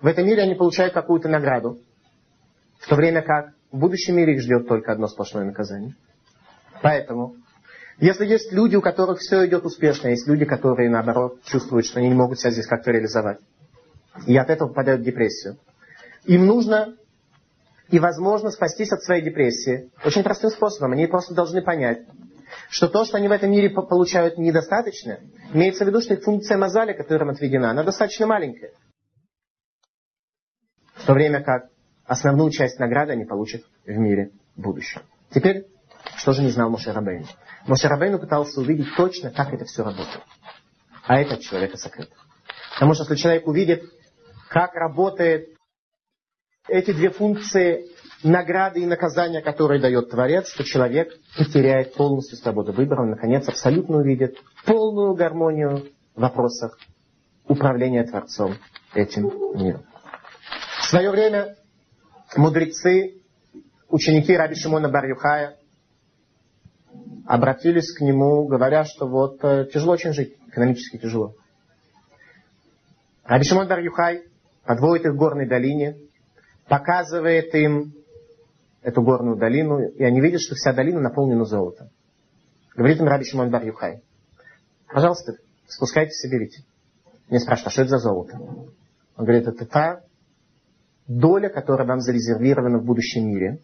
В 0.00 0.06
этом 0.06 0.26
мире 0.26 0.42
они 0.42 0.54
получают 0.54 0.94
какую-то 0.94 1.28
награду, 1.28 1.80
в 2.78 2.88
то 2.88 2.94
время 2.94 3.22
как 3.22 3.52
в 3.70 3.78
будущем 3.78 4.16
мире 4.16 4.34
их 4.34 4.42
ждет 4.42 4.68
только 4.68 4.92
одно 4.92 5.08
сплошное 5.08 5.44
наказание. 5.44 5.94
Поэтому 6.82 7.36
Если 8.00 8.26
есть 8.26 8.52
люди, 8.52 8.76
у 8.76 8.80
которых 8.80 9.18
все 9.18 9.44
идет 9.46 9.64
успешно, 9.64 10.08
есть 10.08 10.26
люди, 10.28 10.44
которые, 10.44 10.88
наоборот, 10.88 11.42
чувствуют, 11.42 11.84
что 11.84 11.98
они 11.98 12.08
не 12.08 12.14
могут 12.14 12.38
себя 12.38 12.52
здесь 12.52 12.66
как-то 12.66 12.92
реализовать, 12.92 13.40
и 14.24 14.36
от 14.36 14.50
этого 14.50 14.68
попадают 14.68 15.00
в 15.00 15.04
депрессию, 15.04 15.58
им 16.24 16.46
нужно 16.46 16.96
и 17.88 17.98
возможно 17.98 18.50
спастись 18.50 18.92
от 18.92 19.02
своей 19.02 19.22
депрессии 19.22 19.90
очень 20.04 20.22
простым 20.22 20.50
способом. 20.50 20.92
Они 20.92 21.06
просто 21.06 21.34
должны 21.34 21.60
понять, 21.60 22.06
что 22.70 22.88
то, 22.88 23.04
что 23.04 23.16
они 23.16 23.26
в 23.26 23.32
этом 23.32 23.50
мире 23.50 23.70
получают 23.70 24.38
недостаточно, 24.38 25.18
имеется 25.52 25.84
в 25.84 25.88
виду, 25.88 26.00
что 26.00 26.14
их 26.14 26.22
функция 26.22 26.56
мозаля, 26.56 26.94
которым 26.94 27.30
отведена, 27.30 27.70
она 27.70 27.82
достаточно 27.82 28.26
маленькая. 28.26 28.72
В 30.94 31.06
то 31.06 31.14
время 31.14 31.42
как 31.42 31.70
основную 32.08 32.50
часть 32.50 32.78
награды 32.80 33.12
они 33.12 33.24
получат 33.24 33.62
в 33.84 33.90
мире 33.90 34.32
будущем. 34.56 35.02
Теперь, 35.30 35.66
что 36.16 36.32
же 36.32 36.42
не 36.42 36.50
знал 36.50 36.70
Моше 36.70 36.90
Рабейн? 36.90 37.26
Моше 37.66 37.86
Рабейну 37.86 38.18
пытался 38.18 38.60
увидеть 38.60 38.88
точно, 38.96 39.30
как 39.30 39.52
это 39.52 39.66
все 39.66 39.84
работает. 39.84 40.22
А 41.06 41.20
это 41.20 41.34
от 41.34 41.40
человека 41.40 41.76
сокрыто. 41.76 42.14
Потому 42.74 42.94
что 42.94 43.04
если 43.04 43.16
человек 43.16 43.46
увидит, 43.46 43.84
как 44.48 44.74
работает 44.74 45.50
эти 46.66 46.92
две 46.92 47.10
функции 47.10 47.86
награды 48.22 48.80
и 48.80 48.86
наказания, 48.86 49.42
которые 49.42 49.80
дает 49.80 50.10
Творец, 50.10 50.52
то 50.54 50.64
человек 50.64 51.12
потеряет 51.36 51.94
полностью 51.94 52.38
свободу 52.38 52.72
выбора, 52.72 53.02
он, 53.02 53.10
наконец, 53.10 53.46
абсолютно 53.48 53.98
увидит 53.98 54.38
полную 54.64 55.14
гармонию 55.14 55.88
в 56.14 56.20
вопросах 56.20 56.78
управления 57.46 58.04
Творцом 58.04 58.54
этим 58.94 59.30
миром. 59.54 59.84
В 60.80 60.84
свое 60.90 61.10
время 61.10 61.57
мудрецы, 62.36 63.22
ученики 63.88 64.36
Раби 64.36 64.54
Шимона 64.54 64.88
Барюхая, 64.88 65.56
обратились 67.26 67.92
к 67.92 68.00
нему, 68.00 68.46
говоря, 68.46 68.84
что 68.84 69.06
вот 69.06 69.42
э, 69.42 69.68
тяжело 69.72 69.92
очень 69.92 70.12
жить, 70.12 70.36
экономически 70.48 70.98
тяжело. 70.98 71.34
Раби 73.24 73.44
Шимон 73.44 73.68
Барюхай 73.68 74.24
подводит 74.64 75.06
их 75.06 75.12
в 75.12 75.16
горной 75.16 75.46
долине, 75.46 75.96
показывает 76.68 77.54
им 77.54 77.94
эту 78.82 79.02
горную 79.02 79.36
долину, 79.36 79.80
и 79.80 80.02
они 80.04 80.20
видят, 80.20 80.40
что 80.40 80.54
вся 80.54 80.72
долина 80.72 81.00
наполнена 81.00 81.44
золотом. 81.44 81.88
Говорит 82.74 83.00
им 83.00 83.06
Раби 83.06 83.24
Шимон 83.24 83.50
Бар 83.50 83.64
Юхай, 83.64 84.02
пожалуйста, 84.86 85.34
спускайтесь 85.66 86.24
и 86.24 86.30
берите. 86.30 86.62
Мне 87.28 87.40
спрашивают, 87.40 87.68
а 87.68 87.70
что 87.70 87.82
это 87.82 87.90
за 87.90 87.98
золото? 87.98 88.36
Он 88.36 89.24
говорит, 89.24 89.46
это 89.48 89.66
та 89.66 90.00
доля, 91.08 91.48
которая 91.48 91.88
вам 91.88 92.00
зарезервирована 92.00 92.78
в 92.78 92.84
будущем 92.84 93.26
мире. 93.26 93.60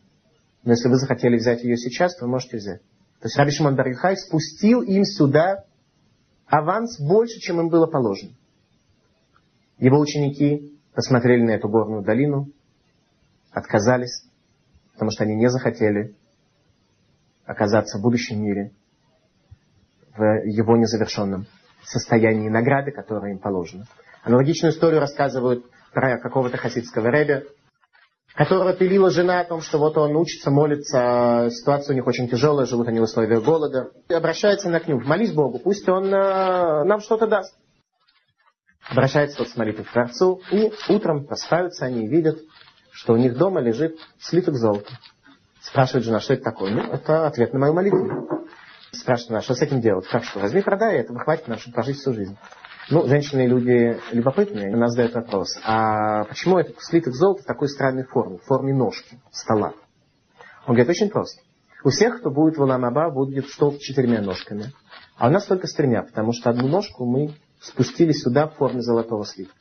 Но 0.64 0.72
если 0.72 0.88
вы 0.88 0.96
захотели 0.96 1.36
взять 1.36 1.62
ее 1.62 1.76
сейчас, 1.76 2.16
то 2.16 2.24
вы 2.24 2.30
можете 2.30 2.56
взять. 2.56 2.80
То 3.20 3.26
есть 3.26 3.36
Раби 3.36 3.52
Шимон 3.52 3.76
Бар 3.76 3.88
Юхай 3.88 4.16
спустил 4.16 4.80
им 4.80 5.04
сюда 5.04 5.64
аванс 6.46 6.98
больше, 6.98 7.38
чем 7.40 7.60
им 7.60 7.68
было 7.68 7.86
положено. 7.86 8.32
Его 9.78 9.98
ученики 9.98 10.78
посмотрели 10.94 11.42
на 11.42 11.50
эту 11.50 11.68
горную 11.68 12.02
долину, 12.02 12.48
отказались, 13.50 14.24
потому 14.92 15.10
что 15.10 15.24
они 15.24 15.36
не 15.36 15.50
захотели 15.50 16.14
оказаться 17.44 17.98
в 17.98 18.02
будущем 18.02 18.42
мире 18.42 18.72
в 20.16 20.22
его 20.44 20.76
незавершенном 20.76 21.46
состоянии 21.84 22.48
награды, 22.48 22.92
которая 22.92 23.32
им 23.32 23.38
положена. 23.38 23.86
Аналогичную 24.22 24.72
историю 24.72 25.00
рассказывают 25.00 25.66
какого-то 25.94 26.56
хасидского 26.56 27.10
рэбе, 27.10 27.46
которого 28.34 28.72
пилила 28.74 29.10
жена 29.10 29.40
о 29.40 29.44
том, 29.44 29.60
что 29.60 29.78
вот 29.78 29.96
он 29.96 30.16
учится, 30.16 30.50
молится, 30.50 31.48
ситуация 31.50 31.94
у 31.94 31.96
них 31.96 32.06
очень 32.06 32.28
тяжелая, 32.28 32.66
живут 32.66 32.88
они 32.88 33.00
в 33.00 33.04
условиях 33.04 33.44
голода. 33.44 33.90
И 34.08 34.14
обращается 34.14 34.68
на 34.68 34.80
к 34.80 34.88
нему, 34.88 35.00
молись 35.00 35.32
Богу, 35.32 35.60
пусть 35.60 35.88
он 35.88 36.06
э, 36.12 36.84
нам 36.84 37.00
что-то 37.00 37.26
даст. 37.26 37.54
Обращается 38.90 39.38
тот 39.38 39.48
с 39.48 39.56
молитвой 39.56 39.84
к 39.84 39.92
Творцу, 39.92 40.42
и 40.50 40.72
утром 40.88 41.24
просыпаются 41.24 41.86
они 41.86 42.04
и 42.04 42.08
видят, 42.08 42.38
что 42.90 43.14
у 43.14 43.16
них 43.16 43.36
дома 43.36 43.60
лежит 43.60 43.98
слиток 44.18 44.56
золота. 44.56 44.92
Спрашивает 45.60 46.04
жена, 46.04 46.20
что 46.20 46.34
это 46.34 46.42
такое? 46.42 46.72
Ну, 46.72 46.82
это 46.92 47.26
ответ 47.26 47.54
на 47.54 47.60
мою 47.60 47.72
молитву. 47.72 48.28
Спрашивает 48.92 49.30
она, 49.30 49.40
что 49.40 49.54
с 49.54 49.62
этим 49.62 49.80
делать? 49.80 50.06
Как 50.08 50.24
что? 50.24 50.40
Возьми, 50.40 50.60
продай, 50.60 50.98
этого 50.98 51.18
хватит 51.18 51.48
нам, 51.48 51.58
чтобы 51.58 51.74
прожить 51.74 51.96
всю 51.96 52.12
жизнь. 52.12 52.36
Ну, 52.90 53.06
женщины 53.06 53.46
люди 53.46 53.98
любопытные, 54.12 54.74
она 54.74 54.88
задает 54.88 55.14
вопрос, 55.14 55.58
а 55.64 56.24
почему 56.24 56.58
этот 56.58 56.76
слиток 56.80 57.14
золота 57.14 57.42
в 57.42 57.46
такой 57.46 57.68
странной 57.68 58.04
форме, 58.04 58.38
в 58.38 58.44
форме 58.44 58.74
ножки, 58.74 59.18
стола? 59.32 59.72
Он 60.66 60.74
говорит, 60.74 60.90
очень 60.90 61.08
просто. 61.08 61.40
У 61.82 61.90
всех, 61.90 62.20
кто 62.20 62.30
будет 62.30 62.56
в 62.56 62.62
Уламаба, 62.62 63.10
будет 63.10 63.48
стол 63.48 63.72
с 63.72 63.78
четырьмя 63.78 64.20
ножками. 64.20 64.72
А 65.16 65.28
у 65.28 65.30
нас 65.30 65.46
только 65.46 65.66
с 65.66 65.74
тремя, 65.74 66.02
потому 66.02 66.32
что 66.32 66.50
одну 66.50 66.68
ножку 66.68 67.04
мы 67.04 67.34
спустили 67.60 68.12
сюда 68.12 68.48
в 68.48 68.56
форме 68.56 68.82
золотого 68.82 69.24
слитка 69.24 69.54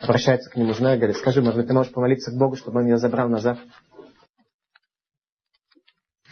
обращается 0.00 0.50
к 0.50 0.56
нему 0.56 0.72
жена 0.72 0.94
и 0.94 0.96
говорит, 0.96 1.16
скажи, 1.16 1.42
может 1.42 1.56
быть, 1.56 1.68
ты 1.68 1.74
можешь 1.74 1.92
помолиться 1.92 2.30
к 2.30 2.38
Богу, 2.38 2.56
чтобы 2.56 2.80
он 2.80 2.86
ее 2.86 2.96
забрал 2.96 3.28
назад? 3.28 3.58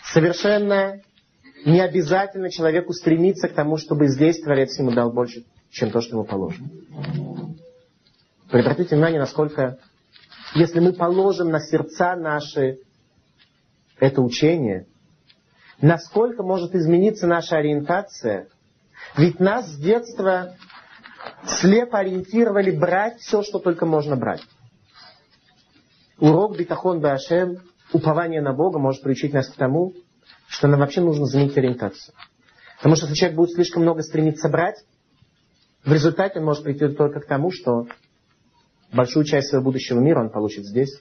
Совершенно 0.05 1.03
не 1.67 1.81
обязательно 1.81 2.51
человеку 2.51 2.93
стремиться 2.95 3.49
к 3.49 3.53
тому, 3.53 3.77
чтобы 3.77 4.09
здесь 4.09 4.41
Творец 4.41 4.79
ему 4.79 4.91
дал 4.91 5.13
больше, 5.13 5.45
чем 5.71 5.91
то, 5.91 6.01
что 6.01 6.17
ему 6.17 6.25
положено. 6.25 6.69
Обратите 8.51 8.95
внимание, 8.95 9.21
насколько, 9.21 9.79
если 10.55 10.81
мы 10.81 10.93
положим 10.93 11.51
на 11.51 11.61
сердца 11.61 12.17
наши 12.17 12.79
это 13.99 14.23
учение, 14.23 14.87
насколько 15.81 16.43
может 16.43 16.75
измениться 16.75 17.27
наша 17.27 17.57
ориентация. 17.57 18.49
Ведь 19.17 19.41
нас 19.41 19.69
с 19.69 19.77
детства 19.77 20.57
слепо 21.45 21.99
ориентировали 21.99 22.71
брать 22.71 23.19
все, 23.19 23.43
что 23.43 23.59
только 23.59 23.87
можно 23.87 24.17
брать. 24.17 24.43
Урок 26.19 26.57
битахон 26.57 27.01
башем, 27.01 27.59
упование 27.93 28.41
на 28.41 28.53
Бога 28.53 28.79
может 28.79 29.03
приучить 29.03 29.33
нас 29.33 29.49
к 29.49 29.55
тому, 29.55 29.93
что 30.49 30.67
нам 30.69 30.81
вообще 30.81 31.01
нужно 31.01 31.27
заменить 31.27 31.57
ориентацию. 31.57 32.15
Потому 32.79 32.97
что 32.97 33.07
если 33.07 33.19
человек 33.19 33.37
будет 33.37 33.55
слишком 33.55 33.83
много 33.83 34.03
стремиться 34.03 34.49
брать, 34.49 34.77
в 35.85 35.93
результате 35.93 36.39
он 36.41 36.45
может 36.45 36.65
прийти 36.65 36.89
только 36.89 37.21
к 37.21 37.27
тому, 37.27 37.51
что 37.51 37.87
большую 38.93 39.25
часть 39.25 39.49
своего 39.49 39.65
будущего 39.65 40.01
мира 40.01 40.21
он 40.21 40.31
получит 40.31 40.65
здесь. 40.65 41.01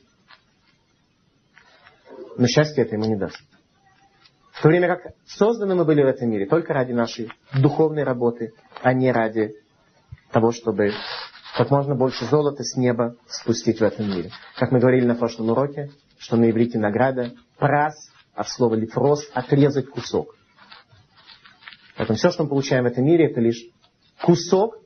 Но 2.38 2.47
счастье 2.47 2.84
это 2.84 2.95
ему 2.95 3.05
не 3.05 3.15
даст. 3.15 3.39
В 4.51 4.61
то 4.61 4.69
время 4.69 4.88
как 4.88 5.13
созданы 5.25 5.75
мы 5.75 5.86
были 5.86 6.01
в 6.01 6.07
этом 6.07 6.30
мире 6.30 6.47
только 6.47 6.73
ради 6.73 6.91
нашей 6.91 7.32
духовной 7.53 8.03
работы, 8.03 8.53
а 8.82 8.93
не 8.93 9.11
ради 9.11 9.55
того, 10.32 10.51
чтобы 10.51 10.91
как 11.55 11.69
можно 11.71 11.95
больше 11.95 12.25
золота 12.25 12.63
с 12.63 12.75
неба 12.75 13.15
спустить 13.28 13.80
в 13.80 13.84
этом 13.84 14.09
мире. 14.09 14.32
Как 14.57 14.71
мы 14.71 14.80
говорили 14.80 15.05
на 15.05 15.15
прошлом 15.15 15.49
уроке, 15.49 15.91
что 16.17 16.38
на 16.38 16.49
иврите 16.49 16.78
награда 16.80 17.34
прас 17.57 17.95
от 18.34 18.49
слова 18.49 18.75
лифрос 18.75 19.28
отрезать 19.34 19.89
кусок. 19.89 20.36
Поэтому 21.95 22.17
все, 22.17 22.30
что 22.30 22.43
мы 22.43 22.49
получаем 22.49 22.84
в 22.84 22.88
этом 22.88 23.05
мире, 23.05 23.32
это 23.32 23.41
лишь 23.41 23.63
кусок, 24.22 24.78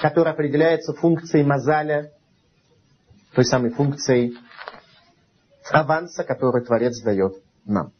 который 0.00 0.32
определяется 0.32 0.92
функцией 0.92 1.44
мазаля, 1.44 2.12
той 3.34 3.44
самой 3.44 3.70
функцией 3.70 4.36
аванса, 5.70 6.24
который 6.24 6.64
Творец 6.64 7.00
дает 7.00 7.34
нам. 7.64 7.92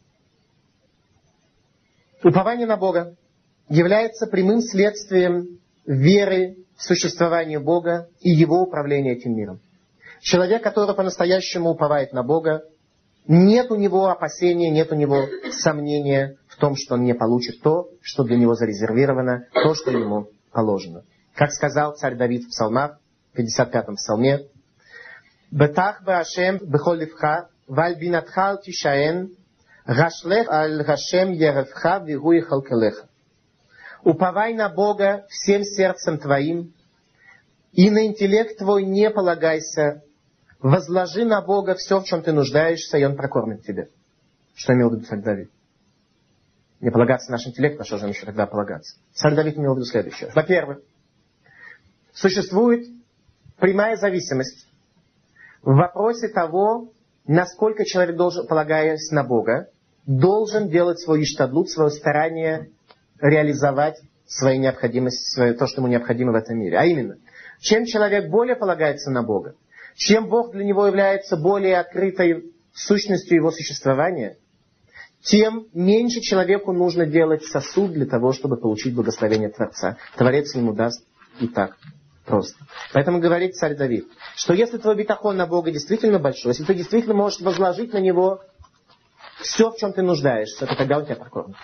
Упование 2.22 2.66
на 2.66 2.76
Бога 2.76 3.16
является 3.68 4.26
прямым 4.26 4.60
следствием 4.60 5.60
веры 5.86 6.56
существование 6.76 7.60
Бога 7.60 8.08
и 8.20 8.30
Его 8.30 8.62
управление 8.62 9.16
этим 9.16 9.36
миром. 9.36 9.60
Человек, 10.20 10.62
который 10.62 10.94
по-настоящему 10.94 11.70
уповает 11.70 12.12
на 12.12 12.22
Бога, 12.22 12.64
нет 13.26 13.70
у 13.70 13.76
него 13.76 14.08
опасения, 14.08 14.70
нет 14.70 14.92
у 14.92 14.96
него 14.96 15.26
сомнения 15.50 16.36
в 16.48 16.56
том, 16.56 16.74
что 16.76 16.94
он 16.94 17.04
не 17.04 17.14
получит 17.14 17.62
то, 17.62 17.88
что 18.02 18.24
для 18.24 18.36
него 18.36 18.54
зарезервировано, 18.54 19.46
то, 19.52 19.74
что 19.74 19.90
ему 19.90 20.28
положено. 20.52 21.04
Как 21.34 21.52
сказал 21.52 21.94
царь 21.94 22.16
Давид 22.16 22.44
в 22.44 22.48
псалмах, 22.48 22.98
в 23.32 23.38
55-м 23.38 23.96
псалме, 23.96 24.46
«Бетах 25.50 26.02
башем 26.02 26.58
бехоливха, 26.58 27.48
валь 27.66 27.98
бинатхал 27.98 28.60
тишаен, 28.60 29.36
гашлех 29.86 30.48
аль 30.48 30.82
гашем 30.84 31.32
еревха 31.32 31.98
вигуи 31.98 32.40
халкелеха». 32.40 33.08
Уповай 34.02 34.54
на 34.54 34.68
Бога 34.68 35.26
всем 35.28 35.62
сердцем 35.62 36.18
твоим, 36.18 36.72
и 37.72 37.90
на 37.90 38.06
интеллект 38.06 38.58
твой 38.58 38.84
не 38.84 39.10
полагайся. 39.10 40.02
Возложи 40.58 41.24
на 41.24 41.40
Бога 41.40 41.74
все, 41.74 42.00
в 42.00 42.04
чем 42.04 42.22
ты 42.22 42.32
нуждаешься, 42.32 42.98
и 42.98 43.04
Он 43.04 43.16
прокормит 43.16 43.64
тебя. 43.64 43.86
Что 44.54 44.72
имел 44.74 44.90
в 44.90 44.94
виду 44.94 45.04
царь 45.04 45.20
Давид? 45.20 45.50
Не 46.80 46.90
полагаться 46.90 47.30
на 47.30 47.36
наш 47.36 47.46
интеллект, 47.46 47.78
на 47.78 47.84
что 47.84 47.96
же 47.96 48.02
нам 48.02 48.12
еще 48.12 48.24
тогда 48.24 48.46
полагаться? 48.46 48.96
Царь 49.12 49.34
Давид 49.34 49.56
имел 49.58 49.74
в 49.74 49.76
виду 49.76 49.86
следующее. 49.86 50.30
Во-первых, 50.34 50.80
существует 52.14 52.86
прямая 53.58 53.96
зависимость 53.96 54.66
в 55.62 55.74
вопросе 55.74 56.28
того, 56.28 56.92
насколько 57.26 57.84
человек 57.84 58.16
должен, 58.16 58.46
полагаясь 58.46 59.10
на 59.10 59.24
Бога, 59.24 59.68
должен 60.06 60.68
делать 60.68 61.00
свой 61.00 61.22
иштадлут, 61.22 61.68
свое 61.68 61.90
старание 61.90 62.70
реализовать 63.20 64.00
свои 64.26 64.58
необходимости, 64.58 65.22
свое, 65.34 65.52
то, 65.52 65.66
что 65.66 65.82
ему 65.82 65.88
необходимо 65.88 66.32
в 66.32 66.36
этом 66.36 66.58
мире. 66.58 66.78
А 66.78 66.86
именно, 66.86 67.16
чем 67.60 67.84
человек 67.84 68.30
более 68.30 68.56
полагается 68.56 69.10
на 69.10 69.22
Бога, 69.22 69.54
чем 69.96 70.28
Бог 70.28 70.52
для 70.52 70.64
него 70.64 70.86
является 70.86 71.36
более 71.36 71.78
открытой 71.78 72.52
сущностью 72.72 73.36
его 73.36 73.50
существования, 73.50 74.38
тем 75.22 75.66
меньше 75.74 76.20
человеку 76.20 76.72
нужно 76.72 77.06
делать 77.06 77.44
сосуд 77.44 77.92
для 77.92 78.06
того, 78.06 78.32
чтобы 78.32 78.56
получить 78.56 78.94
благословение 78.94 79.50
Творца. 79.50 79.98
Творец 80.16 80.54
ему 80.54 80.72
даст 80.72 81.04
и 81.40 81.46
так 81.46 81.76
просто. 82.24 82.64
Поэтому 82.92 83.18
говорит 83.20 83.54
царь 83.56 83.76
Давид, 83.76 84.06
что 84.36 84.54
если 84.54 84.78
твой 84.78 84.96
битахон 84.96 85.36
на 85.36 85.46
Бога 85.46 85.70
действительно 85.70 86.18
большой, 86.18 86.52
если 86.52 86.64
ты 86.64 86.74
действительно 86.74 87.14
можешь 87.14 87.40
возложить 87.40 87.92
на 87.92 87.98
него 87.98 88.40
все, 89.40 89.70
в 89.70 89.76
чем 89.76 89.92
ты 89.92 90.02
нуждаешься, 90.02 90.66
то 90.66 90.76
тогда 90.76 90.98
он 90.98 91.06
тебя 91.06 91.16
прокормит. 91.16 91.56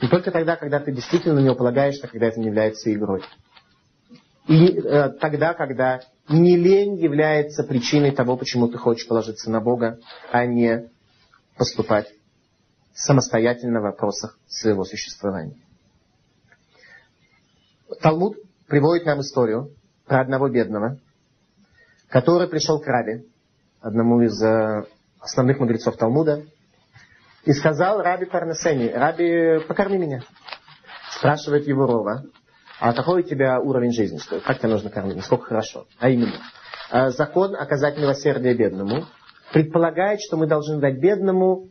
И 0.00 0.08
только 0.08 0.30
тогда, 0.30 0.56
когда 0.56 0.78
ты 0.78 0.92
действительно 0.92 1.34
на 1.34 1.40
него 1.40 1.54
полагаешься, 1.54 2.06
когда 2.06 2.26
это 2.26 2.38
не 2.38 2.46
является 2.46 2.92
игрой. 2.92 3.22
И 4.46 4.78
э, 4.78 5.08
тогда, 5.20 5.54
когда 5.54 6.00
не 6.28 6.56
лень 6.56 6.96
является 6.96 7.64
причиной 7.64 8.12
того, 8.12 8.36
почему 8.36 8.68
ты 8.68 8.78
хочешь 8.78 9.08
положиться 9.08 9.50
на 9.50 9.60
Бога, 9.60 9.98
а 10.30 10.46
не 10.46 10.90
поступать 11.56 12.12
самостоятельно 12.94 13.80
в 13.80 13.84
вопросах 13.84 14.38
своего 14.46 14.84
существования. 14.84 15.56
Талмуд 18.00 18.36
приводит 18.66 19.06
нам 19.06 19.20
историю 19.20 19.70
про 20.06 20.20
одного 20.20 20.48
бедного, 20.48 20.98
который 22.08 22.48
пришел 22.48 22.80
к 22.80 22.86
Рабе, 22.86 23.24
одному 23.80 24.22
из 24.22 24.40
э, 24.42 24.84
основных 25.20 25.58
мудрецов 25.58 25.96
Талмуда, 25.96 26.44
и 27.44 27.52
сказал 27.52 28.02
Раби 28.02 28.26
Парнесени, 28.26 28.88
Раби, 28.88 29.64
покорми 29.66 29.98
меня. 29.98 30.22
Спрашивает 31.12 31.66
его 31.66 31.86
Рова, 31.86 32.24
а 32.80 32.92
какой 32.92 33.22
у 33.22 33.24
тебя 33.24 33.60
уровень 33.60 33.92
жизни? 33.92 34.18
Как 34.44 34.58
тебе 34.58 34.70
нужно 34.70 34.90
кормить? 34.90 35.16
Насколько 35.16 35.46
хорошо? 35.46 35.86
А 35.98 36.08
именно, 36.08 36.34
э, 36.90 37.10
закон 37.10 37.54
оказать 37.54 37.96
милосердие 37.96 38.54
бедному 38.54 39.06
предполагает, 39.56 40.20
что 40.20 40.36
мы 40.36 40.46
должны 40.46 40.80
дать 40.80 40.98
бедному 40.98 41.68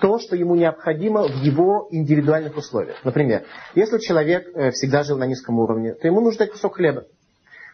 то, 0.00 0.18
что 0.18 0.34
ему 0.34 0.56
необходимо 0.56 1.28
в 1.28 1.42
его 1.44 1.86
индивидуальных 1.92 2.56
условиях. 2.56 2.96
Например, 3.04 3.44
если 3.76 3.98
человек 3.98 4.48
э, 4.52 4.72
всегда 4.72 5.04
жил 5.04 5.16
на 5.16 5.26
низком 5.26 5.60
уровне, 5.60 5.94
то 5.94 6.08
ему 6.08 6.20
нужно 6.20 6.40
дать 6.40 6.50
кусок 6.50 6.74
хлеба. 6.74 7.04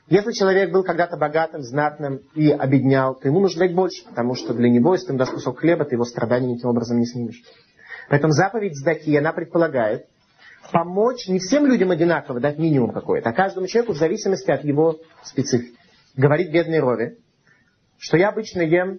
Если 0.09 0.33
человек 0.33 0.73
был 0.73 0.85
когда-то 0.85 1.17
богатым, 1.17 1.63
знатным 1.63 2.21
и 2.35 2.51
обеднял, 2.51 3.15
то 3.15 3.29
ему 3.29 3.41
нужно 3.41 3.61
дать 3.61 3.75
больше, 3.75 4.05
потому 4.07 4.35
что 4.35 4.53
для 4.53 4.69
него, 4.69 4.93
если 4.93 5.07
ты 5.07 5.13
ему 5.13 5.21
дашь 5.21 5.31
кусок 5.31 5.61
хлеба, 5.61 5.87
ты 5.87 5.95
его 5.95 6.05
страдания 6.05 6.49
никаким 6.49 6.69
образом 6.69 6.99
не 6.99 7.07
снимешь. 7.07 7.43
Поэтому 8.11 8.35
заповедь 8.35 8.77
Здаки, 8.77 9.17
она 9.17 9.33
предполагает 9.33 10.05
помочь 10.71 11.29
не 11.29 11.39
всем 11.39 11.65
людям 11.65 11.93
одинаково 11.93 12.41
дать 12.41 12.59
минимум 12.59 12.93
какой-то, 12.93 13.31
а 13.31 13.33
каждому 13.33 13.69
человеку 13.69 13.95
в 13.95 13.99
зависимости 13.99 14.51
от 14.51 14.65
его 14.65 14.99
специфики. 15.25 15.79
Говорит 16.15 16.53
бедный 16.53 16.81
Рови, 16.81 17.17
что 17.99 18.19
я 18.19 18.29
обычно 18.29 18.61
ем 18.61 18.99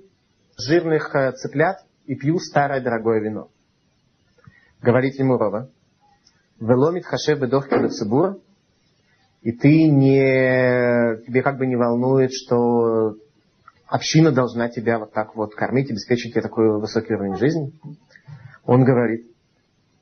жирных 0.57 1.13
э, 1.15 1.31
цыплят 1.33 1.77
и 2.05 2.15
пью 2.15 2.39
старое 2.39 2.81
дорогое 2.81 3.21
вино. 3.21 3.49
Говорит 4.81 5.15
ему 5.19 5.37
Рова, 5.37 5.69
веломит 6.59 7.05
хашев 7.05 7.39
бедох 7.39 7.67
цибур, 7.67 8.39
и 9.41 9.51
ты 9.51 9.87
не, 9.89 11.23
тебе 11.25 11.41
как 11.41 11.57
бы 11.57 11.67
не 11.67 11.75
волнует, 11.75 12.31
что 12.33 13.15
община 13.85 14.31
должна 14.31 14.69
тебя 14.69 14.99
вот 14.99 15.13
так 15.13 15.35
вот 15.35 15.55
кормить, 15.55 15.91
обеспечить 15.91 16.33
тебе 16.33 16.41
такой 16.41 16.79
высокий 16.79 17.13
уровень 17.13 17.37
жизни. 17.37 17.71
Он 18.65 18.83
говорит, 18.83 19.31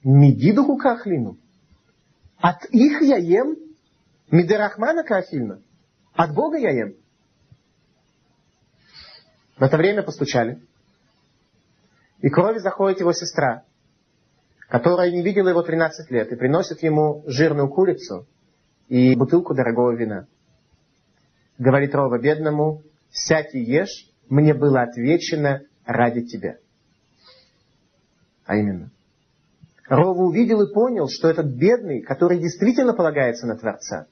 медидуху 0.04 0.78
кахлину, 0.78 1.38
от 2.38 2.66
их 2.66 3.02
я 3.02 3.18
ем, 3.18 3.56
мидерахмана 4.32 5.04
кахильна, 5.04 5.62
от 6.14 6.34
Бога 6.34 6.58
я 6.58 6.72
ем. 6.72 6.94
В 9.58 9.64
это 9.64 9.78
время 9.78 10.04
постучали. 10.04 10.62
И 12.22 12.30
крови 12.30 12.60
заходит 12.60 13.00
его 13.00 13.14
сестра, 13.14 13.64
которая 14.68 15.12
не 15.12 15.22
видела 15.22 15.50
его 15.50 15.62
13 15.62 16.12
лет, 16.12 16.32
и 16.32 16.36
приносит 16.36 16.84
ему 16.84 17.24
жирную 17.28 17.70
курицу 17.70 18.28
и 18.88 19.16
бутылку 19.16 19.54
дорогого 19.54 19.96
вина. 19.96 20.28
Говорит 21.58 21.96
Рова 21.96 22.20
бедному, 22.20 22.84
сядь 23.12 23.56
и 23.56 23.60
ешь, 23.60 24.10
мне 24.28 24.54
было 24.54 24.82
отвечено 24.82 25.62
ради 25.86 26.26
тебя. 26.26 26.58
А 28.46 28.58
именно. 28.58 28.92
Рова 29.88 30.24
увидел 30.24 30.62
и 30.62 30.74
понял, 30.74 31.08
что 31.08 31.30
этот 31.30 31.46
бедный, 31.46 32.02
который 32.02 32.40
действительно 32.40 32.94
полагается 32.94 33.46
на 33.46 33.56
Творца, 33.56 34.08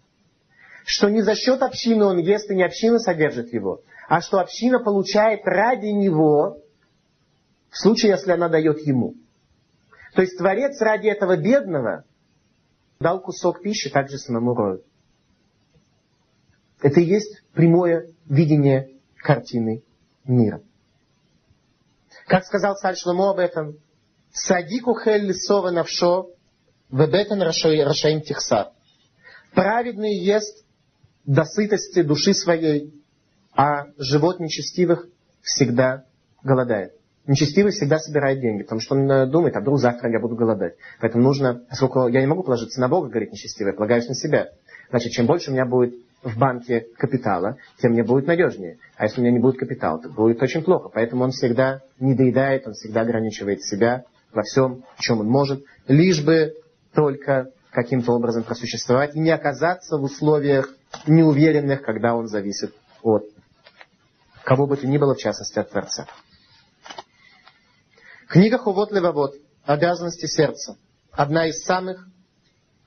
что 0.86 1.10
не 1.10 1.22
за 1.22 1.36
счет 1.36 1.62
общины 1.62 2.06
он 2.06 2.18
ест, 2.20 2.50
и 2.50 2.56
не 2.56 2.64
община 2.64 3.00
содержит 3.00 3.52
его, 3.54 3.82
а 4.08 4.22
что 4.22 4.40
община 4.40 4.80
получает 4.80 5.42
ради 5.46 5.88
него, 5.88 6.60
в 7.70 7.78
случае, 7.78 8.12
если 8.12 8.32
она 8.32 8.50
дает 8.50 8.80
ему. 8.80 9.16
То 10.14 10.22
есть 10.22 10.38
Творец 10.38 10.80
ради 10.82 11.08
этого 11.08 11.38
бедного 11.38 12.04
дал 13.00 13.22
кусок 13.22 13.62
пищи 13.62 13.90
также 13.90 14.18
самому 14.18 14.54
Рою. 14.54 14.84
Это 16.82 17.00
и 17.00 17.06
есть 17.06 17.42
прямое 17.54 18.10
видение 18.26 19.00
картины 19.16 19.84
мира. 20.26 20.62
Как 22.28 22.46
сказал 22.46 22.76
царь 22.76 22.96
об 23.06 23.40
этом, 23.40 23.78
«Садику 24.32 24.96
хель 25.00 25.26
лисова 25.26 25.72
навшо, 25.72 26.32
вебетен 26.90 27.42
рашаим 27.42 28.22
тихсар». 28.22 28.72
Праведный 29.54 30.16
ест 30.16 30.66
до 31.26 31.46
сытости 31.46 32.02
души 32.02 32.34
своей, 32.34 33.03
а 33.56 33.88
живот 33.98 34.40
нечестивых 34.40 35.08
всегда 35.42 36.06
голодает. 36.44 36.94
Нечестивый 37.26 37.72
всегда 37.72 38.00
собирает 38.00 38.42
деньги, 38.42 38.64
потому 38.64 38.82
что 38.82 38.96
он 38.96 39.10
э, 39.10 39.26
думает, 39.28 39.56
а 39.56 39.62
вдруг 39.62 39.80
завтра 39.80 40.12
я 40.12 40.20
буду 40.20 40.36
голодать. 40.36 40.76
Поэтому 41.00 41.24
нужно, 41.24 41.62
поскольку 41.70 42.08
я 42.08 42.20
не 42.20 42.28
могу 42.28 42.44
положиться 42.44 42.82
на 42.82 42.90
Бога, 42.90 43.08
говорит 43.08 43.32
нечестивый, 43.32 43.72
я 43.72 43.78
полагаюсь 43.78 44.10
на 44.10 44.16
себя. 44.16 44.50
Значит, 44.90 45.14
чем 45.14 45.26
больше 45.26 45.50
у 45.50 45.54
меня 45.54 45.66
будет 45.66 45.96
в 46.22 46.38
банке 46.38 46.86
капитала, 46.98 47.58
тем 47.82 47.94
мне 47.94 48.04
будет 48.04 48.28
надежнее. 48.28 48.78
А 48.98 49.06
если 49.06 49.22
у 49.22 49.24
меня 49.24 49.34
не 49.34 49.40
будет 49.40 49.58
капитала, 49.58 50.02
то 50.02 50.10
будет 50.10 50.42
очень 50.42 50.64
плохо. 50.64 50.90
Поэтому 50.94 51.24
он 51.24 51.32
всегда 51.32 51.82
не 52.00 52.14
доедает, 52.14 52.68
он 52.68 52.74
всегда 52.74 53.02
ограничивает 53.02 53.64
себя 53.64 54.04
во 54.34 54.42
всем, 54.44 54.84
в 54.98 55.02
чем 55.02 55.22
он 55.22 55.28
может, 55.28 55.64
лишь 55.88 56.24
бы 56.24 56.54
только 56.94 57.52
каким-то 57.72 58.14
образом 58.14 58.44
просуществовать 58.44 59.16
и 59.16 59.20
не 59.20 59.32
оказаться 59.32 59.98
в 59.98 60.04
условиях 60.04 60.76
неуверенных, 61.08 61.82
когда 61.82 62.16
он 62.16 62.28
зависит 62.28 62.74
от 63.02 63.26
кого 64.44 64.68
бы 64.68 64.78
то 64.78 64.88
ни 64.88 64.98
было, 64.98 65.16
в 65.16 65.20
частности 65.20 65.60
от 65.60 65.70
Творца. 65.70 66.08
Книга 68.28 68.58
Хувот 68.58 68.92
Левовод 68.92 69.36
«Обязанности 69.64 70.26
сердца» 70.26 70.78
одна 71.12 71.48
из 71.48 71.64
самых 71.64 72.08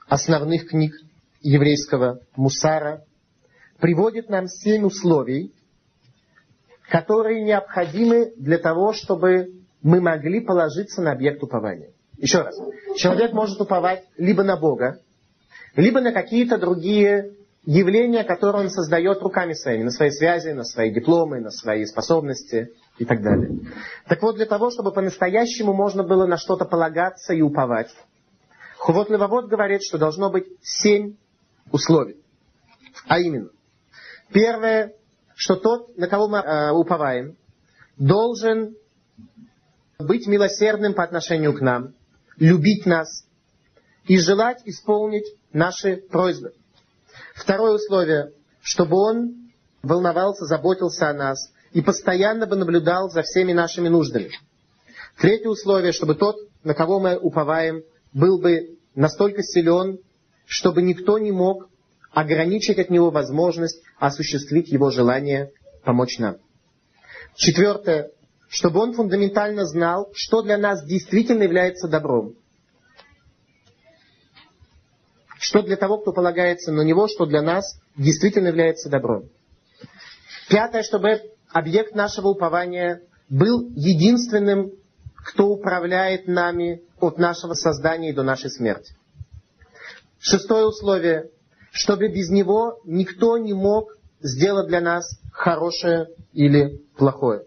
основных 0.09 0.69
книг 0.69 0.93
еврейского 1.41 2.21
мусара, 2.35 3.05
приводит 3.79 4.29
нам 4.29 4.49
семь 4.49 4.85
условий, 4.85 5.55
которые 6.91 7.43
необходимы 7.43 8.33
для 8.37 8.59
того, 8.59 8.93
чтобы 8.93 9.63
мы 9.83 10.01
могли 10.01 10.41
положиться 10.41 11.03
на 11.03 11.13
объект 11.13 11.43
упования. 11.43 11.93
Еще 12.17 12.41
раз. 12.41 12.57
Человек 12.97 13.33
может 13.33 13.61
уповать 13.61 14.05
либо 14.17 14.43
на 14.43 14.57
Бога, 14.57 15.01
либо 15.77 16.01
на 16.01 16.13
какие-то 16.13 16.59
другие 16.59 17.33
явления, 17.67 18.25
которые 18.25 18.65
он 18.65 18.71
создает 18.71 19.21
руками 19.21 19.53
своими, 19.53 19.83
на 19.83 19.91
свои 19.91 20.11
связи, 20.11 20.51
на 20.51 20.65
свои 20.65 20.93
дипломы, 20.93 21.41
на 21.41 21.51
свои 21.51 21.85
способности 21.85 22.71
и 22.97 23.05
так 23.05 23.23
далее. 23.23 23.51
Так 24.07 24.23
вот, 24.23 24.37
для 24.37 24.47
того, 24.47 24.71
чтобы 24.71 24.93
по-настоящему 24.93 25.75
можно 25.75 26.05
было 26.05 26.27
на 26.27 26.39
что-то 26.39 26.65
полагаться 26.65 27.35
и 27.35 27.43
уповать, 27.43 27.91
Хувот 28.79 29.11
Левовод 29.11 29.49
говорит, 29.49 29.83
что 29.83 29.99
должно 29.99 30.31
быть 30.31 30.47
семь 30.63 31.17
условий. 31.73 32.17
А 33.09 33.19
именно, 33.19 33.51
первое, 34.33 34.93
что 35.35 35.57
тот, 35.57 35.97
на 35.97 36.07
кого 36.07 36.29
мы 36.29 36.39
э, 36.39 36.71
уповаем, 36.71 37.37
должен 37.97 38.77
быть 39.99 40.27
милосердным 40.29 40.95
по 40.95 41.03
отношению 41.03 41.53
к 41.55 41.61
нам, 41.61 41.95
любить 42.37 42.87
нас 42.87 43.27
и 44.05 44.19
желать 44.19 44.59
исполнить 44.67 45.35
наши 45.53 45.97
просьбы. 45.97 46.53
Второе 47.37 47.75
условие, 47.75 48.33
чтобы 48.63 48.97
он 48.97 49.51
волновался, 49.83 50.47
заботился 50.47 51.11
о 51.11 51.15
нас 51.15 51.53
и 51.73 51.83
постоянно 51.83 52.47
бы 52.47 52.57
наблюдал 52.57 53.11
за 53.11 53.23
всеми 53.23 53.53
нашими 53.53 53.89
нуждами. 53.89 54.31
Третье 55.21 55.49
условие, 55.49 55.93
чтобы 55.93 56.15
тот, 56.15 56.37
на 56.65 56.75
кого 56.75 56.99
мы 56.99 57.17
уповаем, 57.17 57.83
был 58.13 58.41
бы 58.41 58.79
настолько 58.95 59.43
силен, 59.43 59.99
чтобы 60.47 60.81
никто 60.81 61.19
не 61.19 61.31
мог 61.31 61.69
ограничить 62.11 62.79
от 62.79 62.89
него 62.89 63.11
возможность 63.11 63.83
осуществить 63.99 64.73
его 64.73 64.91
желание 64.91 65.53
помочь 65.85 66.19
нам. 66.19 66.39
Четвертое, 67.35 68.11
чтобы 68.49 68.81
он 68.81 68.95
фундаментально 68.95 69.67
знал, 69.67 70.11
что 70.15 70.41
для 70.41 70.57
нас 70.57 70.83
действительно 70.87 71.43
является 71.43 71.87
добром. 71.87 72.35
Что 75.39 75.63
для 75.63 75.77
того, 75.77 75.99
кто 75.99 76.13
полагается 76.13 76.73
на 76.73 76.83
него, 76.83 77.09
что 77.09 77.27
для 77.27 77.43
нас 77.43 77.79
действительно 77.97 78.49
является 78.49 78.89
добром. 78.89 79.29
Пятое, 80.49 80.83
чтобы 80.83 81.21
объект 81.53 81.95
нашего 81.95 82.29
упования 82.29 83.03
был 83.29 83.69
единственным, 83.75 84.73
кто 85.17 85.49
управляет 85.49 86.29
нами 86.29 86.83
от 87.01 87.19
нашего 87.19 87.55
создания 87.55 88.13
до 88.13 88.23
нашей 88.23 88.51
смерти. 88.51 88.95
Шестое 90.19 90.67
условие, 90.67 91.31
чтобы 91.73 92.09
без 92.09 92.31
него 92.31 92.81
никто 92.85 93.37
не 93.39 93.53
мог 93.53 93.97
сделать 94.21 94.69
для 94.69 94.81
нас 94.81 95.19
хорошее 95.33 96.09
или 96.33 96.81
плохое. 96.97 97.43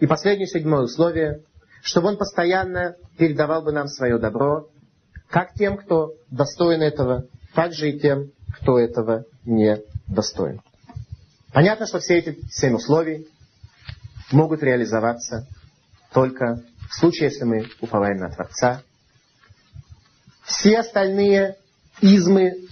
И 0.00 0.06
последнее, 0.06 0.46
седьмое 0.46 0.82
условие, 0.82 1.42
чтобы 1.82 2.08
он 2.08 2.16
постоянно 2.16 2.96
передавал 3.16 3.62
бы 3.62 3.72
нам 3.72 3.88
свое 3.88 4.18
добро, 4.18 4.68
как 5.28 5.54
тем, 5.54 5.76
кто 5.76 6.14
достоин 6.30 6.82
этого, 6.82 7.26
так 7.54 7.72
же 7.72 7.90
и 7.90 7.98
тем, 7.98 8.30
кто 8.60 8.78
этого 8.78 9.24
не 9.44 9.78
достоин. 10.06 10.60
Понятно, 11.52 11.86
что 11.86 11.98
все 11.98 12.18
эти 12.18 12.38
семь 12.50 12.74
условий 12.74 13.28
могут 14.30 14.62
реализоваться 14.62 15.46
только 16.12 16.62
в 16.90 16.94
случае, 16.94 17.28
если 17.28 17.44
мы 17.44 17.66
уповаем 17.80 18.18
на 18.18 18.30
Творца. 18.30 18.82
Все 20.44 20.78
остальные 20.78 21.56
измы 22.00 22.68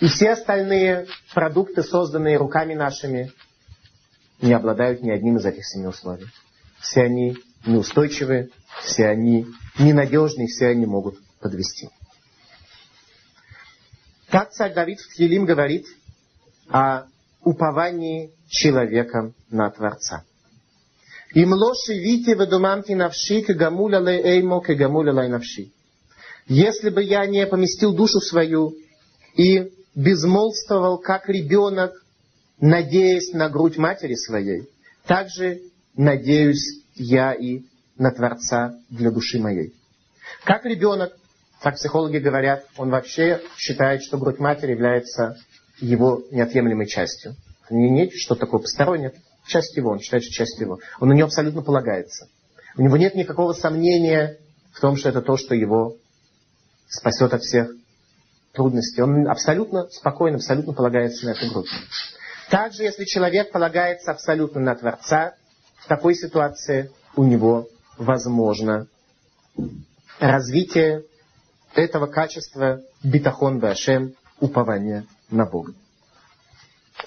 и 0.00 0.06
все 0.08 0.32
остальные 0.32 1.06
продукты, 1.34 1.82
созданные 1.82 2.36
руками 2.36 2.74
нашими, 2.74 3.32
не 4.40 4.52
обладают 4.52 5.02
ни 5.02 5.10
одним 5.10 5.36
из 5.36 5.44
этих 5.44 5.66
семи 5.66 5.86
условий. 5.86 6.26
Все 6.80 7.02
они 7.02 7.36
неустойчивы, 7.66 8.50
все 8.82 9.06
они 9.06 9.46
ненадежны, 9.78 10.46
все 10.46 10.68
они 10.68 10.86
могут 10.86 11.16
подвести. 11.44 11.90
Так 14.30 14.50
царь 14.52 14.72
Давид 14.72 14.98
в 14.98 15.08
Тхилим 15.10 15.44
говорит 15.44 15.84
о 16.68 17.04
уповании 17.42 18.32
человека 18.48 19.32
на 19.50 19.70
Творца. 19.70 20.24
Им 21.34 21.52
лоши 21.52 21.92
вите 21.92 22.34
ведумамки 22.34 22.92
навши 22.92 23.42
кагамуля 23.42 24.00
ле 24.00 24.16
эймо 24.32 24.60
кагамуля 24.62 25.12
лай 25.12 25.28
навши. 25.28 25.70
Если 26.46 26.88
бы 26.88 27.02
я 27.02 27.26
не 27.26 27.46
поместил 27.46 27.92
душу 27.94 28.20
свою 28.20 28.74
и 29.36 29.70
безмолвствовал, 29.94 30.96
как 30.96 31.28
ребенок, 31.28 31.92
надеясь 32.58 33.34
на 33.34 33.50
грудь 33.50 33.76
матери 33.76 34.14
своей, 34.14 34.62
также 35.06 35.60
надеюсь 35.94 36.80
я 36.94 37.34
и 37.34 37.64
на 37.98 38.10
Творца 38.12 38.74
для 38.88 39.10
души 39.10 39.38
моей. 39.38 39.74
Как 40.44 40.64
ребенок, 40.64 41.12
так 41.64 41.76
психологи 41.76 42.18
говорят, 42.18 42.66
он 42.76 42.90
вообще 42.90 43.40
считает, 43.56 44.02
что 44.02 44.18
грудь 44.18 44.38
матери 44.38 44.72
является 44.72 45.38
его 45.80 46.22
неотъемлемой 46.30 46.86
частью. 46.86 47.36
Не, 47.70 47.88
не 47.88 48.10
что 48.10 48.34
такое 48.34 48.60
постороннее, 48.60 49.14
часть 49.46 49.74
его, 49.74 49.92
он 49.92 49.98
считает, 49.98 50.24
что 50.24 50.32
часть 50.34 50.60
его. 50.60 50.78
Он 51.00 51.08
на 51.08 51.14
нее 51.14 51.24
абсолютно 51.24 51.62
полагается. 51.62 52.28
У 52.76 52.82
него 52.82 52.98
нет 52.98 53.14
никакого 53.14 53.54
сомнения 53.54 54.36
в 54.74 54.80
том, 54.80 54.98
что 54.98 55.08
это 55.08 55.22
то, 55.22 55.38
что 55.38 55.54
его 55.54 55.96
спасет 56.86 57.32
от 57.32 57.40
всех 57.40 57.70
трудностей. 58.52 59.00
Он 59.00 59.26
абсолютно 59.26 59.88
спокойно, 59.88 60.36
абсолютно 60.36 60.74
полагается 60.74 61.24
на 61.24 61.30
эту 61.30 61.50
группу. 61.50 61.70
Также, 62.50 62.82
если 62.82 63.04
человек 63.04 63.50
полагается 63.50 64.10
абсолютно 64.10 64.60
на 64.60 64.74
Творца, 64.74 65.32
в 65.78 65.88
такой 65.88 66.14
ситуации 66.14 66.90
у 67.16 67.24
него 67.24 67.68
возможно 67.96 68.86
развитие 70.20 71.04
этого 71.74 72.06
качества 72.06 72.80
битахон 73.02 73.58
башем, 73.58 74.14
упования 74.40 75.06
на 75.30 75.46
Бога. 75.46 75.74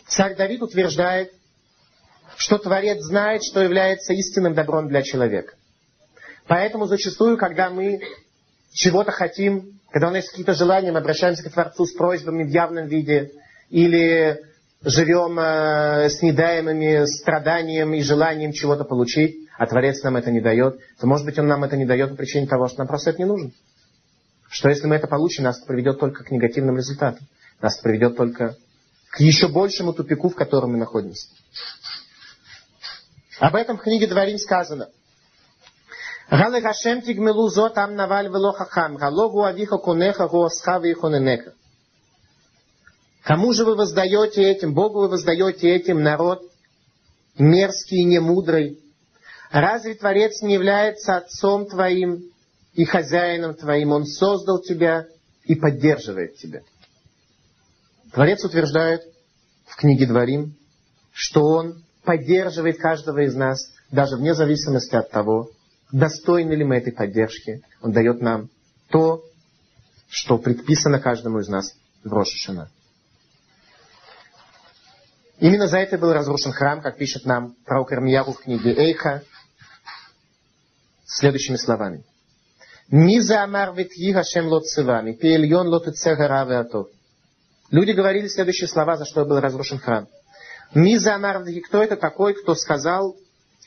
Царь 0.07 0.35
Давид 0.35 0.61
утверждает, 0.61 1.31
что 2.35 2.57
Творец 2.57 3.01
знает, 3.01 3.43
что 3.43 3.61
является 3.61 4.13
истинным 4.13 4.53
добром 4.53 4.87
для 4.87 5.01
человека. 5.01 5.55
Поэтому 6.47 6.85
зачастую, 6.85 7.37
когда 7.37 7.69
мы 7.69 8.01
чего-то 8.71 9.11
хотим, 9.11 9.79
когда 9.89 10.07
у 10.07 10.11
нас 10.11 10.23
есть 10.23 10.29
какие-то 10.29 10.53
желания, 10.53 10.91
мы 10.91 10.99
обращаемся 10.99 11.43
к 11.43 11.51
Творцу 11.51 11.85
с 11.85 11.93
просьбами 11.93 12.43
в 12.43 12.49
явном 12.49 12.87
виде, 12.87 13.31
или 13.69 14.39
живем 14.81 15.39
э, 15.39 16.09
с 16.09 16.21
недаемыми 16.21 17.05
страданием 17.05 17.93
и 17.93 18.01
желанием 18.01 18.51
чего-то 18.51 18.83
получить, 18.83 19.47
а 19.57 19.65
Творец 19.65 20.01
нам 20.03 20.17
это 20.17 20.31
не 20.31 20.39
дает, 20.39 20.79
то, 20.99 21.07
может 21.07 21.25
быть, 21.25 21.39
Он 21.39 21.47
нам 21.47 21.63
это 21.63 21.75
не 21.75 21.85
дает 21.85 22.11
по 22.11 22.15
причине 22.15 22.47
того, 22.47 22.67
что 22.67 22.79
нам 22.79 22.87
просто 22.87 23.09
это 23.09 23.19
не 23.19 23.25
нужно. 23.25 23.51
Что 24.49 24.69
если 24.69 24.87
мы 24.87 24.95
это 24.95 25.07
получим, 25.07 25.43
нас 25.43 25.57
это 25.57 25.67
приведет 25.67 25.99
только 25.99 26.23
к 26.23 26.31
негативным 26.31 26.77
результатам. 26.77 27.27
Нас 27.61 27.75
это 27.75 27.83
приведет 27.83 28.15
только 28.15 28.55
к 29.11 29.19
еще 29.19 29.47
большему 29.47 29.93
тупику, 29.93 30.29
в 30.29 30.35
котором 30.35 30.71
мы 30.71 30.77
находимся. 30.77 31.27
Об 33.39 33.55
этом 33.55 33.77
в 33.77 33.81
книге 33.81 34.07
Дворим 34.07 34.37
сказано. 34.37 34.89
Галы 36.29 36.61
Хашем 36.61 37.01
тигмелу 37.01 37.49
зо 37.49 37.69
там 37.69 37.95
наваль 37.95 38.27
вело 38.27 38.51
хахам, 38.51 38.97
галогу 38.97 39.43
авиха 39.43 39.77
конеха 39.77 40.27
гоосха 40.27 40.77
вихоненеха. 40.79 41.53
Кому 43.23 43.53
же 43.53 43.65
вы 43.65 43.75
воздаете 43.75 44.41
этим? 44.41 44.73
Богу 44.73 45.01
вы 45.01 45.09
воздаете 45.09 45.69
этим 45.69 46.01
народ 46.01 46.41
мерзкий 47.37 47.99
и 47.99 48.05
немудрый. 48.05 48.79
Разве 49.51 49.95
Творец 49.95 50.41
не 50.41 50.53
является 50.53 51.17
отцом 51.17 51.67
твоим 51.67 52.31
и 52.77 52.85
хозяином 52.85 53.55
твоим? 53.55 53.91
Он 53.91 54.05
создал 54.05 54.61
тебя 54.61 55.07
и 55.43 55.55
поддерживает 55.55 56.37
тебя. 56.37 56.61
Творец 58.13 58.45
утверждает 58.45 59.01
в 59.65 59.75
книге 59.75 60.05
Дворим, 60.05 60.55
что 61.11 61.41
он 61.41 61.83
поддерживает 62.03 62.77
каждого 62.77 63.25
из 63.25 63.35
нас, 63.35 63.73
даже 63.91 64.15
вне 64.15 64.33
зависимости 64.33 64.95
от 64.95 65.09
того, 65.09 65.49
достойны 65.91 66.53
ли 66.53 66.63
мы 66.63 66.77
этой 66.77 66.93
поддержки. 66.93 67.63
Он 67.81 67.91
дает 67.91 68.21
нам 68.21 68.49
то, 68.89 69.23
что 70.07 70.37
предписано 70.37 70.99
каждому 70.99 71.39
из 71.39 71.47
нас 71.47 71.73
в 72.03 72.13
Рошишина. 72.13 72.69
Именно 75.39 75.67
за 75.67 75.79
это 75.79 75.97
был 75.97 76.13
разрушен 76.13 76.51
храм, 76.51 76.81
как 76.81 76.97
пишет 76.97 77.25
нам 77.25 77.55
пророк 77.65 77.91
Ирмияру 77.91 78.33
в 78.33 78.39
книге 78.39 78.73
Эйха, 78.75 79.23
следующими 81.05 81.57
словами. 81.57 82.03
Миза 82.89 83.43
амар 83.43 83.73
ветьи 83.73 84.13
Хашем 84.13 84.47
лот 84.47 84.65
цивами, 84.65 85.11
пеэльон 85.11 85.67
лот 85.67 85.87
атов. 85.87 86.87
Люди 87.69 87.91
говорили 87.91 88.27
следующие 88.27 88.69
слова, 88.69 88.95
за 88.95 89.03
что 89.05 89.25
был 89.25 89.41
разрушен 89.41 89.77
храм. 89.77 90.07
Миза 90.73 91.15
амар 91.15 91.43
кто 91.65 91.83
это 91.83 91.97
такой, 91.97 92.33
кто 92.33 92.55
сказал, 92.55 93.17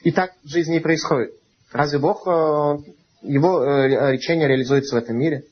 и 0.02 0.10
так 0.10 0.32
в 0.42 0.48
жизни 0.48 0.76
и 0.76 0.80
происходит. 0.80 1.32
Разве 1.70 1.98
Бог, 1.98 2.26
э, 2.26 2.78
его 3.22 3.62
э, 3.62 4.12
речение 4.12 4.48
реализуется 4.48 4.94
в 4.94 4.98
этом 4.98 5.18
мире? 5.18 5.44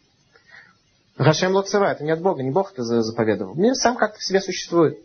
Хашем 1.18 1.52
лоцева, 1.52 1.92
это 1.92 2.04
не 2.04 2.12
от 2.12 2.22
Бога, 2.22 2.42
не 2.42 2.50
Бог 2.50 2.72
это 2.72 2.82
заповедовал. 2.82 3.54
Мир 3.54 3.74
сам 3.74 3.96
как-то 3.96 4.18
в 4.18 4.24
себе 4.24 4.40
существует. 4.40 4.98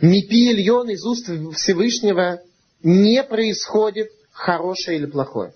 Мипи 0.00 0.52
из 0.52 1.04
уст 1.04 1.30
Всевышнего 1.54 2.40
не 2.82 3.22
происходит 3.22 4.08
хорошее 4.32 4.98
или 4.98 5.06
плохое. 5.06 5.52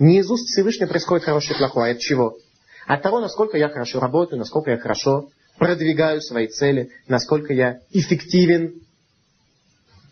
Не 0.00 0.20
из 0.20 0.30
уст 0.30 0.46
Всевышнего 0.48 0.88
происходит 0.88 1.26
хорошее 1.26 1.54
и 1.54 1.58
плохое. 1.58 1.92
От 1.92 1.98
чего? 2.00 2.38
От 2.86 3.02
того, 3.02 3.20
насколько 3.20 3.58
я 3.58 3.68
хорошо 3.68 4.00
работаю, 4.00 4.38
насколько 4.38 4.70
я 4.70 4.78
хорошо 4.78 5.28
продвигаю 5.58 6.22
свои 6.22 6.48
цели, 6.48 6.90
насколько 7.06 7.52
я 7.52 7.80
эффективен 7.90 8.80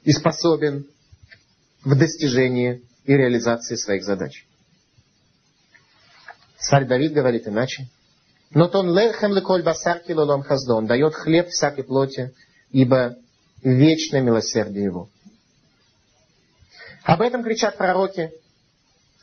и 0.05 0.13
способен 0.13 0.87
в 1.85 1.99
достижении 1.99 2.83
и 3.07 3.15
реализации 3.15 3.77
своих 3.77 4.05
задач. 4.05 4.47
Царь 6.59 6.87
Давид 6.87 7.15
говорит 7.15 7.49
иначе. 7.49 7.89
Но 8.51 8.69
тон 8.69 8.95
лехем 8.95 9.33
леколь 9.33 9.63
басар 9.63 10.01
килолом 10.01 10.43
хаздон 10.43 10.87
дает 10.87 11.15
хлеб 11.15 11.49
всякой 11.49 11.85
плоти, 11.85 12.35
ибо 12.73 13.17
вечное 13.63 14.21
милосердие 14.21 14.85
его. 14.85 15.09
Об 17.05 17.23
этом 17.23 17.43
кричат 17.43 17.79
пророки, 17.79 18.31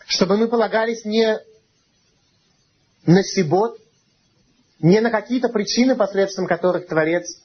чтобы 0.06 0.38
мы 0.38 0.48
полагались 0.48 1.06
не 1.06 1.40
на 3.06 3.24
сибот, 3.24 3.78
не 4.80 5.00
на 5.00 5.10
какие-то 5.10 5.50
причины, 5.50 5.96
посредством 5.96 6.48
которых 6.48 6.88
Творец 6.88 7.42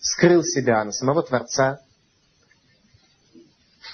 скрыл 0.00 0.42
себя, 0.44 0.84
на 0.84 0.92
самого 0.92 1.22
Творца, 1.22 1.80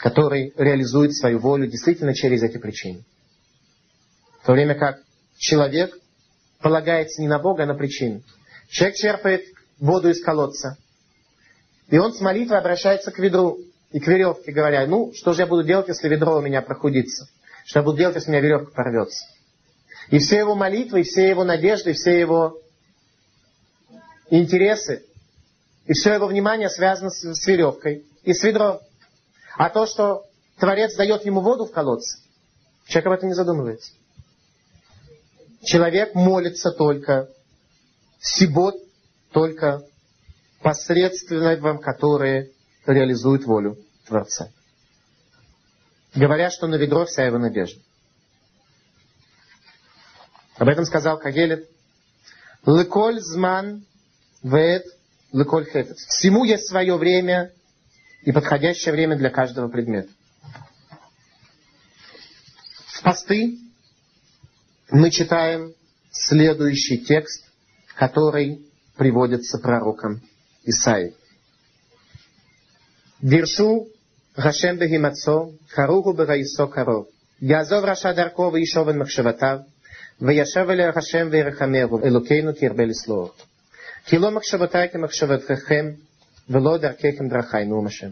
который 0.00 0.52
реализует 0.56 1.14
свою 1.14 1.38
волю 1.38 1.66
действительно 1.66 2.14
через 2.14 2.42
эти 2.42 2.58
причины. 2.58 3.04
В 4.42 4.46
то 4.46 4.52
время 4.52 4.74
как 4.74 5.00
человек 5.38 5.96
полагается 6.60 7.22
не 7.22 7.28
на 7.28 7.38
Бога, 7.38 7.62
а 7.62 7.66
на 7.66 7.74
причины. 7.74 8.22
Человек 8.68 8.96
черпает 8.96 9.44
воду 9.78 10.10
из 10.10 10.22
колодца. 10.22 10.76
И 11.88 11.98
он 11.98 12.12
с 12.12 12.20
молитвой 12.20 12.58
обращается 12.58 13.10
к 13.10 13.18
ведру 13.18 13.58
и 13.90 14.00
к 14.00 14.06
веревке, 14.06 14.52
говоря, 14.52 14.86
ну, 14.86 15.12
что 15.14 15.32
же 15.32 15.42
я 15.42 15.46
буду 15.46 15.64
делать, 15.64 15.88
если 15.88 16.08
ведро 16.08 16.36
у 16.36 16.42
меня 16.42 16.62
прохудится? 16.62 17.28
Что 17.64 17.80
я 17.80 17.82
буду 17.84 17.98
делать, 17.98 18.16
если 18.16 18.30
у 18.30 18.32
меня 18.32 18.42
веревка 18.42 18.72
порвется? 18.72 19.26
И 20.10 20.18
все 20.18 20.38
его 20.38 20.54
молитвы, 20.54 21.00
и 21.00 21.04
все 21.04 21.28
его 21.28 21.44
надежды, 21.44 21.90
и 21.90 21.94
все 21.94 22.18
его 22.18 22.60
интересы, 24.28 25.04
и 25.86 25.94
все 25.94 26.14
его 26.14 26.26
внимание 26.26 26.68
связано 26.68 27.10
с, 27.10 27.22
с 27.22 27.46
веревкой 27.46 28.04
и 28.22 28.34
с 28.34 28.42
ведром. 28.42 28.80
А 29.56 29.70
то, 29.70 29.86
что 29.86 30.24
Творец 30.58 30.94
дает 30.94 31.24
ему 31.24 31.40
воду 31.40 31.64
в 31.64 31.72
колодце, 31.72 32.18
человек 32.86 33.06
об 33.06 33.12
этом 33.14 33.28
не 33.28 33.34
задумывается. 33.34 33.92
Человек 35.62 36.14
молится 36.14 36.70
только, 36.70 37.30
сибот 38.20 38.76
только 39.32 39.82
посредством 40.60 41.78
которые 41.78 42.50
реализуют 42.86 43.44
волю 43.44 43.78
Творца. 44.06 44.50
Говорят, 46.14 46.52
что 46.52 46.66
на 46.66 46.76
ведро 46.76 47.04
вся 47.06 47.24
его 47.24 47.38
надежда. 47.38 47.80
Об 50.56 50.68
этом 50.68 50.84
сказал 50.84 51.18
Кагелет. 51.18 51.68
Леколь 52.64 53.20
зман 53.20 53.84
вет 54.42 54.86
леколь 55.32 55.64
хефец. 55.64 55.96
Всему 56.06 56.44
есть 56.44 56.68
свое 56.68 56.96
время 56.96 57.52
и 58.22 58.30
подходящее 58.30 58.92
время 58.92 59.16
для 59.16 59.30
каждого 59.30 59.68
предмета. 59.68 60.10
В 62.86 63.02
посты 63.02 63.58
мы 64.90 65.10
читаем 65.10 65.74
следующий 66.12 66.98
текст, 67.04 67.44
который 67.96 68.64
приводится 68.96 69.58
пророком 69.58 70.22
Исаи. 70.62 71.14
Диршу 73.20 73.88
Гашем 74.37 74.77
бегимацо, 74.77 75.51
харугу 75.67 76.13
бегаисо 76.13 76.67
каро. 76.67 77.07
יעזוב 77.41 77.85
רשע 77.85 78.11
דרכו 78.11 78.51
וישוב 78.53 78.89
את 78.89 78.95
מחשבתיו, 78.95 79.57
וישב 80.21 80.69
אליה 80.69 80.91
השם 80.95 81.27
וירחמהו, 81.31 82.03
אלוקינו 82.03 82.55
כי 82.55 82.65
ירבה 82.65 82.85
לסלוח. 82.85 83.31
כי 84.05 84.17
לא 84.17 84.31
מחשבותיי 84.31 84.89
כמחשבתכם, 84.89 85.85
ולא 86.49 86.77
דרככם 86.77 87.27
דרכי, 87.29 87.65
נאום 87.65 87.87
השם. 87.87 88.09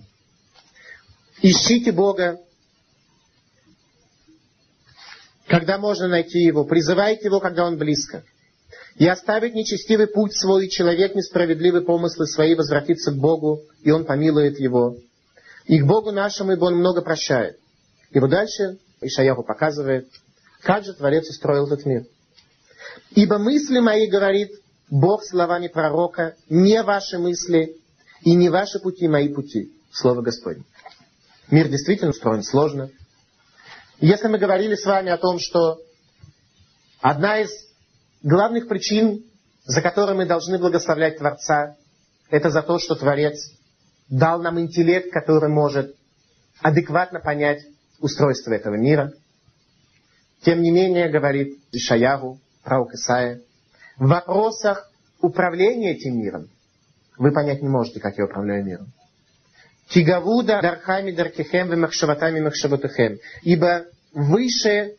Ищите 1.44 1.92
Бога, 1.92 2.40
когда 5.48 5.78
можно 5.78 6.08
найти 6.08 6.40
Его. 6.40 6.66
Призывайте 6.66 7.28
Его, 7.28 7.40
когда 7.40 7.66
Он 7.66 7.78
близко. 7.78 8.24
И 8.96 9.08
оставить 9.08 9.54
нечестивый 9.54 10.08
путь 10.08 10.36
свой, 10.36 10.68
человек 10.68 11.14
несправедливый 11.14 11.82
помыслы 11.82 12.26
свои, 12.26 12.56
возвратится 12.56 13.12
к 13.12 13.18
Богу, 13.18 13.62
и 13.84 13.92
Он 13.92 14.06
помилует 14.06 14.60
его. 14.60 14.98
И 15.65 15.81
к 15.81 15.87
Богу 15.87 16.13
нашему, 16.13 16.53
ибо 16.53 16.67
Он 16.67 16.77
много 16.77 17.03
прощает. 17.03 17.59
И 18.11 18.19
вот 18.19 18.31
дальше 18.31 18.79
Ишаяху 19.01 19.43
показывает, 19.43 20.09
как 20.63 20.85
же 20.85 20.95
Творец 20.95 21.29
устроил 21.29 21.67
этот 21.67 21.87
мир. 21.87 22.05
Ибо 23.11 23.39
мысли 23.39 23.79
мои, 23.79 24.09
говорит 24.09 24.51
Бог 24.91 25.25
словами 25.25 25.69
пророка, 25.69 26.37
не 26.49 26.83
ваши 26.83 27.19
мысли 27.19 27.77
и 28.23 28.35
не 28.35 28.49
ваши 28.49 28.79
пути, 28.79 29.09
мои 29.09 29.29
пути. 29.29 29.73
Слово 29.93 30.23
Господне. 30.23 30.65
Мир 31.51 31.69
действительно 31.69 32.11
устроен 32.11 32.43
сложно. 32.43 32.91
Если 34.01 34.29
мы 34.29 34.39
говорили 34.39 34.75
с 34.75 34.85
вами 34.85 35.11
о 35.11 35.19
том, 35.19 35.39
что 35.39 35.81
одна 37.01 37.41
из 37.41 37.51
главных 38.23 38.69
причин, 38.69 39.25
за 39.65 39.81
которые 39.83 40.17
мы 40.17 40.27
должны 40.27 40.59
благословлять 40.59 41.19
Творца, 41.19 41.77
это 42.31 42.51
за 42.51 42.63
то, 42.63 42.79
что 42.79 42.95
Творец 42.95 43.53
дал 44.13 44.43
нам 44.43 44.61
интеллект, 44.61 45.11
который 45.11 45.49
может 45.49 45.97
адекватно 46.61 47.19
понять 47.19 47.65
устройство 47.99 48.53
этого 48.53 48.75
мира. 48.75 49.15
Тем 50.43 50.61
не 50.61 50.71
менее, 50.71 51.09
говорит 51.09 51.59
Ишаягу, 51.73 52.39
пророк 52.63 52.93
Исаия, 52.93 53.41
в 53.97 54.07
вопросах 54.09 54.91
управления 55.21 55.93
этим 55.93 56.19
миром 56.19 56.49
вы 57.17 57.33
понять 57.33 57.63
не 57.63 57.69
можете, 57.69 58.01
как 58.01 58.19
я 58.19 58.27
управляю 58.27 58.65
миром. 58.65 58.93
Тигавуда 59.89 60.61
дархами 60.61 61.13
даркихем 61.13 61.69
вы 61.69 61.77
махшаватами 61.77 62.41
махшаватухем. 62.41 63.19
Ибо 63.43 63.87
выше 64.13 64.97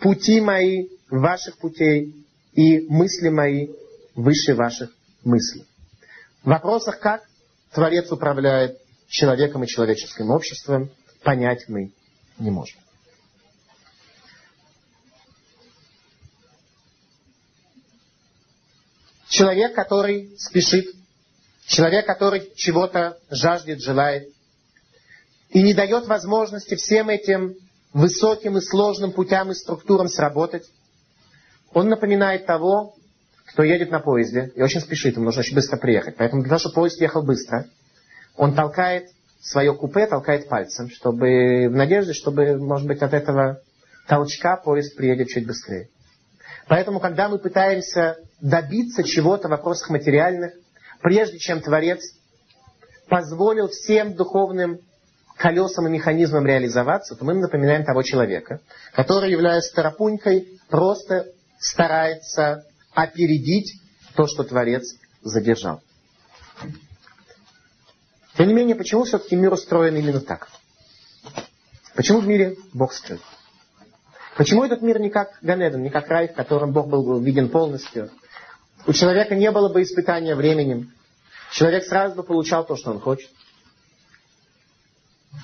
пути 0.00 0.40
мои 0.40 0.88
ваших 1.10 1.58
путей 1.58 2.14
и 2.54 2.86
мысли 2.88 3.28
мои 3.28 3.68
выше 4.14 4.54
ваших 4.54 4.90
мыслей. 5.22 5.64
В 6.42 6.48
вопросах, 6.48 6.98
как 6.98 7.27
Творец 7.72 8.10
управляет 8.10 8.78
человеком 9.08 9.64
и 9.64 9.66
человеческим 9.66 10.30
обществом, 10.30 10.90
понять 11.22 11.68
мы 11.68 11.92
не 12.38 12.50
можем. 12.50 12.78
Человек, 19.28 19.74
который 19.74 20.34
спешит, 20.38 20.86
человек, 21.66 22.06
который 22.06 22.50
чего-то 22.56 23.18
жаждет, 23.30 23.80
желает, 23.80 24.28
и 25.50 25.62
не 25.62 25.74
дает 25.74 26.06
возможности 26.06 26.74
всем 26.74 27.08
этим 27.08 27.54
высоким 27.92 28.56
и 28.58 28.62
сложным 28.62 29.12
путям 29.12 29.50
и 29.50 29.54
структурам 29.54 30.08
сработать, 30.08 30.64
он 31.72 31.88
напоминает 31.88 32.46
того, 32.46 32.94
кто 33.52 33.62
едет 33.62 33.90
на 33.90 34.00
поезде 34.00 34.52
и 34.54 34.62
очень 34.62 34.80
спешит, 34.80 35.14
ему 35.16 35.26
нужно 35.26 35.40
очень 35.40 35.54
быстро 35.54 35.76
приехать. 35.76 36.16
Поэтому 36.16 36.42
для 36.42 36.50
того, 36.50 36.58
чтобы 36.58 36.74
поезд 36.74 37.00
ехал 37.00 37.22
быстро, 37.22 37.66
он 38.36 38.54
толкает 38.54 39.08
свое 39.40 39.74
купе, 39.74 40.06
толкает 40.06 40.48
пальцем, 40.48 40.90
чтобы 40.90 41.68
в 41.68 41.74
надежде, 41.74 42.12
чтобы, 42.12 42.56
может 42.58 42.86
быть, 42.86 43.02
от 43.02 43.14
этого 43.14 43.60
толчка 44.06 44.56
поезд 44.56 44.96
приедет 44.96 45.28
чуть 45.28 45.46
быстрее. 45.46 45.88
Поэтому, 46.66 47.00
когда 47.00 47.28
мы 47.28 47.38
пытаемся 47.38 48.16
добиться 48.40 49.02
чего-то 49.02 49.48
в 49.48 49.50
вопросах 49.50 49.90
материальных, 49.90 50.52
прежде 51.00 51.38
чем 51.38 51.60
Творец 51.60 52.00
позволил 53.08 53.68
всем 53.68 54.14
духовным 54.14 54.80
колесам 55.36 55.86
и 55.86 55.90
механизмам 55.90 56.44
реализоваться, 56.44 57.14
то 57.14 57.24
мы 57.24 57.34
напоминаем 57.34 57.84
того 57.84 58.02
человека, 58.02 58.60
который, 58.92 59.30
являясь 59.30 59.64
старопунькой, 59.64 60.60
просто 60.68 61.26
старается 61.58 62.64
опередить 62.94 63.80
то, 64.14 64.26
что 64.26 64.44
Творец 64.44 64.96
задержал. 65.22 65.82
Тем 68.36 68.48
не 68.48 68.54
менее, 68.54 68.76
почему 68.76 69.04
все-таки 69.04 69.36
мир 69.36 69.52
устроен 69.52 69.96
именно 69.96 70.20
так? 70.20 70.48
Почему 71.94 72.20
в 72.20 72.26
мире 72.26 72.56
Бог 72.72 72.92
скрыт? 72.92 73.20
Почему 74.36 74.64
этот 74.64 74.82
мир 74.82 75.00
не 75.00 75.10
как 75.10 75.38
Ганедон, 75.42 75.82
не 75.82 75.90
как 75.90 76.06
рай, 76.08 76.28
в 76.28 76.34
котором 76.34 76.72
Бог 76.72 76.86
был 76.88 77.18
виден 77.20 77.48
полностью? 77.48 78.10
У 78.86 78.92
человека 78.92 79.34
не 79.34 79.50
было 79.50 79.68
бы 79.68 79.82
испытания 79.82 80.36
временем. 80.36 80.92
Человек 81.50 81.84
сразу 81.84 82.14
бы 82.14 82.22
получал 82.22 82.64
то, 82.64 82.76
что 82.76 82.92
он 82.92 83.00
хочет. 83.00 83.30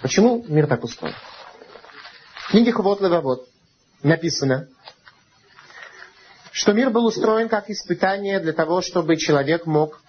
Почему 0.01 0.45
мир 0.47 0.68
так 0.68 0.84
устроен? 0.84 1.14
В 2.47 2.51
книге 2.53 2.72
Хувот 2.72 3.01
Левовод 3.01 3.49
написано, 4.03 4.68
что 6.55 6.72
мир 6.72 6.90
был 6.90 7.05
устроен 7.05 7.48
как 7.48 7.68
испытание 7.68 8.38
для 8.38 8.52
того, 8.52 8.80
чтобы 8.80 9.16
человек 9.16 9.66
мог 9.66 10.00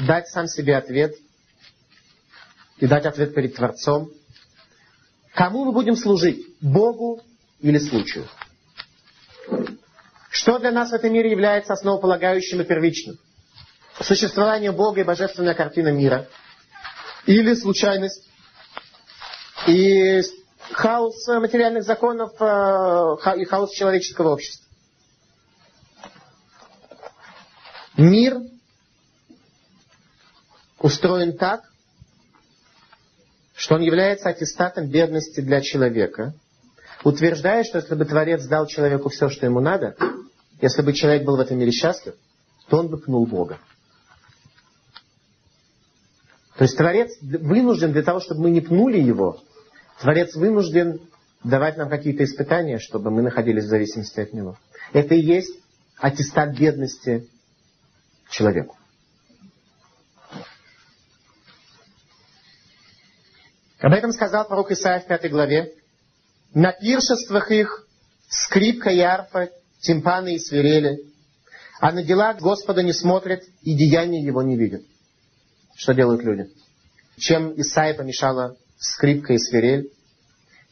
дать 0.00 0.26
сам 0.26 0.48
себе 0.48 0.76
ответ 0.76 1.14
и 2.78 2.88
дать 2.88 3.06
ответ 3.06 3.32
перед 3.36 3.54
Творцом. 3.54 4.10
Кому 5.32 5.64
мы 5.64 5.70
будем 5.70 5.94
служить? 5.94 6.44
Богу 6.60 7.22
или 7.60 7.78
случаю? 7.78 8.26
Что 10.28 10.58
для 10.58 10.72
нас 10.72 10.90
в 10.90 10.94
этом 10.94 11.12
мире 11.12 11.30
является 11.30 11.74
основополагающим 11.74 12.60
и 12.60 12.64
первичным? 12.64 13.16
Существование 14.00 14.72
Бога 14.72 15.02
и 15.02 15.04
божественная 15.04 15.54
картина 15.54 15.92
мира? 15.92 16.26
Или 17.26 17.54
случайность 17.54 18.28
и 19.68 20.20
хаос 20.72 21.28
материальных 21.28 21.84
законов 21.84 22.32
э, 22.40 23.40
и 23.40 23.44
хаос 23.44 23.70
человеческого 23.70 24.30
общества? 24.30 24.66
Мир 27.96 28.40
устроен 30.78 31.36
так, 31.36 31.62
что 33.54 33.74
он 33.74 33.82
является 33.82 34.28
аттестатом 34.28 34.88
бедности 34.88 35.40
для 35.40 35.60
человека, 35.60 36.34
утверждая, 37.04 37.64
что 37.64 37.78
если 37.78 37.94
бы 37.94 38.04
Творец 38.04 38.44
дал 38.46 38.66
человеку 38.66 39.08
все, 39.08 39.28
что 39.28 39.46
ему 39.46 39.60
надо, 39.60 39.94
если 40.60 40.82
бы 40.82 40.92
человек 40.92 41.24
был 41.24 41.36
в 41.36 41.40
этом 41.40 41.58
мире 41.58 41.70
счастлив, 41.70 42.14
то 42.68 42.78
он 42.78 42.88
бы 42.88 42.98
пнул 42.98 43.26
Бога. 43.26 43.58
То 46.56 46.64
есть 46.64 46.76
Творец 46.76 47.10
вынужден 47.20 47.92
для 47.92 48.02
того, 48.02 48.20
чтобы 48.20 48.42
мы 48.42 48.50
не 48.50 48.60
пнули 48.60 48.98
его, 48.98 49.42
Творец 50.00 50.34
вынужден 50.34 51.00
давать 51.44 51.76
нам 51.76 51.88
какие-то 51.88 52.24
испытания, 52.24 52.78
чтобы 52.78 53.10
мы 53.10 53.22
находились 53.22 53.64
в 53.64 53.68
зависимости 53.68 54.20
от 54.20 54.32
него. 54.32 54.56
Это 54.92 55.14
и 55.14 55.20
есть 55.20 55.58
аттестат 55.98 56.56
бедности 56.56 57.28
человеку. 58.32 58.76
Об 63.78 63.92
этом 63.92 64.12
сказал 64.12 64.46
пророк 64.46 64.70
Исаия 64.70 65.00
в 65.00 65.06
пятой 65.06 65.30
главе. 65.30 65.72
На 66.54 66.72
пиршествах 66.72 67.50
их 67.50 67.86
скрипка 68.28 68.90
и 68.90 69.00
арфа, 69.00 69.50
тимпаны 69.80 70.34
и 70.34 70.38
свирели. 70.38 71.04
а 71.80 71.90
на 71.90 72.04
дела 72.04 72.32
Господа 72.34 72.82
не 72.82 72.92
смотрят 72.92 73.42
и 73.62 73.74
деяния 73.74 74.22
Его 74.22 74.40
не 74.42 74.56
видят. 74.56 74.82
Что 75.74 75.94
делают 75.94 76.22
люди? 76.22 76.48
Чем 77.16 77.60
Исаия 77.60 77.94
помешала 77.94 78.56
скрипка 78.78 79.32
и 79.32 79.38
свирель? 79.38 79.90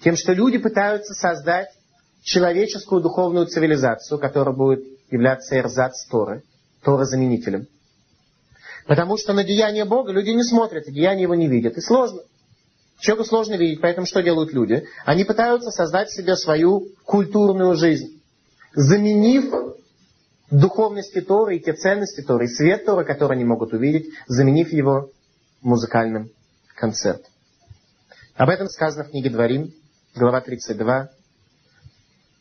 Тем, 0.03 0.15
что 0.15 0.33
люди 0.33 0.59
пытаются 0.59 1.15
создать 1.15 1.69
человеческую 2.23 3.03
духовную 3.03 3.47
цивилизацию, 3.47 4.21
которая 4.21 4.55
будет 4.55 4.85
являться 5.11 5.59
эрзац 5.59 6.07
Торы, 6.07 6.45
Тора-заменителем. 6.83 7.67
Потому 8.87 9.17
что 9.17 9.33
на 9.33 9.45
деяние 9.45 9.85
Бога 9.85 10.13
люди 10.13 10.31
не 10.31 10.43
смотрят, 10.43 10.87
и 10.87 10.93
деяния 10.93 11.23
Его 11.23 11.35
не 11.35 11.49
видят. 11.49 11.77
И 11.77 11.81
сложно. 11.81 12.21
Человеку 12.99 13.29
сложно 13.29 13.55
видеть, 13.55 13.81
поэтому 13.81 14.07
что 14.07 14.23
делают 14.23 14.53
люди? 14.53 14.85
Они 15.05 15.25
пытаются 15.25 15.71
создать 15.71 16.11
себе 16.11 16.37
свою 16.37 16.89
культурную 17.05 17.75
жизнь, 17.75 18.21
заменив 18.75 19.75
духовности 20.51 21.21
Торы 21.21 21.57
и 21.57 21.61
те 21.61 21.73
ценности 21.73 22.21
Торы, 22.21 22.45
и 22.45 22.49
свет 22.49 22.85
Торы, 22.85 23.05
который 23.05 23.37
они 23.37 23.45
могут 23.45 23.73
увидеть, 23.73 24.11
заменив 24.27 24.71
его 24.73 25.11
музыкальным 25.63 26.31
концертом. 26.75 27.31
Об 28.35 28.49
этом 28.49 28.69
сказано 28.69 29.05
в 29.05 29.11
книге 29.11 29.31
Дворим, 29.31 29.73
глава 30.15 30.41
32. 30.41 31.11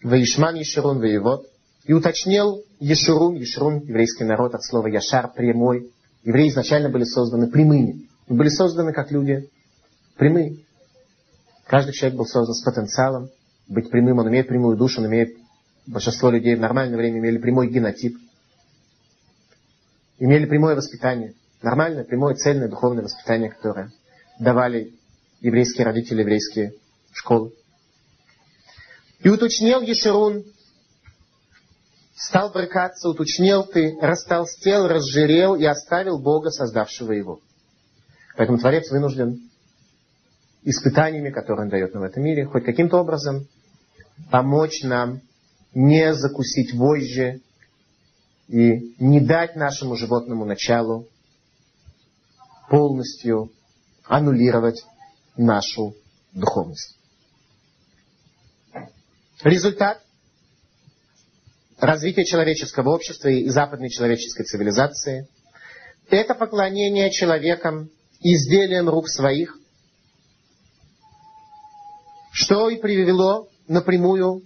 Ваишман 0.04 0.56
Ешурун 0.56 1.00
Воевод. 1.00 1.46
И 1.86 1.94
уточнил 1.94 2.64
Ешурун, 2.80 3.36
Ешурун, 3.36 3.80
еврейский 3.80 4.24
народ, 4.24 4.54
от 4.56 4.64
слова 4.64 4.88
Яшар, 4.88 5.32
прямой. 5.34 5.92
Евреи 6.24 6.50
изначально 6.50 6.90
были 6.90 7.04
созданы 7.04 7.50
прямыми. 7.50 8.08
Были 8.28 8.50
созданы 8.50 8.94
как 8.94 9.12
люди 9.12 9.50
прямые. 10.18 10.58
Каждый 11.66 11.94
человек 11.94 12.18
был 12.18 12.26
создан 12.26 12.54
с 12.54 12.64
потенциалом 12.64 13.30
быть 13.68 13.90
прямым. 13.90 14.20
Он 14.20 14.30
имеет 14.30 14.48
прямую 14.48 14.78
душу, 14.78 15.02
он 15.02 15.08
имеет 15.08 15.36
большинство 15.88 16.30
людей 16.30 16.56
в 16.56 16.60
нормальное 16.60 16.98
время 16.98 17.20
имели 17.20 17.38
прямой 17.38 17.70
генотип, 17.70 18.18
имели 20.20 20.46
прямое 20.46 20.76
воспитание, 20.76 21.34
нормальное, 21.62 22.04
прямое, 22.04 22.36
цельное 22.36 22.68
духовное 22.68 23.04
воспитание, 23.04 23.50
которое 23.50 23.92
давали 24.40 24.94
еврейские 25.42 25.86
родители, 25.86 26.22
еврейские 26.22 26.74
школы. 27.12 27.54
И 29.22 29.30
уточнил 29.30 29.82
Ешерун, 29.82 30.44
стал 32.20 32.52
брыкаться, 32.52 33.10
уточнил 33.10 33.64
ты, 33.64 33.98
растолстел, 34.02 34.88
разжирел 34.88 35.56
и 35.56 35.64
оставил 35.64 36.20
Бога, 36.20 36.50
создавшего 36.50 37.14
его. 37.14 37.40
Поэтому 38.36 38.58
Творец 38.58 38.92
вынужден 38.92 39.50
испытаниями, 40.64 41.30
которые 41.30 41.64
он 41.64 41.70
дает 41.70 41.94
нам 41.94 42.04
в 42.04 42.06
этом 42.06 42.24
мире, 42.24 42.46
хоть 42.46 42.66
каким-то 42.66 42.98
образом 42.98 43.48
помочь 44.30 44.84
нам 44.84 45.22
не 45.74 46.14
закусить 46.14 46.74
вожжи 46.74 47.42
и 48.50 48.96
не 49.00 49.22
дать 49.22 49.56
нашему 49.56 49.96
животному 49.96 50.44
началу 50.44 51.08
полностью 52.70 53.50
аннулировать 54.04 54.84
нашу 55.38 55.96
духовность. 56.34 56.98
Результат 59.42 60.02
развития 61.80 62.26
человеческого 62.26 62.90
общества 62.90 63.30
и 63.30 63.48
западной 63.50 63.90
человеческой 63.90 64.44
цивилизации– 64.44 65.28
это 66.10 66.34
поклонение 66.34 67.12
человеком 67.12 67.90
изделиям 68.22 68.90
рук 68.90 69.08
своих, 69.08 69.58
что 72.32 72.70
и 72.70 72.78
привело 72.78 73.48
напрямую 73.68 74.42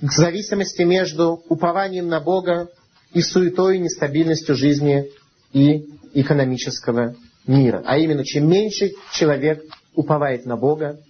к 0.00 0.12
зависимости 0.12 0.82
между 0.82 1.42
упованием 1.48 2.08
на 2.08 2.20
Бога 2.20 2.68
и 3.12 3.22
суетой 3.22 3.76
и 3.76 3.80
нестабильностью 3.80 4.54
жизни 4.54 5.10
и 5.52 5.88
экономического 6.14 7.16
мира. 7.46 7.82
А 7.84 7.96
именно, 7.98 8.24
чем 8.24 8.48
меньше 8.48 8.92
человек 9.12 9.62
уповает 9.94 10.46
на 10.46 10.56
Бога, 10.56 11.00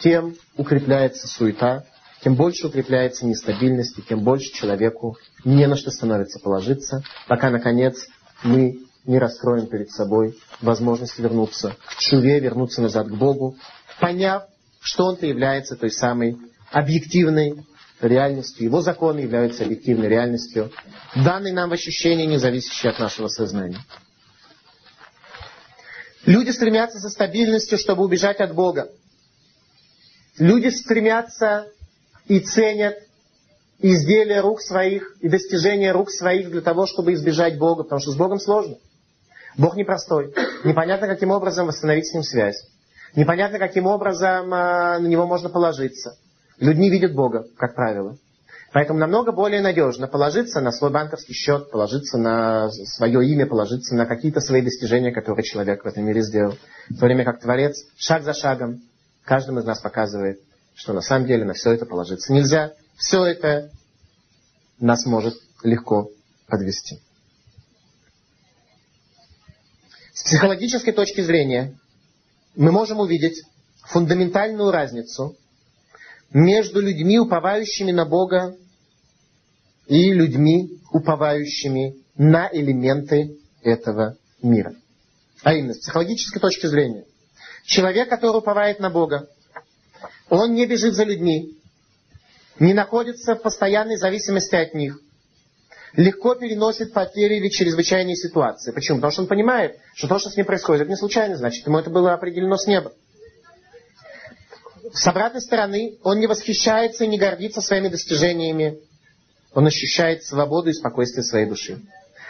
тем 0.00 0.36
укрепляется 0.56 1.28
суета, 1.28 1.84
тем 2.22 2.34
больше 2.34 2.66
укрепляется 2.66 3.26
нестабильность, 3.26 3.98
и 3.98 4.02
тем 4.02 4.22
больше 4.22 4.52
человеку 4.52 5.16
не 5.44 5.66
на 5.66 5.76
что 5.76 5.90
становится 5.90 6.38
положиться, 6.38 7.02
пока, 7.28 7.50
наконец, 7.50 8.06
мы 8.42 8.80
не 9.04 9.18
раскроем 9.18 9.66
перед 9.66 9.90
собой 9.90 10.38
возможность 10.60 11.18
вернуться 11.18 11.76
к 11.96 12.00
Шуве, 12.00 12.40
вернуться 12.40 12.82
назад 12.82 13.08
к 13.08 13.14
Богу, 13.14 13.56
поняв, 14.00 14.44
что 14.80 15.06
Он-то 15.06 15.26
является 15.26 15.76
той 15.76 15.90
самой 15.90 16.36
объективной 16.70 17.64
реальностью, 18.00 18.64
его 18.64 18.80
законы 18.80 19.20
являются 19.20 19.64
объективной 19.64 20.08
реальностью, 20.08 20.70
данной 21.14 21.52
нам 21.52 21.70
в 21.70 21.72
ощущении, 21.72 22.26
не 22.26 22.38
зависящей 22.38 22.90
от 22.90 22.98
нашего 22.98 23.28
сознания. 23.28 23.78
Люди 26.26 26.50
стремятся 26.50 26.98
за 26.98 27.08
стабильностью, 27.08 27.78
чтобы 27.78 28.04
убежать 28.04 28.40
от 28.40 28.54
Бога. 28.54 28.90
Люди 30.38 30.68
стремятся 30.68 31.66
и 32.30 32.38
ценят 32.38 32.94
изделия 33.80 34.40
рук 34.40 34.60
своих 34.60 35.16
и 35.20 35.28
достижения 35.28 35.90
рук 35.90 36.12
своих 36.12 36.48
для 36.48 36.60
того, 36.60 36.86
чтобы 36.86 37.12
избежать 37.14 37.58
Бога, 37.58 37.82
потому 37.82 38.00
что 38.00 38.12
с 38.12 38.16
Богом 38.16 38.38
сложно. 38.38 38.76
Бог 39.58 39.74
непростой. 39.74 40.32
Непонятно, 40.62 41.08
каким 41.08 41.32
образом 41.32 41.66
восстановить 41.66 42.06
с 42.06 42.14
Ним 42.14 42.22
связь. 42.22 42.68
Непонятно, 43.16 43.58
каким 43.58 43.86
образом 43.86 44.54
а, 44.54 45.00
на 45.00 45.06
Него 45.08 45.26
можно 45.26 45.48
положиться. 45.48 46.18
Люди 46.60 46.78
не 46.78 46.88
видят 46.88 47.14
Бога, 47.14 47.46
как 47.56 47.74
правило. 47.74 48.16
Поэтому 48.72 49.00
намного 49.00 49.32
более 49.32 49.60
надежно 49.60 50.06
положиться 50.06 50.60
на 50.60 50.70
свой 50.70 50.92
банковский 50.92 51.32
счет, 51.32 51.72
положиться 51.72 52.16
на 52.16 52.70
свое 52.70 53.26
имя, 53.26 53.46
положиться 53.46 53.96
на 53.96 54.06
какие-то 54.06 54.40
свои 54.40 54.62
достижения, 54.62 55.10
которые 55.10 55.42
человек 55.42 55.82
в 55.82 55.88
этом 55.88 56.04
мире 56.04 56.22
сделал. 56.22 56.54
В 56.90 56.96
то 56.96 57.06
время 57.06 57.24
как 57.24 57.40
Творец 57.40 57.84
шаг 57.96 58.22
за 58.22 58.34
шагом 58.34 58.82
каждому 59.24 59.58
из 59.58 59.64
нас 59.64 59.80
показывает, 59.80 60.38
что 60.80 60.94
на 60.94 61.02
самом 61.02 61.26
деле 61.26 61.44
на 61.44 61.52
все 61.52 61.72
это 61.72 61.84
положиться 61.84 62.32
нельзя. 62.32 62.72
Все 62.96 63.22
это 63.26 63.70
нас 64.78 65.04
может 65.04 65.34
легко 65.62 66.10
подвести. 66.46 67.00
С 70.14 70.22
психологической 70.22 70.94
точки 70.94 71.20
зрения 71.20 71.78
мы 72.56 72.72
можем 72.72 72.98
увидеть 73.00 73.42
фундаментальную 73.82 74.70
разницу 74.70 75.36
между 76.30 76.80
людьми, 76.80 77.18
уповающими 77.18 77.92
на 77.92 78.06
Бога, 78.06 78.56
и 79.86 80.12
людьми, 80.14 80.80
уповающими 80.92 81.96
на 82.16 82.48
элементы 82.50 83.36
этого 83.60 84.16
мира. 84.40 84.74
А 85.42 85.52
именно, 85.52 85.74
с 85.74 85.78
психологической 85.80 86.40
точки 86.40 86.66
зрения. 86.66 87.04
Человек, 87.64 88.08
который 88.08 88.38
уповает 88.38 88.80
на 88.80 88.88
Бога, 88.88 89.28
он 90.30 90.54
не 90.54 90.64
бежит 90.66 90.94
за 90.94 91.04
людьми, 91.04 91.58
не 92.58 92.72
находится 92.72 93.34
в 93.34 93.42
постоянной 93.42 93.96
зависимости 93.96 94.54
от 94.54 94.74
них, 94.74 95.00
легко 95.94 96.34
переносит 96.36 96.92
потери 96.92 97.36
или 97.36 97.48
чрезвычайные 97.48 98.16
ситуации. 98.16 98.72
Почему? 98.72 98.98
Потому 98.98 99.12
что 99.12 99.22
он 99.22 99.28
понимает, 99.28 99.76
что 99.94 100.08
то, 100.08 100.18
что 100.18 100.30
с 100.30 100.36
ним 100.36 100.46
происходит, 100.46 100.82
это 100.82 100.90
не 100.90 100.96
случайно, 100.96 101.36
значит, 101.36 101.66
ему 101.66 101.78
это 101.78 101.90
было 101.90 102.14
определено 102.14 102.56
с 102.56 102.66
неба. 102.66 102.92
С 104.92 105.06
обратной 105.06 105.40
стороны, 105.40 105.98
он 106.02 106.18
не 106.18 106.26
восхищается 106.26 107.04
и 107.04 107.08
не 107.08 107.18
гордится 107.18 107.60
своими 107.60 107.88
достижениями. 107.88 108.78
Он 109.52 109.66
ощущает 109.66 110.24
свободу 110.24 110.70
и 110.70 110.72
спокойствие 110.72 111.24
своей 111.24 111.46
души. 111.46 111.80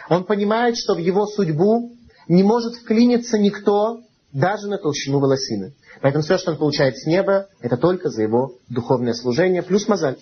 Он 0.09 0.25
понимает, 0.25 0.77
что 0.77 0.95
в 0.95 0.97
его 0.97 1.25
судьбу 1.27 1.91
не 2.27 2.43
может 2.43 2.75
вклиниться 2.75 3.37
никто, 3.37 4.01
даже 4.33 4.67
на 4.67 4.77
толщину 4.77 5.19
волосины. 5.19 5.73
Поэтому 6.01 6.23
все, 6.23 6.37
что 6.37 6.51
он 6.51 6.57
получает 6.57 6.97
с 6.97 7.05
неба, 7.05 7.47
это 7.59 7.77
только 7.77 8.09
за 8.09 8.23
его 8.23 8.55
духовное 8.69 9.13
служение, 9.13 9.61
плюс 9.61 9.87
мозаль. 9.87 10.17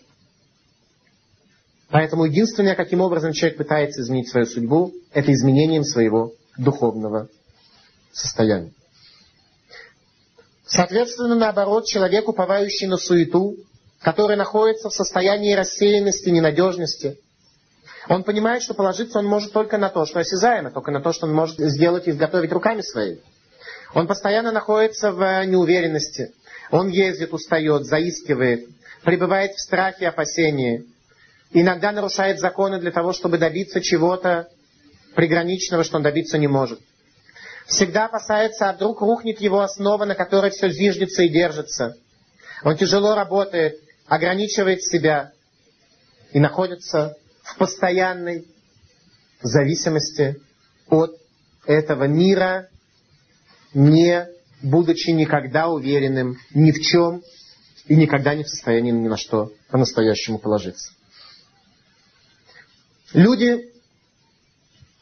Поэтому 1.90 2.26
единственное, 2.26 2.76
каким 2.76 3.02
образом 3.02 3.34
человек 3.34 3.58
пытается 3.58 4.02
изменить 4.02 4.30
свою 4.30 4.46
судьбу, 4.46 4.94
это 5.12 5.34
изменением 5.34 5.84
своего 5.84 6.34
духовного 6.58 7.30
состояния. 8.12 8.72
Соответственно, 10.66 11.36
наоборот, 11.36 11.86
человек, 11.86 12.28
уповающий 12.28 12.88
на 12.88 12.98
суету, 12.98 13.56
который 14.02 14.38
находится 14.38 14.90
в 14.90 14.94
состоянии 14.94 15.54
рассеянности, 15.54 16.30
ненадежности, 16.30 17.18
он 18.08 18.24
понимает, 18.24 18.62
что 18.62 18.76
положиться 18.76 19.20
он 19.20 19.26
может 19.26 19.52
только 19.52 19.78
на 19.78 19.90
то, 19.90 20.06
что 20.06 20.20
осязаемо, 20.20 20.72
только 20.72 20.92
на 20.92 21.02
то, 21.02 21.12
что 21.12 21.26
он 21.26 21.34
может 21.34 21.58
сделать 21.58 22.08
и 22.08 22.12
изготовить 22.12 22.52
руками 22.52 22.82
своими. 22.82 23.20
Он 23.94 24.08
постоянно 24.08 24.52
находится 24.52 25.12
в 25.12 25.46
неуверенности. 25.46 26.34
Он 26.72 26.90
ездит, 26.90 27.34
устает, 27.34 27.86
заискивает, 27.86 28.68
пребывает 29.04 29.54
в 29.54 29.62
страхе 29.62 30.06
и 30.06 30.08
опасении. 30.08 30.86
Иногда 31.52 31.92
нарушает 31.92 32.40
законы 32.40 32.80
для 32.80 32.92
того, 32.92 33.14
чтобы 33.14 33.38
добиться 33.38 33.82
чего-то 33.82 34.50
приграничного, 35.16 35.84
что 35.84 35.98
он 35.98 36.04
добиться 36.04 36.38
не 36.38 36.48
может 36.48 36.80
всегда 37.70 38.06
опасается, 38.06 38.70
а 38.70 38.74
вдруг 38.74 39.02
рухнет 39.02 39.40
его 39.40 39.62
основа, 39.62 40.06
на 40.06 40.16
которой 40.16 40.52
все 40.52 40.70
зиждется 40.70 41.24
и 41.24 41.30
держится. 41.30 41.96
Он 42.64 42.76
тяжело 42.76 43.16
работает, 43.16 43.80
ограничивает 44.08 44.84
себя 44.84 45.32
и 46.34 46.40
находится 46.40 47.16
в 47.44 47.58
постоянной 47.58 48.46
зависимости 49.42 50.42
от 50.90 51.16
этого 51.66 52.06
мира, 52.06 52.68
не 53.74 54.28
будучи 54.62 55.10
никогда 55.12 55.70
уверенным 55.70 56.38
ни 56.54 56.72
в 56.72 56.80
чем 56.82 57.24
и 57.86 57.96
никогда 57.96 58.36
не 58.36 58.44
в 58.44 58.50
состоянии 58.50 58.92
ни 58.92 59.08
на 59.08 59.18
что 59.18 59.52
по-настоящему 59.70 60.38
положиться. 60.40 60.92
Люди 63.14 63.74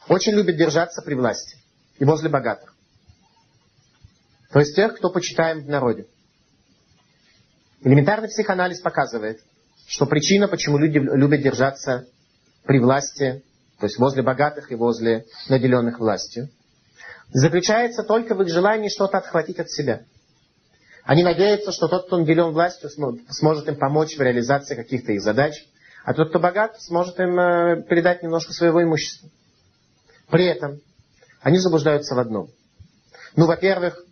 очень 0.08 0.32
любят 0.32 0.56
держаться 0.56 1.02
при 1.02 1.14
власти 1.14 1.56
и 1.98 2.04
возле 2.04 2.28
богатых. 2.28 2.74
То 4.50 4.60
есть 4.60 4.74
тех, 4.74 4.96
кто 4.96 5.10
почитаем 5.10 5.60
в 5.60 5.68
народе. 5.68 6.06
Элементарный 7.82 8.28
психоанализ 8.28 8.80
показывает, 8.80 9.40
что 9.86 10.06
причина, 10.06 10.48
почему 10.48 10.78
люди 10.78 10.98
любят 10.98 11.42
держаться 11.42 12.06
при 12.64 12.78
власти, 12.78 13.42
то 13.78 13.86
есть 13.86 13.98
возле 13.98 14.22
богатых 14.22 14.72
и 14.72 14.74
возле 14.74 15.26
наделенных 15.48 15.98
властью, 15.98 16.48
заключается 17.30 18.02
только 18.02 18.34
в 18.34 18.42
их 18.42 18.48
желании 18.48 18.88
что-то 18.88 19.18
отхватить 19.18 19.58
от 19.58 19.70
себя. 19.70 20.02
Они 21.04 21.22
надеются, 21.22 21.72
что 21.72 21.88
тот, 21.88 22.06
кто 22.06 22.18
наделен 22.18 22.52
властью, 22.52 22.90
сможет 23.30 23.68
им 23.68 23.76
помочь 23.76 24.16
в 24.16 24.20
реализации 24.20 24.74
каких-то 24.74 25.12
их 25.12 25.22
задач, 25.22 25.54
а 26.04 26.14
тот, 26.14 26.30
кто 26.30 26.38
богат, 26.38 26.80
сможет 26.80 27.18
им 27.18 27.38
э, 27.38 27.82
передать 27.88 28.22
немножко 28.22 28.52
своего 28.52 28.82
имущества. 28.82 29.30
При 30.30 30.44
этом 30.44 30.80
они 31.40 31.58
заблуждаются 31.58 32.14
в 32.14 32.18
одном. 32.18 32.50
Ну, 33.36 33.46
во-первых, 33.46 34.04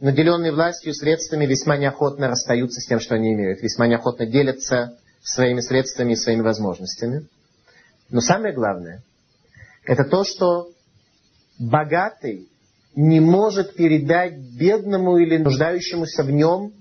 наделенные 0.00 0.52
властью 0.52 0.94
средствами 0.94 1.46
весьма 1.46 1.76
неохотно 1.76 2.28
расстаются 2.28 2.80
с 2.80 2.86
тем, 2.86 3.00
что 3.00 3.14
они 3.14 3.34
имеют, 3.34 3.62
весьма 3.62 3.86
неохотно 3.86 4.26
делятся 4.26 4.96
своими 5.22 5.60
средствами 5.60 6.12
и 6.12 6.16
своими 6.16 6.40
возможностями. 6.40 7.26
Но 8.08 8.20
самое 8.20 8.54
главное, 8.54 9.02
это 9.84 10.04
то, 10.04 10.24
что 10.24 10.70
богатый 11.58 12.48
не 12.94 13.20
может 13.20 13.74
передать 13.74 14.36
бедному 14.36 15.18
или 15.18 15.36
нуждающемуся 15.36 16.22
в 16.22 16.30
нем 16.30 16.72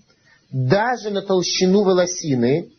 даже 0.51 1.11
на 1.11 1.21
толщину 1.21 1.83
волосины, 1.83 2.71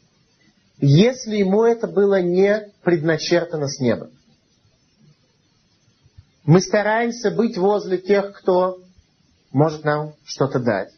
если 0.79 1.37
ему 1.37 1.65
это 1.65 1.87
было 1.87 2.21
не 2.21 2.69
предначертано 2.83 3.69
с 3.69 3.81
неба. 3.81 4.11
Мы 6.45 6.61
стараемся 6.61 7.31
быть 7.31 7.57
возле 7.57 7.99
тех, 7.99 8.33
кто 8.33 8.79
может 9.53 9.85
нам 9.85 10.15
что-то 10.25 10.59
дать. 10.59 10.91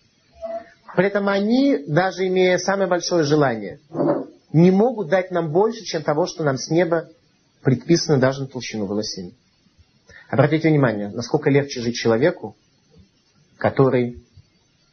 При 0.96 1.06
этом 1.06 1.28
они, 1.28 1.84
даже 1.86 2.26
имея 2.28 2.58
самое 2.58 2.88
большое 2.88 3.24
желание, 3.24 3.80
не 4.52 4.70
могут 4.70 5.08
дать 5.08 5.30
нам 5.30 5.50
больше, 5.50 5.84
чем 5.84 6.02
того, 6.02 6.26
что 6.26 6.44
нам 6.44 6.56
с 6.56 6.70
неба 6.70 7.08
предписано 7.62 8.18
даже 8.18 8.42
на 8.42 8.46
толщину 8.46 8.86
волосин. 8.86 9.34
Обратите 10.32 10.70
внимание, 10.70 11.10
насколько 11.10 11.50
легче 11.50 11.82
жить 11.82 11.96
человеку, 11.96 12.56
который 13.58 14.24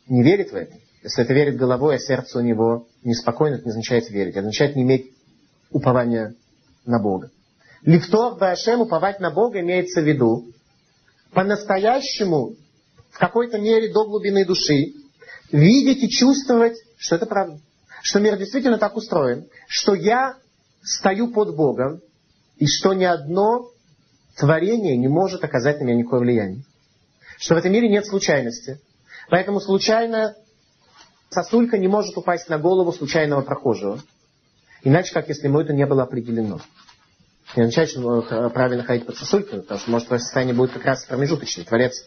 не 0.06 0.22
верит 0.22 0.52
в 0.52 0.56
это. 0.56 0.74
Если 1.02 1.24
это 1.24 1.34
верит 1.34 1.56
головой, 1.56 1.96
а 1.96 1.98
сердце 2.00 2.40
у 2.40 2.42
него 2.42 2.88
неспокойно, 3.06 3.56
это 3.56 3.64
не 3.64 3.70
означает 3.70 4.10
верить. 4.10 4.32
Это 4.32 4.42
означает 4.42 4.76
не 4.76 4.84
иметь 4.84 5.14
упования 5.72 6.36
на 6.86 7.00
Бога. 7.00 7.32
Лифтор 7.84 8.38
Башем, 8.38 8.82
уповать 8.82 9.22
на 9.22 9.32
Бога, 9.32 9.62
имеется 9.62 10.02
в 10.02 10.06
виду 10.06 10.52
по-настоящему 11.32 12.56
в 13.10 13.18
какой-то 13.18 13.60
мере 13.60 13.94
до 13.94 14.08
глубины 14.08 14.44
души, 14.44 14.92
видеть 15.54 16.04
и 16.04 16.10
чувствовать, 16.10 16.76
что 16.98 17.16
это 17.16 17.26
правда. 17.26 17.62
Что 18.02 18.20
мир 18.20 18.38
действительно 18.38 18.78
так 18.78 18.98
устроен, 18.98 19.48
что 19.70 19.96
я 19.96 20.36
стою 20.84 21.32
под 21.32 21.56
Богом, 21.56 22.02
и 22.58 22.68
что 22.68 22.94
ни 22.94 23.06
одно 23.06 23.70
творение 24.40 24.98
не 24.98 25.08
может 25.08 25.44
оказать 25.44 25.80
на 25.80 25.84
меня 25.84 25.96
никакое 25.96 26.22
влияние. 26.22 26.64
Что 27.38 27.56
в 27.56 27.58
этом 27.58 27.72
мире 27.72 27.90
нет 27.90 28.06
случайности. 28.06 28.80
Поэтому 29.30 29.60
случайно 29.60 30.36
сосулька 31.30 31.78
не 31.78 31.88
может 31.88 32.18
упасть 32.18 32.50
на 32.50 32.58
голову 32.58 32.92
случайного 32.92 33.42
прохожего. 33.42 34.00
Иначе, 34.84 35.14
как 35.14 35.28
если 35.28 35.48
ему 35.48 35.60
это 35.60 35.74
не 35.74 35.86
было 35.86 36.04
определено. 36.04 36.62
Не 37.56 37.64
означает, 37.64 37.90
что 37.90 38.22
правильно 38.54 38.84
ходить 38.84 39.06
под 39.06 39.18
сосулькой, 39.18 39.62
потому 39.62 39.80
что, 39.80 39.92
может, 39.92 40.08
твое 40.08 40.22
состояние 40.22 40.56
будет 40.56 40.72
как 40.72 40.86
раз 40.86 41.06
промежуточное. 41.06 41.66
Творец 41.66 42.06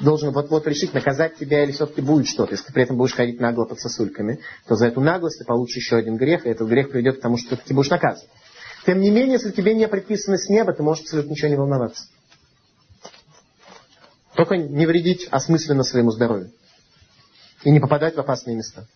должен 0.00 0.30
вот-вот 0.30 0.66
решить, 0.66 0.94
наказать 0.94 1.36
тебя 1.36 1.64
или 1.64 1.72
все-таки 1.72 2.00
будет 2.00 2.26
что-то. 2.28 2.52
Если 2.52 2.66
ты 2.66 2.72
при 2.72 2.84
этом 2.84 2.96
будешь 2.96 3.14
ходить 3.14 3.40
нагло 3.40 3.64
под 3.64 3.80
сосульками, 3.80 4.40
то 4.66 4.76
за 4.76 4.86
эту 4.86 5.00
наглость 5.00 5.38
ты 5.38 5.44
получишь 5.44 5.76
еще 5.76 5.96
один 5.96 6.16
грех, 6.16 6.46
и 6.46 6.50
этот 6.50 6.68
грех 6.68 6.90
приведет 6.90 7.18
к 7.18 7.22
тому, 7.22 7.36
что 7.38 7.56
ты 7.56 7.74
будешь 7.74 7.90
наказан. 7.90 8.28
Тем 8.84 9.00
не 9.00 9.10
менее, 9.10 9.34
если 9.34 9.52
тебе 9.52 9.74
не 9.74 9.86
предписано 9.86 10.36
с 10.36 10.48
неба, 10.48 10.72
ты 10.72 10.82
можешь 10.82 11.04
абсолютно 11.04 11.30
ничего 11.30 11.48
не 11.48 11.56
волноваться. 11.56 12.06
Только 14.34 14.56
не 14.56 14.86
вредить 14.86 15.28
осмысленно 15.30 15.84
своему 15.84 16.10
здоровью. 16.10 16.52
И 17.62 17.70
не 17.70 17.78
попадать 17.78 18.16
в 18.16 18.20
опасные 18.20 18.56
места. 18.56 18.86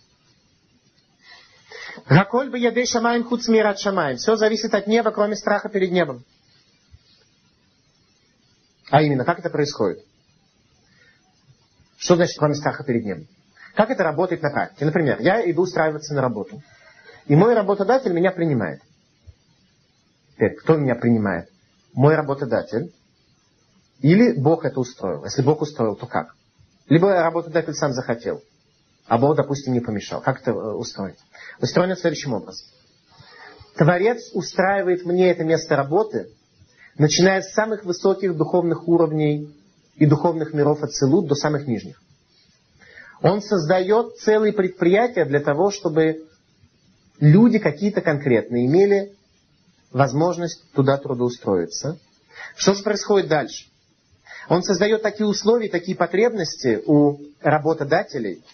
Гаколь 2.06 2.50
бы 2.50 2.58
ядей 2.58 2.86
шамаем 2.86 3.24
худ 3.24 3.40
от 3.48 3.78
шамаем. 3.78 4.16
Все 4.16 4.36
зависит 4.36 4.74
от 4.74 4.86
неба, 4.86 5.12
кроме 5.12 5.36
страха 5.36 5.68
перед 5.68 5.92
небом. 5.92 6.24
А 8.90 9.02
именно, 9.02 9.24
как 9.24 9.38
это 9.38 9.50
происходит? 9.50 10.04
Что 11.96 12.16
значит, 12.16 12.36
кроме 12.38 12.54
страха 12.54 12.84
перед 12.84 13.04
небом? 13.04 13.26
Как 13.74 13.90
это 13.90 14.02
работает 14.04 14.42
на 14.42 14.50
практике? 14.50 14.84
Например, 14.84 15.20
я 15.20 15.48
иду 15.50 15.62
устраиваться 15.62 16.14
на 16.14 16.22
работу. 16.22 16.62
И 17.26 17.36
мой 17.36 17.54
работодатель 17.54 18.12
меня 18.12 18.30
принимает. 18.32 18.80
Теперь, 20.36 20.54
кто 20.54 20.76
меня 20.76 20.94
принимает? 20.94 21.48
Мой 21.94 22.14
работодатель 22.14 22.92
или 24.00 24.38
Бог 24.38 24.66
это 24.66 24.80
устроил? 24.80 25.24
Если 25.24 25.40
Бог 25.40 25.62
устроил, 25.62 25.96
то 25.96 26.06
как? 26.06 26.34
Либо 26.88 27.08
работодатель 27.22 27.72
сам 27.72 27.92
захотел, 27.92 28.42
а 29.06 29.18
Бог, 29.18 29.36
допустим, 29.36 29.72
не 29.72 29.80
помешал. 29.80 30.20
Как 30.20 30.42
это 30.42 30.50
э, 30.50 30.72
устроить? 30.74 31.18
Устроено 31.60 31.96
следующим 31.96 32.34
образом. 32.34 32.66
Творец 33.76 34.30
устраивает 34.34 35.06
мне 35.06 35.30
это 35.30 35.42
место 35.42 35.74
работы, 35.74 36.28
начиная 36.98 37.40
с 37.40 37.52
самых 37.54 37.84
высоких 37.84 38.36
духовных 38.36 38.86
уровней 38.88 39.54
и 39.96 40.04
духовных 40.04 40.52
миров 40.52 40.82
от 40.82 40.92
Целут 40.92 41.28
до 41.28 41.34
самых 41.34 41.66
нижних. 41.66 42.00
Он 43.22 43.40
создает 43.40 44.18
целые 44.18 44.52
предприятия 44.52 45.24
для 45.24 45.40
того, 45.40 45.70
чтобы 45.70 46.26
люди 47.20 47.58
какие-то 47.58 48.02
конкретные 48.02 48.66
имели 48.66 49.16
возможность 49.92 50.62
туда 50.72 50.96
трудоустроиться. 50.98 51.98
Что 52.56 52.74
же 52.74 52.82
происходит 52.82 53.28
дальше? 53.28 53.66
Он 54.48 54.62
создает 54.62 55.02
такие 55.02 55.26
условия, 55.26 55.68
такие 55.68 55.96
потребности 55.96 56.82
у 56.86 57.18
работодателей, 57.40 58.44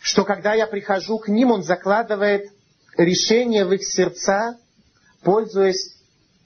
что 0.00 0.24
когда 0.24 0.54
я 0.54 0.66
прихожу 0.66 1.18
к 1.18 1.28
ним, 1.28 1.50
он 1.50 1.62
закладывает 1.62 2.50
решение 2.96 3.64
в 3.64 3.72
их 3.72 3.84
сердца, 3.84 4.56
пользуясь 5.22 5.96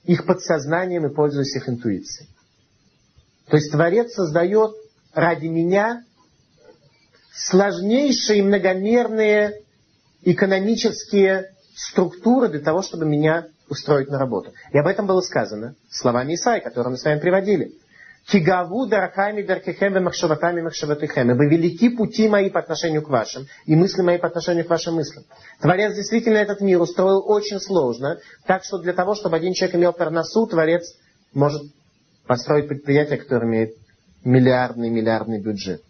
их 0.04 0.26
подсознанием 0.26 1.06
и 1.06 1.14
пользуясь 1.14 1.54
их 1.56 1.68
интуицией. 1.68 2.28
То 3.48 3.56
есть 3.56 3.70
Творец 3.70 4.12
создает 4.12 4.74
ради 5.12 5.46
меня 5.46 6.02
сложнейшие 7.32 8.42
многомерные 8.42 9.62
экономические 10.22 11.50
структуры 11.74 12.48
для 12.48 12.60
того, 12.60 12.82
чтобы 12.82 13.04
меня 13.04 13.46
устроить 13.68 14.08
на 14.08 14.18
работу. 14.18 14.52
И 14.72 14.78
об 14.78 14.86
этом 14.86 15.06
было 15.06 15.20
сказано 15.20 15.74
словами 15.90 16.34
Исаи, 16.34 16.60
которые 16.60 16.92
мы 16.92 16.98
с 16.98 17.04
вами 17.04 17.20
приводили. 17.20 17.72
Кигаву 18.26 18.86
дарахами 18.86 19.42
даркехем 19.42 20.02
махшаватами 20.02 20.62
махшаватыхем. 20.62 21.30
Ибо 21.30 21.44
велики 21.46 21.90
пути 21.90 22.26
мои 22.26 22.48
по 22.48 22.60
отношению 22.60 23.02
к 23.02 23.08
вашим, 23.08 23.46
и 23.66 23.76
мысли 23.76 24.00
мои 24.00 24.16
по 24.16 24.28
отношению 24.28 24.64
к 24.64 24.70
вашим 24.70 24.94
мыслям. 24.94 25.24
Творец 25.60 25.94
действительно 25.94 26.38
этот 26.38 26.60
мир 26.62 26.80
устроил 26.80 27.22
очень 27.26 27.60
сложно, 27.60 28.18
так 28.46 28.64
что 28.64 28.78
для 28.78 28.94
того, 28.94 29.14
чтобы 29.14 29.36
один 29.36 29.52
человек 29.52 29.76
имел 29.76 29.92
парносу, 29.92 30.46
Творец 30.46 30.96
может 31.34 31.62
построить 32.26 32.68
предприятие, 32.68 33.18
которое 33.18 33.46
имеет 33.46 33.74
миллиардный, 34.24 34.88
миллиардный 34.88 35.40
бюджет. 35.40 35.82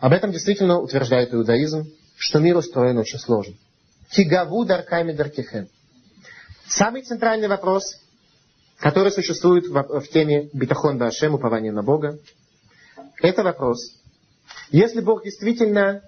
Об 0.00 0.12
этом 0.12 0.32
действительно 0.32 0.80
утверждает 0.80 1.32
иудаизм, 1.32 1.84
что 2.16 2.40
мир 2.40 2.56
устроен 2.56 2.98
очень 2.98 3.20
сложно. 3.20 3.54
Кигаву 4.12 4.64
дарками 4.64 5.12
даркихем. 5.12 5.68
Самый 6.66 7.02
центральный 7.02 7.48
вопрос, 7.48 7.96
который 8.78 9.10
существует 9.10 9.66
в, 9.66 10.00
в 10.00 10.08
теме 10.08 10.50
битахон 10.52 10.98
башем, 10.98 11.34
упования 11.34 11.72
на 11.72 11.82
Бога, 11.82 12.18
это 13.22 13.42
вопрос. 13.42 13.96
Если 14.70 15.00
Бог 15.00 15.24
действительно 15.24 16.02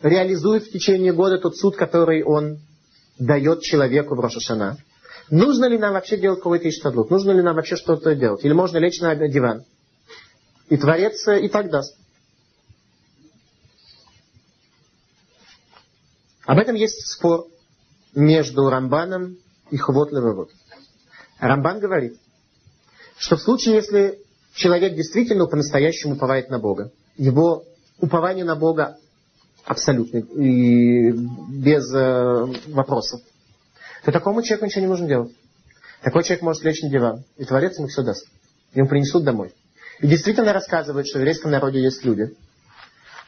реализует 0.00 0.64
в 0.64 0.72
течение 0.72 1.12
года 1.12 1.38
тот 1.38 1.56
суд, 1.56 1.76
который 1.76 2.22
Он 2.22 2.58
дает 3.18 3.62
человеку 3.62 4.14
в 4.14 4.20
Рошашана, 4.20 4.78
нужно 5.30 5.66
ли 5.66 5.76
нам 5.76 5.94
вообще 5.94 6.16
делать 6.16 6.38
какой-то 6.38 6.68
иштадлут? 6.68 7.10
Нужно 7.10 7.32
ли 7.32 7.42
нам 7.42 7.56
вообще 7.56 7.76
что-то 7.76 8.14
делать? 8.14 8.44
Или 8.44 8.52
можно 8.52 8.78
лечь 8.78 9.00
на 9.00 9.14
диван? 9.16 9.64
И 10.68 10.76
Творец 10.76 11.26
и 11.26 11.48
так 11.48 11.70
даст. 11.70 11.96
Об 16.44 16.58
этом 16.58 16.74
есть 16.74 17.06
спор 17.06 17.46
между 18.14 18.68
Рамбаном 18.68 19.36
и 19.70 19.76
Хвот. 19.76 20.10
Рамбан 21.38 21.80
говорит, 21.80 22.18
что 23.18 23.36
в 23.36 23.42
случае, 23.42 23.76
если 23.76 24.18
человек 24.54 24.94
действительно 24.94 25.46
по-настоящему 25.46 26.14
уповает 26.14 26.50
на 26.50 26.58
Бога, 26.58 26.90
его 27.16 27.64
упование 27.98 28.44
на 28.44 28.56
Бога 28.56 28.96
абсолютно 29.64 30.18
и 30.18 31.12
без 31.12 31.92
э, 31.94 32.46
вопросов, 32.68 33.20
то 34.04 34.12
такому 34.12 34.42
человеку 34.42 34.66
ничего 34.66 34.80
не 34.82 34.88
нужно 34.88 35.06
делать. 35.06 35.32
Такой 36.02 36.24
человек 36.24 36.42
может 36.42 36.64
лечь 36.64 36.82
на 36.82 36.88
диван, 36.88 37.24
и 37.36 37.44
Творец 37.44 37.76
ему 37.78 37.88
все 37.88 38.02
даст. 38.02 38.26
Ему 38.74 38.88
принесут 38.88 39.24
домой. 39.24 39.52
И 40.00 40.06
действительно 40.06 40.52
рассказывают, 40.52 41.06
что 41.06 41.18
в 41.18 41.20
еврейском 41.20 41.50
народе 41.50 41.82
есть 41.82 42.04
люди, 42.04 42.34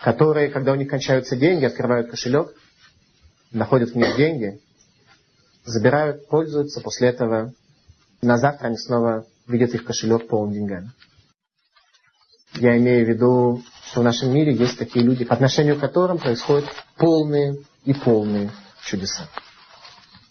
которые, 0.01 0.49
когда 0.49 0.73
у 0.73 0.75
них 0.75 0.89
кончаются 0.89 1.37
деньги, 1.37 1.67
открывают 1.67 2.11
кошелек, 2.11 2.55
находят 3.53 3.91
в 3.91 3.97
них 3.97 4.17
деньги, 4.17 4.61
забирают, 5.65 6.29
пользуются, 6.29 6.81
после 6.81 7.09
этого 7.09 7.53
на 8.21 8.39
завтра 8.39 8.69
они 8.69 8.77
снова 8.77 9.27
видят 9.47 9.75
их 9.75 9.85
кошелек 9.85 10.29
полон 10.29 10.53
деньгами. 10.53 10.91
Я 12.55 12.77
имею 12.77 13.07
в 13.07 13.09
виду, 13.09 13.63
что 13.87 14.01
в 14.01 14.05
нашем 14.05 14.33
мире 14.33 14.55
есть 14.55 14.79
такие 14.79 15.05
люди, 15.05 15.25
по 15.25 15.35
отношению 15.35 15.77
к 15.77 15.81
которым 15.81 16.19
происходят 16.19 16.69
полные 16.97 17.57
и 17.85 17.95
полные 17.95 18.51
чудеса. 18.85 19.29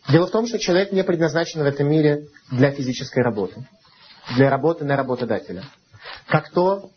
Дело 0.10 0.28
в 0.28 0.32
том, 0.32 0.48
что 0.48 0.60
человек 0.60 0.92
не 0.92 1.04
предназначен 1.04 1.62
в 1.62 1.66
этом 1.66 1.90
мире 1.90 2.28
для 2.52 2.72
физической 2.72 3.24
работы, 3.24 3.68
для 4.36 4.50
работы 4.50 4.86
на 4.86 4.96
работодателя. 4.96 5.64
Как 6.28 6.52
то 6.52 6.92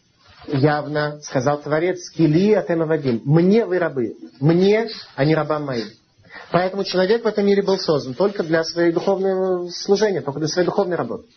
явно 0.46 1.20
сказал 1.22 1.60
Творец, 1.60 2.10
«Кили 2.10 2.52
атемавадим». 2.52 3.22
«Мне 3.24 3.64
вы 3.64 3.78
рабы, 3.78 4.14
мне, 4.40 4.88
а 5.16 5.24
не 5.24 5.34
рабам 5.34 5.64
моим». 5.64 5.88
Поэтому 6.50 6.84
человек 6.84 7.24
в 7.24 7.26
этом 7.26 7.46
мире 7.46 7.62
был 7.62 7.78
создан 7.78 8.14
только 8.14 8.42
для 8.42 8.64
своей 8.64 8.92
духовного 8.92 9.68
служения, 9.70 10.20
только 10.20 10.40
для 10.40 10.48
своей 10.48 10.66
духовной 10.66 10.96
работы. 10.96 11.28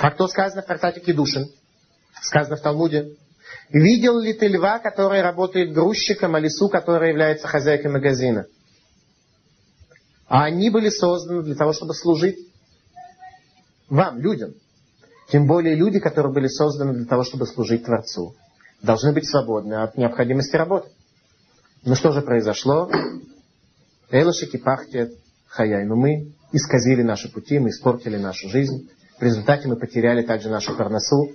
Как 0.00 0.16
то 0.16 0.26
сказано 0.28 0.62
в 0.62 0.66
трактате 0.66 1.00
Кедушин, 1.00 1.48
сказано 2.20 2.56
в 2.56 2.60
Талмуде, 2.60 3.16
«Видел 3.70 4.18
ли 4.18 4.32
ты 4.34 4.48
льва, 4.48 4.78
который 4.78 5.22
работает 5.22 5.72
грузчиком, 5.72 6.34
а 6.34 6.40
лису, 6.40 6.68
которая 6.68 7.10
является 7.10 7.46
хозяйкой 7.48 7.90
магазина?» 7.90 8.46
А 10.26 10.44
они 10.44 10.68
были 10.68 10.90
созданы 10.90 11.42
для 11.42 11.54
того, 11.54 11.72
чтобы 11.72 11.94
служить 11.94 12.38
вам, 13.88 14.18
людям. 14.20 14.52
Тем 15.30 15.46
более 15.46 15.74
люди, 15.74 15.98
которые 15.98 16.32
были 16.32 16.48
созданы 16.48 16.94
для 16.94 17.06
того, 17.06 17.24
чтобы 17.24 17.46
служить 17.46 17.84
Творцу, 17.84 18.34
должны 18.82 19.12
быть 19.12 19.28
свободны 19.28 19.74
от 19.74 19.96
необходимости 19.96 20.56
работы. 20.56 20.90
Но 21.84 21.94
что 21.94 22.12
же 22.12 22.20
произошло? 22.20 22.90
Элошики 24.10 24.56
пахтет 24.56 25.12
хаяй. 25.48 25.84
Но 25.84 25.96
мы 25.96 26.32
исказили 26.52 27.02
наши 27.02 27.30
пути, 27.30 27.58
мы 27.58 27.70
испортили 27.70 28.16
нашу 28.16 28.48
жизнь. 28.48 28.90
В 29.18 29.22
результате 29.22 29.68
мы 29.68 29.76
потеряли 29.76 30.22
также 30.22 30.48
нашу 30.48 30.76
парносу, 30.76 31.32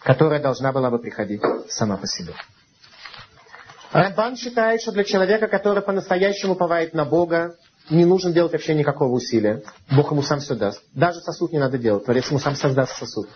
которая 0.00 0.40
должна 0.40 0.72
была 0.72 0.90
бы 0.90 0.98
приходить 0.98 1.42
сама 1.68 1.96
по 1.96 2.06
себе. 2.06 2.32
Рамбан 3.92 4.36
считает, 4.36 4.80
что 4.80 4.90
для 4.90 5.04
человека, 5.04 5.48
который 5.48 5.82
по-настоящему 5.82 6.54
повает 6.54 6.94
на 6.94 7.04
Бога, 7.04 7.56
не 7.90 8.06
нужно 8.06 8.32
делать 8.32 8.52
вообще 8.52 8.74
никакого 8.74 9.12
усилия. 9.12 9.62
Бог 9.90 10.12
ему 10.12 10.22
сам 10.22 10.40
все 10.40 10.54
даст. 10.54 10.82
Даже 10.94 11.20
сосуд 11.20 11.52
не 11.52 11.58
надо 11.58 11.76
делать. 11.76 12.04
Творец 12.04 12.28
ему 12.30 12.38
сам 12.38 12.56
создаст 12.56 12.96
сосуд. 12.96 13.28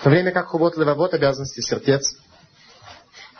В 0.00 0.04
то 0.04 0.10
время 0.10 0.30
как 0.30 0.46
хувот 0.46 0.76
левовод 0.76 1.12
обязанности 1.14 1.60
сердец. 1.60 2.16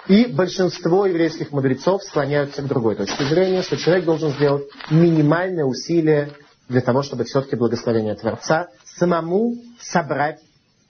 И 0.09 0.27
большинство 0.27 1.07
еврейских 1.07 1.51
мудрецов 1.51 2.03
склоняются 2.03 2.61
к 2.61 2.67
другой 2.67 2.95
точке 2.95 3.25
зрения, 3.25 3.63
что 3.63 3.77
человек 3.79 4.05
должен 4.05 4.31
сделать 4.33 4.69
минимальное 4.91 5.65
усилие 5.65 6.33
для 6.69 6.83
того, 6.83 7.03
чтобы 7.03 7.25
все-таки 7.25 7.57
благословение 7.57 8.15
Творца 8.15 8.69
самому 8.85 9.57
собрать 9.81 10.41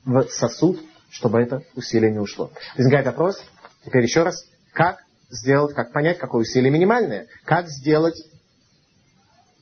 в 0.05 0.25
сосуд, 0.29 0.81
чтобы 1.11 1.41
это 1.41 1.63
усилие 1.77 2.11
не 2.11 2.19
ушло. 2.19 2.51
Возникает 2.77 3.07
вопрос, 3.07 3.41
теперь 3.85 4.03
еще 4.03 4.25
раз, 4.25 4.45
как 4.73 4.99
сделать, 5.31 5.75
как 5.75 5.93
понять, 5.93 6.19
какое 6.19 6.43
усилие 6.43 6.73
минимальное, 6.73 7.29
как 7.45 7.69
сделать 7.69 8.21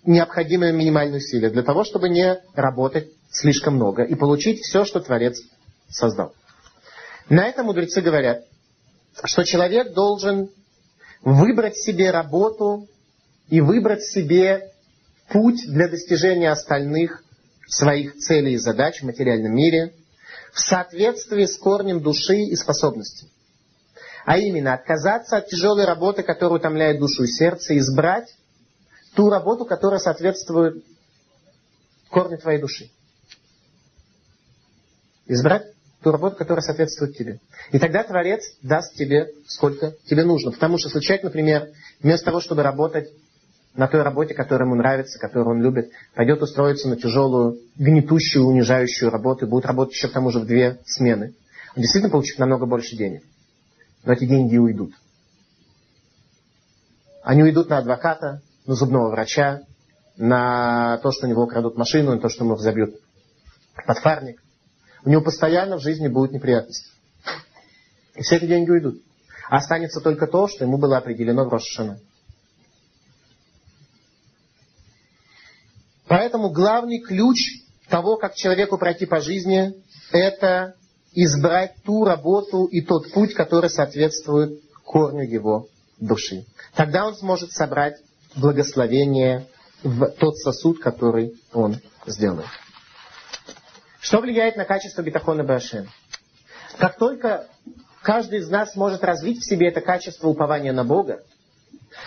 необходимое 0.05 0.72
минимальное 0.72 1.18
усилие 1.18 1.50
для 1.50 1.62
того, 1.62 1.84
чтобы 1.84 2.09
не 2.09 2.40
работать 2.55 3.11
слишком 3.30 3.74
много 3.74 4.03
и 4.03 4.14
получить 4.14 4.61
все, 4.61 4.84
что 4.84 5.00
Творец 5.00 5.38
создал. 5.88 6.34
На 7.28 7.46
это 7.46 7.62
мудрецы 7.62 8.00
говорят, 8.00 8.44
что 9.24 9.44
человек 9.44 9.92
должен 9.92 10.50
выбрать 11.22 11.76
себе 11.76 12.10
работу 12.10 12.88
и 13.48 13.60
выбрать 13.60 14.02
себе 14.02 14.72
путь 15.28 15.66
для 15.66 15.88
достижения 15.88 16.50
остальных 16.50 17.22
своих 17.68 18.16
целей 18.16 18.54
и 18.54 18.58
задач 18.58 19.00
в 19.00 19.06
материальном 19.06 19.54
мире 19.54 19.94
в 20.52 20.60
соответствии 20.60 21.46
с 21.46 21.56
корнем 21.56 22.02
души 22.02 22.36
и 22.36 22.56
способностей. 22.56 23.30
А 24.24 24.38
именно, 24.38 24.74
отказаться 24.74 25.38
от 25.38 25.48
тяжелой 25.48 25.84
работы, 25.84 26.22
которая 26.22 26.58
утомляет 26.58 27.00
душу 27.00 27.24
и 27.24 27.26
сердце, 27.26 27.76
избрать 27.78 28.28
ту 29.14 29.30
работу, 29.30 29.64
которая 29.64 29.98
соответствует 29.98 30.84
корню 32.10 32.38
твоей 32.38 32.60
души. 32.60 32.90
Избрать 35.26 35.72
ту 36.03 36.11
работу, 36.11 36.36
которая 36.36 36.62
соответствует 36.62 37.16
тебе. 37.16 37.40
И 37.70 37.78
тогда 37.78 38.03
Творец 38.03 38.42
даст 38.62 38.94
тебе, 38.94 39.28
сколько 39.46 39.94
тебе 40.07 40.24
нужно. 40.24 40.50
Потому 40.50 40.78
что 40.78 41.00
человек, 41.00 41.24
например, 41.24 41.68
вместо 42.00 42.26
того, 42.26 42.40
чтобы 42.40 42.62
работать 42.62 43.09
на 43.74 43.88
той 43.88 44.03
работе, 44.03 44.34
которая 44.34 44.66
ему 44.66 44.76
нравится, 44.76 45.18
которую 45.18 45.57
он 45.57 45.62
любит, 45.62 45.90
пойдет 46.14 46.42
устроиться 46.42 46.88
на 46.88 46.96
тяжелую, 46.96 47.59
гнетущую, 47.76 48.44
унижающую 48.44 49.11
работу 49.11 49.46
и 49.46 49.48
будет 49.48 49.64
работать 49.64 49.94
еще 49.94 50.09
к 50.09 50.12
тому 50.12 50.30
же 50.30 50.40
в 50.40 50.46
две 50.46 50.78
смены, 50.84 51.34
он 51.74 51.82
действительно 51.82 52.11
получит 52.11 52.38
намного 52.38 52.66
больше 52.66 52.96
денег. 52.96 53.22
Но 54.05 54.12
эти 54.12 54.26
деньги 54.26 54.59
уйдут. 54.59 54.92
Они 57.22 57.42
уйдут 57.42 57.70
на 57.70 57.78
адвоката, 57.78 58.42
на 58.66 58.74
зубного 58.74 59.11
врача, 59.11 59.62
на 60.16 60.98
то, 60.98 61.12
что 61.12 61.26
у 61.26 61.30
него 61.30 61.46
крадут 61.46 61.76
машину, 61.78 62.12
на 62.12 62.20
то, 62.20 62.28
что 62.28 62.44
ему 62.44 62.57
взобьют 62.57 62.96
подфарник. 63.86 64.42
У 65.05 65.11
него 65.11 65.22
постоянно 65.22 65.78
в 65.78 65.82
жизни 65.82 66.09
будут 66.09 66.32
неприятности. 66.32 66.90
И 68.14 68.22
все 68.22 68.36
эти 68.36 68.46
деньги 68.46 68.70
уйдут. 68.70 69.03
Останется 69.48 70.00
только 70.00 70.26
то, 70.26 70.48
что 70.48 70.64
ему 70.64 70.78
было 70.78 70.98
определено 70.98 71.44
в 71.44 71.48
Рошашана. 71.48 71.98
Поэтому 76.06 76.51
главный 76.51 77.01
ключ 77.01 77.39
того, 77.89 78.16
как 78.16 78.35
человеку 78.35 78.78
пройти 78.78 79.06
по 79.06 79.20
жизни, 79.20 79.74
это 80.12 80.74
избрать 81.12 81.74
ту 81.85 82.05
работу 82.05 82.64
и 82.64 82.81
тот 82.81 83.12
путь, 83.12 83.35
который 83.35 83.70
соответствует 83.70 84.60
корню 84.85 85.22
его 85.22 85.68
души. 85.98 86.44
Тогда 86.74 87.06
он 87.06 87.14
сможет 87.16 87.52
собрать 87.52 87.97
благословение 88.36 89.47
в 89.82 90.06
тот 90.12 90.36
сосуд, 90.36 90.81
который 90.81 91.40
он 91.52 91.81
сделает. 92.06 92.47
Что 94.03 94.19
влияет 94.19 94.57
на 94.57 94.65
качество 94.65 95.01
бетахона 95.01 95.45
Башем? 95.45 95.89
Как 96.77 96.99
только 96.99 97.47
каждый 98.03 98.41
из 98.41 98.51
нас 98.51 98.74
может 98.74 99.05
развить 99.05 99.39
в 99.39 99.49
себе 99.49 99.69
это 99.69 99.81
качество 99.81 100.27
упования 100.29 100.73
на 100.73 100.83
Бога, 100.83 101.23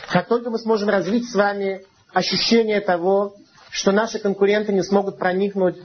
как 0.09 0.27
только 0.27 0.49
мы 0.49 0.59
сможем 0.59 0.89
развить 0.89 1.29
с 1.29 1.33
вами 1.33 1.85
ощущение 2.13 2.81
того, 2.81 3.35
что 3.71 3.93
наши 3.93 4.19
конкуренты 4.19 4.73
не 4.73 4.83
смогут 4.83 5.17
проникнуть 5.17 5.77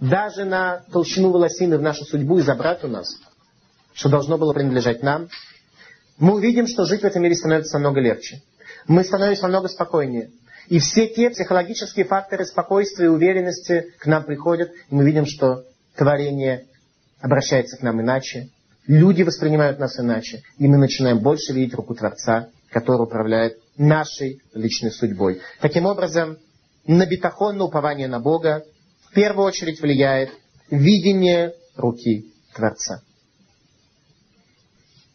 даже 0.00 0.46
на 0.46 0.84
толщину 0.90 1.30
волосины 1.30 1.76
в 1.76 1.82
нашу 1.82 2.04
судьбу 2.06 2.38
и 2.38 2.42
забрать 2.42 2.82
у 2.84 2.88
нас, 2.88 3.14
что 3.92 4.08
должно 4.08 4.38
было 4.38 4.54
принадлежать 4.54 5.02
нам, 5.02 5.28
мы 6.16 6.36
увидим, 6.36 6.66
что 6.66 6.86
жить 6.86 7.02
в 7.02 7.04
этом 7.04 7.22
мире 7.22 7.34
становится 7.34 7.74
намного 7.78 8.00
легче 8.00 8.40
мы 8.88 9.04
становимся 9.04 9.42
намного 9.42 9.68
спокойнее. 9.68 10.30
И 10.68 10.78
все 10.80 11.08
те 11.08 11.30
психологические 11.30 12.04
факторы 12.04 12.44
спокойствия 12.44 13.06
и 13.06 13.08
уверенности 13.08 13.92
к 13.98 14.06
нам 14.06 14.24
приходят, 14.24 14.70
и 14.90 14.94
мы 14.94 15.04
видим, 15.04 15.24
что 15.24 15.64
творение 15.96 16.66
обращается 17.20 17.78
к 17.78 17.82
нам 17.82 18.00
иначе, 18.02 18.50
люди 18.86 19.22
воспринимают 19.22 19.78
нас 19.78 19.98
иначе, 19.98 20.42
и 20.58 20.68
мы 20.68 20.76
начинаем 20.76 21.20
больше 21.20 21.54
видеть 21.54 21.74
руку 21.74 21.94
Творца, 21.94 22.48
который 22.70 23.02
управляет 23.02 23.58
нашей 23.78 24.42
личной 24.52 24.90
судьбой. 24.90 25.40
Таким 25.60 25.86
образом, 25.86 26.36
на 26.86 27.06
бетахон, 27.06 27.56
на 27.56 27.64
упование 27.64 28.08
на 28.08 28.20
Бога, 28.20 28.64
в 29.10 29.14
первую 29.14 29.46
очередь 29.46 29.80
влияет 29.80 30.30
видение 30.70 31.54
руки 31.76 32.32
Творца. 32.54 33.00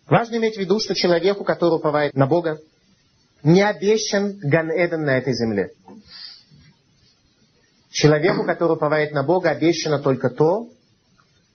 Важно 0.07 0.37
иметь 0.37 0.55
в 0.55 0.59
виду, 0.59 0.79
что 0.79 0.95
человеку, 0.95 1.43
который 1.43 1.75
уповает 1.75 2.15
на 2.15 2.25
Бога, 2.25 2.59
не 3.43 3.61
обещан 3.61 4.37
Ган-Эден 4.39 5.03
на 5.03 5.17
этой 5.17 5.33
земле. 5.33 5.71
Человеку, 7.91 8.43
который 8.43 8.73
уповает 8.73 9.11
на 9.11 9.23
Бога, 9.23 9.49
обещано 9.51 9.99
только 9.99 10.29
то, 10.29 10.69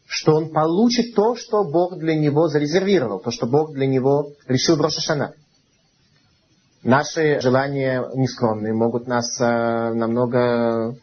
что 0.06 0.36
он 0.36 0.50
получит 0.50 1.14
то, 1.14 1.34
что 1.34 1.64
Бог 1.64 1.98
для 1.98 2.14
него 2.14 2.48
зарезервировал, 2.48 3.20
то, 3.20 3.30
что 3.30 3.46
Бог 3.46 3.72
для 3.72 3.86
него 3.86 4.32
решил 4.46 4.76
в 4.76 4.80
Рошашана. 4.80 5.34
Наши 6.82 7.40
желания 7.40 8.04
нескромные 8.14 8.72
могут 8.72 9.06
нас 9.08 9.38
э, 9.40 9.92
намного 9.94 10.94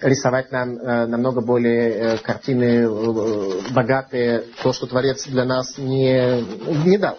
рисовать 0.00 0.50
нам 0.50 0.78
э, 0.78 1.06
намного 1.06 1.40
более 1.40 1.90
э, 1.90 2.18
картины 2.18 2.84
э, 2.84 3.72
богатые, 3.72 4.44
то, 4.62 4.72
что 4.72 4.86
Творец 4.86 5.26
для 5.26 5.44
нас 5.44 5.76
не, 5.76 6.42
не 6.86 6.96
дал. 6.96 7.18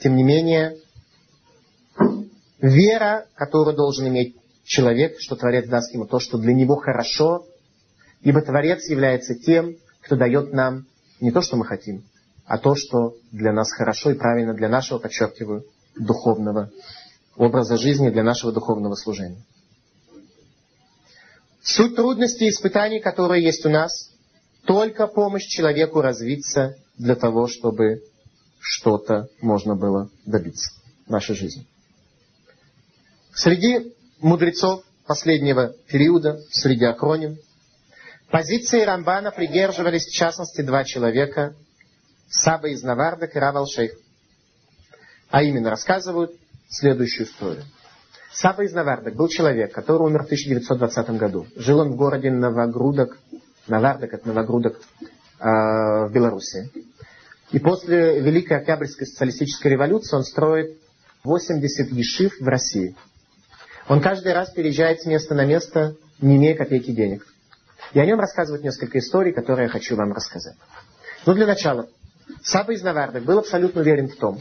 Тем 0.00 0.16
не 0.16 0.22
менее, 0.22 0.76
вера, 2.60 3.26
которую 3.34 3.76
должен 3.76 4.08
иметь 4.08 4.36
человек, 4.64 5.16
что 5.18 5.36
Творец 5.36 5.66
даст 5.68 5.92
ему 5.94 6.06
то, 6.06 6.20
что 6.20 6.38
для 6.38 6.54
него 6.54 6.76
хорошо, 6.76 7.46
ибо 8.22 8.42
Творец 8.42 8.88
является 8.88 9.34
тем, 9.34 9.76
кто 10.02 10.16
дает 10.16 10.52
нам 10.52 10.86
не 11.20 11.30
то, 11.30 11.42
что 11.42 11.56
мы 11.56 11.64
хотим, 11.64 12.04
а 12.46 12.58
то, 12.58 12.74
что 12.74 13.14
для 13.32 13.52
нас 13.52 13.72
хорошо 13.72 14.10
и 14.10 14.14
правильно 14.14 14.54
для 14.54 14.68
нашего, 14.68 14.98
подчеркиваю, 14.98 15.64
духовного 15.96 16.70
образа 17.36 17.76
жизни, 17.76 18.10
для 18.10 18.22
нашего 18.22 18.52
духовного 18.52 18.94
служения. 18.94 19.42
Суть 21.62 21.94
трудностей 21.94 22.46
и 22.46 22.50
испытаний, 22.50 23.00
которые 23.00 23.44
есть 23.44 23.64
у 23.66 23.70
нас, 23.70 24.10
только 24.64 25.06
помощь 25.06 25.46
человеку 25.46 26.00
развиться 26.00 26.76
для 26.96 27.16
того, 27.16 27.48
чтобы 27.48 28.02
что-то 28.58 29.28
можно 29.40 29.74
было 29.74 30.10
добиться 30.26 30.70
в 31.06 31.10
нашей 31.10 31.34
жизни. 31.34 31.66
Среди 33.42 33.94
мудрецов 34.20 34.84
последнего 35.06 35.72
периода, 35.88 36.40
среди 36.50 36.84
акроним, 36.84 37.38
позиции 38.30 38.82
Рамбана 38.82 39.30
придерживались 39.30 40.04
в 40.04 40.12
частности 40.12 40.60
два 40.60 40.84
человека, 40.84 41.54
Саба 42.28 42.68
из 42.68 42.82
Навардак 42.82 43.34
и 43.34 43.38
Равал 43.38 43.66
Шейх. 43.66 43.92
А 45.30 45.42
именно 45.42 45.70
рассказывают 45.70 46.32
следующую 46.68 47.26
историю. 47.26 47.64
Саба 48.30 48.62
из 48.64 48.74
Навардак 48.74 49.14
был 49.14 49.28
человек, 49.28 49.72
который 49.72 50.02
умер 50.02 50.24
в 50.24 50.26
1920 50.26 51.10
году. 51.12 51.46
Жил 51.56 51.78
он 51.78 51.92
в 51.92 51.96
городе 51.96 52.30
Новогрудок, 52.30 53.16
Навардак, 53.68 54.12
это 54.12 54.28
Новогрудок, 54.28 54.78
э, 54.98 55.44
в 55.44 56.10
Беларуси. 56.12 56.70
И 57.52 57.58
после 57.58 58.20
Великой 58.20 58.58
Октябрьской 58.58 59.06
социалистической 59.06 59.72
революции 59.72 60.14
он 60.14 60.24
строит 60.24 60.78
80 61.24 61.90
ешив 61.90 62.38
в 62.38 62.46
России. 62.46 62.94
Он 63.88 64.00
каждый 64.00 64.32
раз 64.32 64.50
переезжает 64.50 65.00
с 65.00 65.06
места 65.06 65.34
на 65.34 65.44
место, 65.44 65.96
не 66.20 66.36
имея 66.36 66.56
копейки 66.56 66.90
денег. 66.92 67.26
И 67.92 67.98
о 67.98 68.06
нем 68.06 68.20
рассказывают 68.20 68.62
несколько 68.62 68.98
историй, 68.98 69.32
которые 69.32 69.64
я 69.64 69.70
хочу 69.70 69.96
вам 69.96 70.12
рассказать. 70.12 70.56
Ну, 71.26 71.34
для 71.34 71.46
начала. 71.46 71.88
Саба 72.42 72.72
из 72.72 72.82
Навардак 72.82 73.24
был 73.24 73.38
абсолютно 73.38 73.80
уверен 73.80 74.08
в 74.08 74.16
том, 74.16 74.40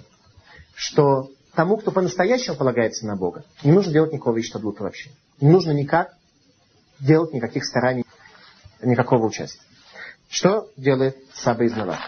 что 0.75 1.31
тому, 1.55 1.77
кто 1.77 1.91
по-настоящему 1.91 2.55
полагается 2.55 3.05
на 3.05 3.15
Бога, 3.15 3.43
не 3.63 3.71
нужно 3.71 3.91
делать 3.91 4.13
никакого 4.13 4.39
иштадлута 4.39 4.83
вообще. 4.83 5.09
Не 5.41 5.49
нужно 5.49 5.71
никак 5.71 6.13
делать 6.99 7.33
никаких 7.33 7.65
стараний, 7.65 8.05
никакого 8.81 9.25
участия. 9.25 9.61
Что 10.29 10.69
делает 10.77 11.17
Саба 11.33 11.63
из 11.63 11.71
Наварда? 11.71 12.03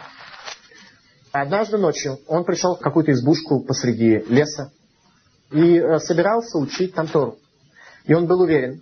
Однажды 1.32 1.78
ночью 1.78 2.20
он 2.28 2.44
пришел 2.44 2.76
в 2.76 2.80
какую-то 2.80 3.14
избушку 3.14 3.62
посреди 3.62 4.24
леса 4.28 4.72
и 5.52 5.78
э, 5.78 6.00
собирался 6.00 6.58
учить 6.58 6.94
там 6.94 7.08
Тору. 7.08 7.38
И 8.06 8.14
он 8.14 8.26
был 8.26 8.42
уверен, 8.42 8.82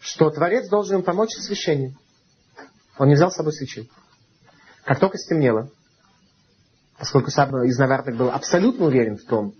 что 0.00 0.30
Творец 0.30 0.68
должен 0.68 0.96
ему 0.96 1.04
помочь 1.04 1.30
с 1.30 1.40
освящением. 1.40 1.96
Он 2.98 3.08
не 3.08 3.14
взял 3.14 3.30
с 3.30 3.36
собой 3.36 3.52
свечи. 3.52 3.88
Как 4.84 4.98
только 4.98 5.18
стемнело, 5.18 5.70
поскольку 6.98 7.30
сам 7.30 7.62
из 7.64 7.78
Наварток 7.78 8.16
был 8.16 8.30
абсолютно 8.30 8.86
уверен 8.86 9.16
в 9.18 9.24
том, 9.24 9.54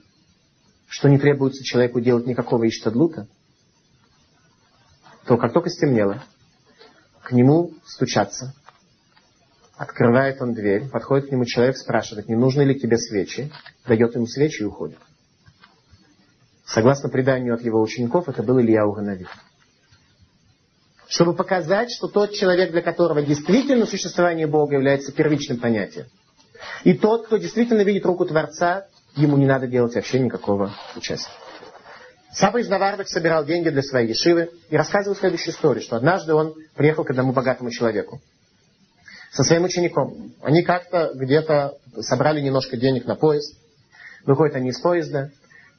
что 0.89 1.09
не 1.09 1.18
требуется 1.18 1.62
человеку 1.62 2.01
делать 2.01 2.26
никакого 2.26 2.66
иштадлута, 2.66 3.28
то 5.26 5.36
как 5.36 5.52
только 5.52 5.68
стемнело, 5.68 6.24
к 7.22 7.32
нему 7.32 7.74
стучаться. 7.85 8.55
Открывает 9.76 10.40
он 10.40 10.55
дверь, 10.55 10.89
подходит 10.89 11.28
к 11.28 11.32
нему 11.32 11.44
человек, 11.44 11.76
спрашивает, 11.76 12.28
не 12.28 12.35
нужны 12.35 12.62
ли 12.62 12.80
тебе 12.80 12.97
свечи, 12.97 13.52
дает 13.86 14.14
ему 14.14 14.26
свечи 14.26 14.62
и 14.62 14.64
уходит. 14.64 14.98
Согласно 16.69 17.09
преданию 17.09 17.55
от 17.55 17.62
его 17.62 17.81
учеников, 17.81 18.28
это 18.28 18.43
был 18.43 18.61
Илья 18.61 18.86
Уганави. 18.86 19.27
Чтобы 21.09 21.35
показать, 21.35 21.90
что 21.90 22.09
тот 22.09 22.32
человек, 22.32 22.73
для 22.73 22.82
которого 22.82 23.23
действительно 23.23 23.86
существование 23.86 24.47
Бога 24.47 24.74
является 24.74 25.11
первичным 25.11 25.59
понятием, 25.59 26.07
и 26.85 26.93
тот, 26.93 27.27
кто 27.27 27.39
действительно 27.39 27.81
видит 27.81 28.05
руку 28.05 28.27
Творца, 28.27 28.86
ему 29.16 29.39
не 29.39 29.47
надо 29.47 29.66
делать 29.66 29.95
вообще 29.95 30.19
никакого 30.19 30.74
участия. 30.95 31.32
Саба 32.32 32.61
из 32.61 32.69
Навардок 32.69 33.09
собирал 33.09 33.47
деньги 33.47 33.70
для 33.70 33.82
своей 33.82 34.09
ешивы 34.09 34.51
и 34.69 34.77
рассказывал 34.77 35.16
следующую 35.16 35.55
историю, 35.55 35.82
что 35.82 35.97
однажды 35.97 36.35
он 36.35 36.55
приехал 36.77 37.03
к 37.03 37.11
одному 37.11 37.32
богатому 37.32 37.70
человеку 37.70 38.20
со 39.32 39.43
своим 39.43 39.65
учеником. 39.65 40.35
Они 40.43 40.62
как-то 40.62 41.12
где-то 41.15 41.78
собрали 42.01 42.43
немножко 42.43 42.77
денег 42.77 43.07
на 43.07 43.15
поезд. 43.15 43.57
Выходят 44.27 44.57
они 44.57 44.69
из 44.69 44.78
поезда 44.78 45.31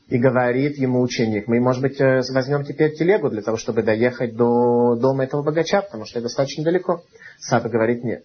и 0.09 0.17
говорит 0.17 0.77
ему 0.77 1.01
ученик, 1.01 1.47
мы, 1.47 1.59
может 1.59 1.83
быть, 1.83 2.01
э, 2.01 2.21
возьмем 2.31 2.65
теперь 2.65 2.95
телегу 2.95 3.29
для 3.29 3.43
того, 3.43 3.57
чтобы 3.57 3.83
доехать 3.83 4.35
до 4.35 4.95
дома 4.95 5.23
этого 5.23 5.43
богача, 5.43 5.83
потому 5.83 6.05
что 6.05 6.17
это 6.17 6.27
достаточно 6.27 6.63
далеко. 6.63 7.03
Саба 7.39 7.69
говорит, 7.69 8.03
нет. 8.03 8.23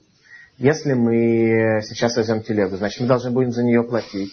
Если 0.57 0.95
мы 0.95 1.83
сейчас 1.83 2.17
возьмем 2.17 2.43
телегу, 2.43 2.77
значит, 2.77 3.01
мы 3.01 3.07
должны 3.07 3.31
будем 3.33 3.53
за 3.53 3.63
нее 3.63 3.83
платить. 3.83 4.33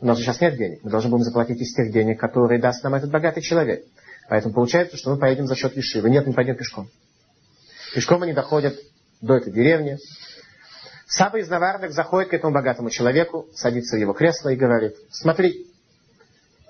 У 0.00 0.06
нас 0.06 0.18
сейчас 0.18 0.40
нет 0.42 0.56
денег. 0.56 0.80
Мы 0.82 0.90
должны 0.90 1.10
будем 1.10 1.24
заплатить 1.24 1.60
из 1.60 1.74
тех 1.74 1.90
денег, 1.92 2.20
которые 2.20 2.60
даст 2.60 2.84
нам 2.84 2.94
этот 2.94 3.10
богатый 3.10 3.40
человек. 3.40 3.84
Поэтому 4.28 4.52
получается, 4.52 4.98
что 4.98 5.10
мы 5.10 5.18
поедем 5.18 5.46
за 5.46 5.54
счет 5.54 5.74
Ешивы. 5.76 6.10
Нет, 6.10 6.26
мы 6.26 6.34
пойдем 6.34 6.56
пешком. 6.56 6.90
Пешком 7.94 8.22
они 8.22 8.34
доходят 8.34 8.74
до 9.22 9.36
этой 9.36 9.52
деревни. 9.52 9.98
Саба 11.06 11.38
из 11.38 11.48
Навардок 11.48 11.92
заходит 11.92 12.30
к 12.30 12.34
этому 12.34 12.52
богатому 12.52 12.90
человеку, 12.90 13.46
садится 13.54 13.96
в 13.96 14.00
его 14.00 14.12
кресло 14.12 14.50
и 14.50 14.56
говорит, 14.56 14.96
смотри, 15.10 15.71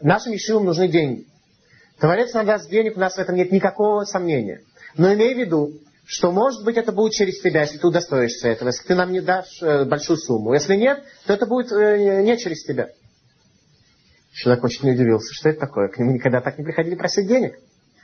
нашим 0.03 0.33
Ешивам 0.33 0.65
нужны 0.65 0.89
деньги. 0.89 1.27
Творец 1.99 2.33
нам 2.35 2.47
даст 2.47 2.69
денег, 2.71 2.97
у 2.97 3.01
нас 3.01 3.15
в 3.15 3.19
этом 3.19 3.37
нет 3.37 3.53
никакого 3.53 4.05
сомнения. 4.05 4.61
Но 4.97 5.13
имей 5.15 5.35
в 5.35 5.39
виду, 5.39 5.73
что, 6.05 6.33
может 6.33 6.65
быть, 6.65 6.77
это 6.77 6.93
будет 6.93 7.13
через 7.13 7.41
тебя, 7.41 7.63
если 7.63 7.79
ты 7.79 7.87
удостоишься 7.87 8.49
этого, 8.49 8.69
если 8.69 8.87
ты 8.87 8.95
нам 8.95 9.13
не 9.13 9.21
дашь 9.21 9.63
э, 9.63 9.85
большую 9.85 10.17
сумму. 10.17 10.53
Если 10.53 10.75
нет, 10.75 11.03
то 11.27 11.33
это 11.33 11.47
будет 11.47 11.71
э, 11.73 12.23
не 12.23 12.37
через 12.39 12.65
тебя. 12.65 12.89
Человек 14.33 14.65
очень 14.65 14.91
удивился, 14.91 15.33
что 15.33 15.51
это 15.51 15.61
такое. 15.61 15.89
К 15.89 15.99
нему 15.99 16.13
никогда 16.13 16.41
так 16.41 16.59
не 16.59 16.65
приходили 16.65 16.97
просить 16.97 17.29
денег. 17.29 17.55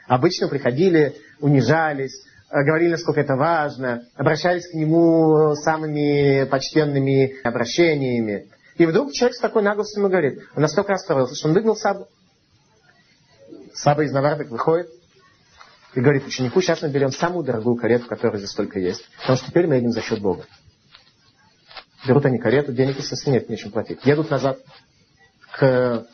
Обычно 0.06 0.48
приходили, 0.48 1.16
унижались, 1.40 2.24
э, 2.50 2.62
говорили, 2.62 2.92
насколько 2.92 3.20
это 3.20 3.34
важно, 3.34 4.04
обращались 4.14 4.68
к 4.68 4.74
нему 4.74 5.54
самыми 5.56 6.44
почтенными 6.44 7.42
обращениями. 7.42 8.46
И 8.78 8.86
вдруг 8.86 9.12
человек 9.12 9.36
с 9.36 9.40
такой 9.40 9.62
наглостью 9.62 10.00
ему 10.00 10.08
говорит, 10.08 10.40
он 10.54 10.62
настолько 10.62 10.92
расстроился, 10.92 11.34
что 11.34 11.48
он 11.48 11.54
выгнал 11.54 11.76
Сабу. 11.76 12.08
Саба 13.74 14.04
из 14.04 14.12
Навардок 14.12 14.48
выходит, 14.48 14.88
и 15.94 16.00
говорит 16.00 16.26
ученику, 16.26 16.60
сейчас 16.60 16.82
мы 16.82 16.88
берем 16.88 17.10
самую 17.10 17.44
дорогую 17.44 17.76
карету, 17.76 18.06
которая 18.06 18.38
здесь 18.38 18.54
только 18.54 18.78
есть, 18.78 19.04
потому 19.20 19.36
что 19.36 19.48
теперь 19.48 19.66
мы 19.66 19.76
едем 19.76 19.90
за 19.90 20.00
счет 20.00 20.20
Бога. 20.20 20.44
Берут 22.06 22.24
они 22.26 22.38
карету, 22.38 22.72
денег, 22.72 22.98
естественно, 22.98 23.34
нет, 23.34 23.48
нечем 23.48 23.72
платить. 23.72 24.04
Едут 24.04 24.30
назад 24.30 24.58
к 25.52 26.06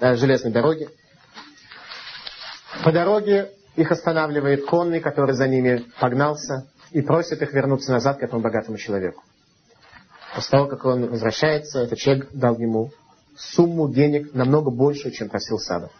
э, 0.00 0.16
железной 0.16 0.52
дороге. 0.52 0.88
По 2.84 2.92
дороге 2.92 3.52
их 3.76 3.90
останавливает 3.90 4.64
конный, 4.64 5.00
который 5.00 5.34
за 5.34 5.46
ними 5.46 5.84
погнался, 6.00 6.66
и 6.90 7.02
просит 7.02 7.42
их 7.42 7.52
вернуться 7.52 7.92
назад 7.92 8.18
к 8.18 8.22
этому 8.22 8.40
богатому 8.40 8.78
человеку. 8.78 9.22
После 10.34 10.50
того, 10.50 10.66
как 10.66 10.84
он 10.84 11.08
возвращается, 11.08 11.80
этот 11.80 11.98
человек 11.98 12.28
дал 12.32 12.58
ему 12.58 12.90
сумму 13.36 13.92
денег 13.92 14.34
намного 14.34 14.70
больше, 14.70 15.10
чем 15.10 15.28
просил 15.28 15.58
Сада. 15.58 15.90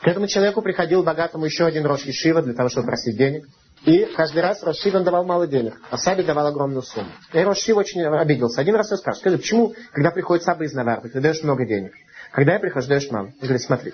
К 0.00 0.08
этому 0.08 0.26
человеку 0.26 0.62
приходил 0.62 1.02
богатому 1.02 1.46
еще 1.46 1.64
один 1.64 1.86
Рош 1.86 2.04
Ешива 2.04 2.42
для 2.42 2.54
того, 2.54 2.68
чтобы 2.68 2.86
просить 2.86 3.16
денег. 3.16 3.46
И 3.84 4.04
каждый 4.16 4.42
раз 4.42 4.62
Рош 4.62 4.84
он 4.86 5.04
давал 5.04 5.24
мало 5.24 5.46
денег, 5.46 5.74
а 5.90 5.96
Саби 5.96 6.22
давал 6.22 6.46
огромную 6.46 6.82
сумму. 6.82 7.10
И 7.32 7.38
Рош 7.40 7.68
очень 7.68 8.02
обиделся. 8.02 8.60
Один 8.60 8.74
раз 8.74 8.90
он 8.92 8.98
спрашивает, 8.98 9.20
скажи, 9.22 9.38
почему, 9.38 9.74
когда 9.92 10.10
приходит 10.10 10.44
Саба 10.44 10.64
из 10.64 10.72
Наварда, 10.72 11.08
ты 11.08 11.20
даешь 11.20 11.42
много 11.42 11.64
денег? 11.64 11.92
Когда 12.32 12.54
я 12.54 12.58
прихожу, 12.58 12.88
даешь 12.88 13.10
мало. 13.10 13.26
Он 13.26 13.32
говорит, 13.40 13.62
смотри, 13.62 13.92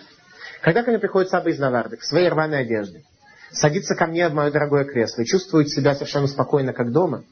когда 0.60 0.82
ко 0.82 0.90
мне 0.90 0.98
приходит 0.98 1.30
Саба 1.30 1.50
из 1.50 1.58
Наварда 1.58 1.96
в 1.96 2.04
своей 2.04 2.28
рваной 2.28 2.60
одежде, 2.60 3.02
садится 3.50 3.94
ко 3.94 4.06
мне 4.06 4.28
в 4.28 4.34
мое 4.34 4.50
дорогое 4.50 4.84
кресло 4.84 5.22
и 5.22 5.26
чувствует 5.26 5.68
себя 5.68 5.94
совершенно 5.94 6.26
спокойно, 6.26 6.72
как 6.72 6.90
дома, 6.90 7.24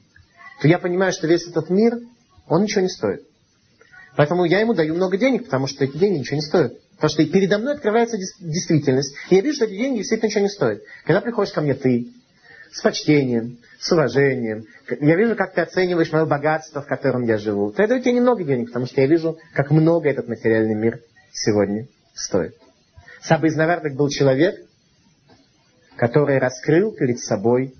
то 0.60 0.68
я 0.68 0.78
понимаю, 0.78 1.12
что 1.12 1.26
весь 1.26 1.46
этот 1.48 1.70
мир, 1.70 1.98
он 2.46 2.62
ничего 2.62 2.82
не 2.82 2.88
стоит. 2.88 3.22
Поэтому 4.16 4.44
я 4.44 4.60
ему 4.60 4.74
даю 4.74 4.94
много 4.94 5.16
денег, 5.16 5.44
потому 5.44 5.66
что 5.66 5.84
эти 5.84 5.96
деньги 5.96 6.18
ничего 6.18 6.36
не 6.36 6.42
стоят. 6.42 6.74
Потому 6.96 7.10
что 7.10 7.26
передо 7.26 7.58
мной 7.58 7.74
открывается 7.74 8.18
действительность. 8.18 9.14
И 9.30 9.36
я 9.36 9.40
вижу, 9.40 9.56
что 9.56 9.64
эти 9.64 9.76
деньги 9.76 9.98
действительно 9.98 10.28
ничего 10.28 10.42
не 10.42 10.50
стоят. 10.50 10.82
Когда 11.06 11.20
приходишь 11.22 11.52
ко 11.52 11.62
мне 11.62 11.74
ты, 11.74 12.08
с 12.72 12.82
почтением, 12.82 13.58
с 13.80 13.90
уважением, 13.90 14.64
я 15.00 15.16
вижу, 15.16 15.34
как 15.34 15.54
ты 15.54 15.62
оцениваешь 15.62 16.12
мое 16.12 16.26
богатство, 16.26 16.82
в 16.82 16.86
котором 16.86 17.24
я 17.24 17.38
живу, 17.38 17.72
то 17.72 17.82
я 17.82 17.88
даю 17.88 18.02
тебе 18.02 18.12
немного 18.12 18.44
денег, 18.44 18.66
потому 18.66 18.86
что 18.86 19.00
я 19.00 19.06
вижу, 19.06 19.38
как 19.54 19.70
много 19.70 20.08
этот 20.10 20.28
материальный 20.28 20.74
мир 20.74 21.00
сегодня 21.32 21.88
стоит. 22.14 22.54
Саба 23.22 23.46
из 23.46 23.56
был 23.96 24.08
человек, 24.08 24.56
который 25.96 26.38
раскрыл 26.38 26.92
перед 26.92 27.18
собой 27.18 27.74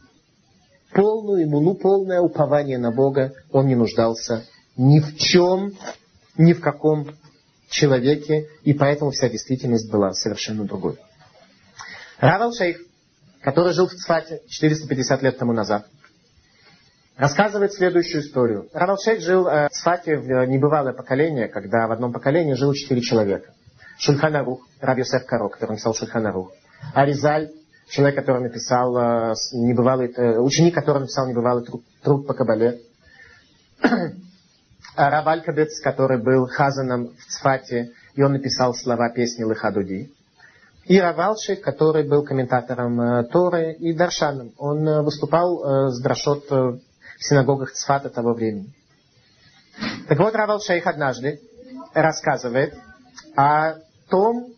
полную 0.93 1.43
ему, 1.43 1.61
ну, 1.61 1.75
полное 1.75 2.21
упование 2.21 2.79
на 2.79 2.91
Бога. 2.91 3.33
Он 3.51 3.67
не 3.67 3.75
нуждался 3.75 4.45
ни 4.77 5.01
в 5.01 5.17
чем, 5.17 5.73
ни 6.37 6.53
в 6.53 6.61
каком 6.61 7.07
человеке, 7.69 8.49
и 8.63 8.73
поэтому 8.73 9.11
вся 9.11 9.29
действительность 9.29 9.91
была 9.91 10.13
совершенно 10.13 10.65
другой. 10.65 10.97
Равал 12.19 12.53
Шейх, 12.53 12.79
который 13.41 13.73
жил 13.73 13.87
в 13.87 13.93
Цфате 13.93 14.43
450 14.49 15.23
лет 15.23 15.39
тому 15.39 15.53
назад, 15.53 15.87
рассказывает 17.17 17.73
следующую 17.73 18.23
историю. 18.23 18.69
Равал 18.73 18.99
Шейх 18.99 19.21
жил 19.21 19.47
э, 19.47 19.69
в 19.69 19.73
Цфате 19.73 20.17
в 20.17 20.29
э, 20.29 20.47
небывалое 20.47 20.93
поколение, 20.93 21.49
когда 21.49 21.87
в 21.87 21.93
одном 21.93 22.13
поколении 22.13 22.55
жило 22.55 22.75
четыре 22.75 23.01
человека. 23.01 23.53
Шульханарух, 23.99 24.67
Рав 24.81 24.99
Йосеф 24.99 25.27
Каро, 25.27 25.49
который 25.49 25.73
написал 25.73 25.95
Шульханарух. 25.95 26.53
Аризаль, 26.95 27.51
человек, 27.91 28.17
который 28.17 28.43
написал 28.43 28.97
э, 28.97 29.35
небывалый, 29.53 30.09
ученик, 30.41 30.75
который 30.75 31.01
написал 31.01 31.29
небывалый 31.29 31.65
труд, 31.65 31.85
труд 32.03 32.27
по 32.27 32.35
Кабале. 32.35 32.81
Рав 34.97 35.27
Алькабец, 35.27 35.81
который 35.81 36.23
был 36.23 36.47
хазаном 36.47 37.15
в 37.17 37.27
Цфате, 37.27 37.93
и 38.15 38.23
он 38.23 38.33
написал 38.33 38.75
слова 38.75 39.09
песни 39.11 39.45
Лыхадуди. 39.45 40.13
И 40.85 40.99
Равалши, 40.99 41.57
который 41.57 42.09
был 42.09 42.25
комментатором 42.25 43.01
э, 43.01 43.25
Торы 43.25 43.75
и 43.75 43.93
Даршаном. 43.93 44.53
Он 44.59 44.89
э, 44.89 45.03
выступал 45.03 45.63
э, 45.63 45.91
с 45.91 46.01
Драшот 46.01 46.45
э, 46.51 46.55
в 46.55 46.81
синагогах 47.25 47.73
Цфата 47.73 48.09
того 48.09 48.35
времени. 48.35 48.75
Так 50.09 50.19
вот, 50.19 50.35
Равал 50.35 50.61
Шейх 50.61 50.87
однажды 50.87 51.41
рассказывает 51.95 52.75
о 53.37 53.75
том, 54.09 54.49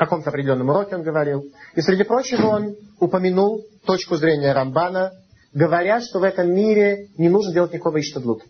каком-то 0.00 0.30
определенном 0.30 0.70
уроке 0.70 0.96
он 0.96 1.02
говорил, 1.02 1.44
и 1.74 1.82
среди 1.82 2.04
прочего 2.04 2.46
он 2.46 2.74
упомянул 3.00 3.66
точку 3.84 4.16
зрения 4.16 4.54
Рамбана, 4.54 5.12
говоря, 5.52 6.00
что 6.00 6.20
в 6.20 6.22
этом 6.22 6.50
мире 6.54 7.08
не 7.18 7.28
нужно 7.28 7.52
делать 7.52 7.74
никакого 7.74 8.00
иштадлута. 8.00 8.46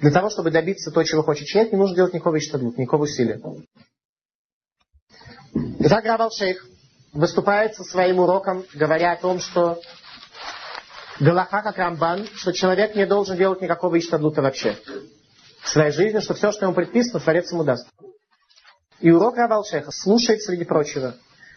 Для 0.00 0.10
того, 0.10 0.30
чтобы 0.30 0.50
добиться 0.50 0.90
того, 0.90 1.04
чего 1.04 1.22
хочет 1.22 1.46
человек, 1.48 1.72
не 1.72 1.78
нужно 1.78 1.96
делать 1.96 2.14
никакого 2.14 2.38
иштадлут, 2.38 2.78
никакого 2.78 3.02
усилия. 3.02 3.38
Итак, 5.80 6.06
Рабал 6.06 6.30
Шейх 6.30 6.66
выступает 7.12 7.74
со 7.74 7.84
своим 7.84 8.18
уроком, 8.20 8.64
говоря 8.72 9.12
о 9.12 9.16
том, 9.16 9.38
что 9.38 9.78
Галаха 11.18 11.60
как 11.60 11.76
Рамбан, 11.76 12.26
что 12.36 12.54
человек 12.54 12.96
не 12.96 13.04
должен 13.04 13.36
делать 13.36 13.60
никакого 13.60 13.98
иштадлута 13.98 14.40
вообще 14.40 14.78
в 15.62 15.68
своей 15.68 15.92
жизни, 15.92 16.20
что 16.20 16.32
все, 16.32 16.52
что 16.52 16.64
ему 16.64 16.74
предписано, 16.74 17.20
Творец 17.20 17.52
ему 17.52 17.64
даст. 17.64 17.86
И 19.00 19.10
урок 19.10 19.36
Рабал 19.36 19.64
Шейха 19.64 19.90
слушает, 19.92 20.42
среди 20.42 20.64
прочего, 20.64 21.14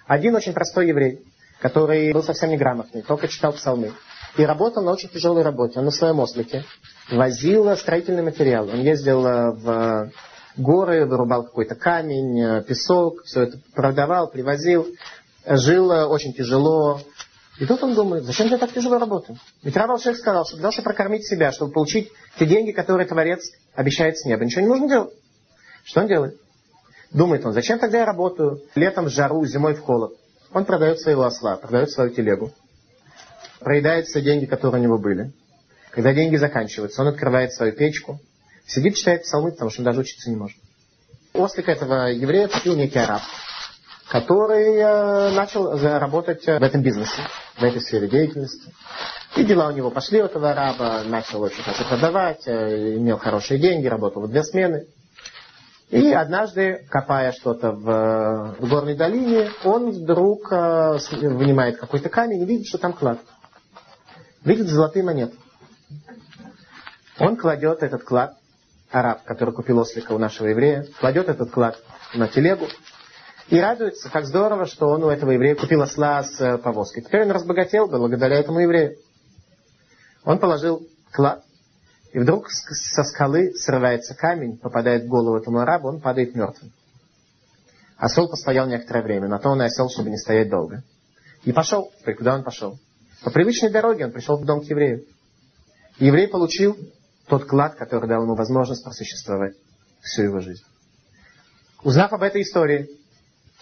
один 0.08 0.36
очень 0.36 0.54
простой 0.54 0.88
еврей, 0.88 1.26
который 1.62 2.12
был 2.14 2.24
совсем 2.24 2.50
неграмотный, 2.50 3.02
только 3.02 3.28
читал 3.28 3.54
псалмы. 3.54 3.94
И 4.38 4.44
работал 4.44 4.84
на 4.84 4.92
очень 4.92 5.10
тяжелой 5.10 5.44
работе. 5.44 5.80
Он 5.80 5.86
на 5.86 5.92
своем 5.92 6.20
ослике 6.20 6.66
возил 7.12 7.76
строительный 7.78 8.24
материал. 8.24 8.68
Он 8.68 8.82
ездил 8.82 9.26
э, 9.26 9.52
в 9.52 10.12
горы, 10.58 11.06
вырубал 11.06 11.44
какой-то 11.44 11.76
камень, 11.76 12.42
э, 12.42 12.64
песок, 12.64 13.24
все 13.26 13.44
это 13.44 13.60
продавал, 13.76 14.32
привозил. 14.32 14.88
Жил 15.46 15.92
э, 15.92 16.06
очень 16.06 16.34
тяжело. 16.34 17.02
И 17.60 17.66
тут 17.66 17.84
он 17.84 17.94
думает, 17.94 18.24
зачем 18.24 18.48
я 18.48 18.58
так 18.58 18.72
тяжело 18.72 18.98
работаю? 18.98 19.38
Ведь 19.62 19.78
Равал 19.78 20.00
Шейх 20.00 20.18
сказал, 20.18 20.46
что 20.46 20.58
чтобы 20.72 20.84
прокормить 20.84 21.28
себя, 21.28 21.52
чтобы 21.52 21.72
получить 21.72 22.12
те 22.40 22.48
деньги, 22.48 22.72
которые 22.72 23.06
Творец 23.06 23.44
обещает 23.76 24.18
с 24.18 24.26
неба, 24.26 24.44
ничего 24.44 24.62
не 24.62 24.68
нужно 24.68 24.88
делать. 24.88 25.14
Что 25.84 26.02
он 26.02 26.08
делает? 26.08 26.40
Думает 27.14 27.46
он, 27.46 27.54
зачем 27.54 27.78
тогда 27.78 28.00
я 28.00 28.06
работаю 28.06 28.62
летом 28.74 29.06
в 29.06 29.10
жару, 29.10 29.46
зимой 29.46 29.76
в 29.76 29.82
холод? 29.82 30.14
Он 30.52 30.66
продает 30.66 31.00
своего 31.00 31.24
осла, 31.24 31.56
продает 31.56 31.92
свою 31.92 32.10
телегу, 32.10 32.52
проедает 33.60 34.08
все 34.08 34.22
деньги, 34.22 34.46
которые 34.46 34.82
у 34.82 34.84
него 34.84 34.98
были. 34.98 35.32
Когда 35.92 36.12
деньги 36.12 36.38
заканчиваются, 36.38 37.02
он 37.02 37.10
открывает 37.10 37.54
свою 37.54 37.72
печку, 37.72 38.20
сидит, 38.66 38.96
читает 38.96 39.24
псалмы, 39.24 39.52
потому 39.52 39.70
что 39.70 39.82
он 39.82 39.86
даже 39.86 40.02
учиться 40.02 40.30
не 40.32 40.36
может. 40.36 40.58
Ослик 41.34 41.70
этого 41.70 42.08
еврея 42.08 42.48
купил 42.48 42.76
некий 42.76 43.00
араб, 43.00 43.22
который 44.10 44.76
э, 44.76 45.32
начал 45.36 45.78
работать 45.78 46.44
в 46.44 46.50
этом 46.50 46.82
бизнесе, 46.82 47.22
в 47.58 47.64
этой 47.64 47.82
сфере 47.82 48.08
деятельности. 48.08 48.74
И 49.36 49.44
дела 49.44 49.68
у 49.68 49.72
него 49.72 49.92
пошли 49.92 50.22
у 50.22 50.26
этого 50.26 50.52
араба, 50.52 51.04
начал 51.06 51.42
очень 51.42 51.62
хорошо 51.62 51.84
продавать, 51.86 52.48
э, 52.48 52.96
имел 52.98 53.18
хорошие 53.18 53.60
деньги, 53.60 53.86
работал 53.86 54.24
в 54.24 54.30
две 54.30 54.44
смены. 54.44 54.88
И 55.94 56.12
однажды, 56.12 56.88
копая 56.90 57.32
что-то 57.34 57.72
в, 57.72 58.56
горной 58.68 58.96
долине, 58.96 59.52
он 59.64 59.92
вдруг 59.92 60.52
э, 60.52 60.98
вынимает 61.22 61.78
какой-то 61.78 62.10
камень 62.10 62.42
и 62.42 62.46
видит, 62.46 62.66
что 62.66 62.80
там 62.80 62.94
клад 62.94 63.20
видит 64.44 64.70
золотые 64.70 65.04
монеты. 65.04 65.38
Он 67.20 67.38
кладет 67.38 67.84
этот 67.84 68.04
клад, 68.04 68.34
араб, 68.90 69.24
который 69.26 69.54
купил 69.54 69.78
ослика 69.78 70.14
у 70.14 70.18
нашего 70.18 70.48
еврея, 70.48 70.88
кладет 71.00 71.30
этот 71.30 71.52
клад 71.52 71.78
на 72.16 72.28
телегу 72.28 72.66
и 73.50 73.60
радуется, 73.60 74.10
как 74.10 74.26
здорово, 74.26 74.66
что 74.66 74.88
он 74.88 75.04
у 75.04 75.10
этого 75.10 75.30
еврея 75.30 75.54
купил 75.54 75.84
осла 75.84 76.24
с 76.24 76.42
э, 76.42 76.58
повозкой. 76.58 77.04
Теперь 77.04 77.22
он 77.26 77.32
разбогател 77.32 77.88
благодаря 77.88 78.40
этому 78.40 78.62
еврею. 78.62 78.96
Он 80.26 80.40
положил 80.40 80.88
клад, 81.12 81.44
и 82.14 82.20
вдруг 82.20 82.50
со 82.52 83.04
скалы 83.04 83.54
срывается 83.56 84.14
камень, 84.14 84.58
попадает 84.58 85.06
в 85.06 85.08
голову 85.08 85.36
этому 85.36 85.60
арабу, 85.60 85.88
он 85.88 86.00
падает 86.00 86.36
мертвым. 86.36 86.72
Осел 87.98 88.30
постоял 88.30 88.68
некоторое 88.68 89.02
время, 89.02 89.28
на 89.28 89.40
то 89.40 89.50
он 89.50 89.62
и 89.64 89.66
осел, 89.66 89.90
чтобы 89.90 90.12
не 90.12 90.18
стоять 90.18 90.50
долго. 90.50 90.84
И 91.44 91.52
пошел. 91.52 91.92
Теперь 92.00 92.16
куда 92.16 92.36
он 92.36 92.44
пошел? 92.44 92.78
По 93.24 93.32
привычной 93.32 93.72
дороге 93.72 94.06
он 94.06 94.12
пришел 94.12 94.38
в 94.38 94.46
дом 94.46 94.62
к 94.62 94.66
еврею. 94.66 95.06
еврей 95.98 96.28
получил 96.28 96.78
тот 97.28 97.46
клад, 97.46 97.76
который 97.76 98.08
дал 98.08 98.24
ему 98.24 98.36
возможность 98.36 98.84
просуществовать 98.84 99.56
всю 100.02 100.24
его 100.24 100.40
жизнь. 100.40 100.64
Узнав 101.82 102.14
об 102.14 102.22
этой 102.22 102.44
истории, 102.44 102.90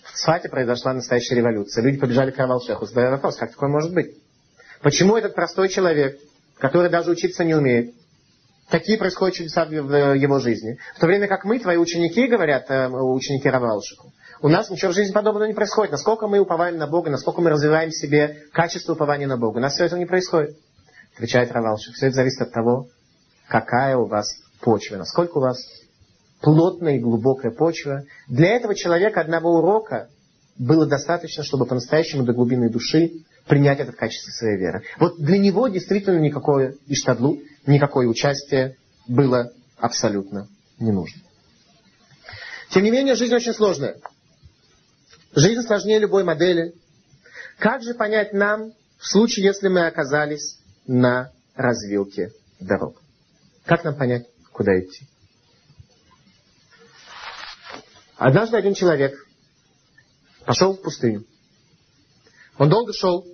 в 0.04 0.12
Цфате 0.12 0.50
произошла 0.50 0.94
настоящая 0.94 1.36
революция. 1.36 1.84
Люди 1.84 2.00
побежали 2.00 2.32
к 2.32 2.38
Равалшеху, 2.38 2.86
задавая 2.86 3.12
вопрос, 3.12 3.38
как 3.38 3.52
такое 3.52 3.70
может 3.70 3.94
быть? 3.94 4.18
Почему 4.82 5.16
этот 5.16 5.36
простой 5.36 5.70
человек, 5.70 6.20
который 6.58 6.90
даже 6.90 7.12
учиться 7.12 7.46
не 7.46 7.54
умеет, 7.54 7.94
какие 8.72 8.98
происходят 8.98 9.36
чудеса 9.36 9.66
в 9.66 10.16
его 10.16 10.40
жизни? 10.40 10.80
В 10.96 11.00
то 11.00 11.06
время 11.06 11.28
как 11.28 11.44
мы, 11.44 11.60
твои 11.60 11.78
ученики, 11.78 12.26
говорят 12.28 12.72
э, 12.72 12.88
ученики 12.88 13.48
Равалшиху, 13.48 14.12
у 14.42 14.48
нас 14.48 14.72
ничего 14.72 14.92
в 14.92 14.96
жизни 14.96 15.14
подобного 15.14 15.46
не 15.46 15.54
происходит. 15.54 15.92
Насколько 15.92 16.28
мы 16.28 16.40
уповаем 16.40 16.78
на 16.78 16.88
Бога, 16.88 17.12
насколько 17.12 17.42
мы 17.42 17.52
развиваем 17.52 17.92
в 17.92 17.96
себе 17.96 18.46
качество 18.54 18.94
упования 18.94 19.28
на 19.28 19.38
Бога. 19.38 19.58
У 19.58 19.62
нас 19.62 19.74
все 19.74 19.86
это 19.86 20.00
не 20.00 20.06
происходит. 20.06 20.58
Отвечает 21.14 21.52
Равалшик. 21.52 21.94
Все 21.94 22.08
это 22.08 22.16
зависит 22.16 22.42
от 22.42 22.52
того, 22.52 22.88
какая 23.48 23.98
у 23.98 24.08
вас 24.08 24.34
почва, 24.62 24.96
насколько 24.96 25.38
у 25.38 25.42
вас 25.42 25.60
плотная 26.42 26.96
и 26.96 27.00
глубокая 27.00 27.52
почва. 27.52 28.04
Для 28.28 28.56
этого 28.56 28.74
человека 28.74 29.22
одного 29.22 29.60
урока 29.60 30.10
было 30.58 30.86
достаточно, 30.86 31.44
чтобы 31.44 31.66
по-настоящему 31.66 32.24
до 32.24 32.34
глубины 32.34 32.70
души 32.70 33.24
принять 33.48 33.80
это 33.80 33.92
в 33.92 33.96
качестве 33.96 34.32
своей 34.32 34.58
веры. 34.58 34.84
Вот 35.00 35.18
для 35.20 35.38
него 35.38 35.68
действительно 35.68 36.20
никакое 36.20 36.76
иштадлу, 36.88 37.40
никакое 37.66 38.08
участие 38.08 38.78
было 39.08 39.52
абсолютно 39.78 40.48
не 40.80 40.92
нужно. 40.92 41.22
Тем 42.70 42.84
не 42.84 42.92
менее, 42.92 43.16
жизнь 43.16 43.36
очень 43.36 43.54
сложная. 43.54 43.98
Жизнь 45.36 45.62
сложнее 45.62 46.00
любой 46.00 46.24
модели. 46.24 46.74
Как 47.58 47.84
же 47.84 47.94
понять 47.94 48.34
нам, 48.34 48.74
в 48.98 49.08
случае, 49.08 49.46
если 49.46 49.68
мы 49.68 49.88
оказались 49.88 50.58
на 50.88 51.32
развилке 51.56 52.32
дорог? 52.60 53.02
Как 53.66 53.84
нам 53.84 53.96
понять, 53.96 54.28
куда 54.52 54.80
идти? 54.80 55.06
Однажды 58.18 58.58
один 58.58 58.74
человек 58.74 59.16
пошел 60.46 60.76
в 60.76 60.82
пустыню. 60.82 61.26
Он 62.58 62.70
долго 62.70 62.94
шел. 62.94 63.26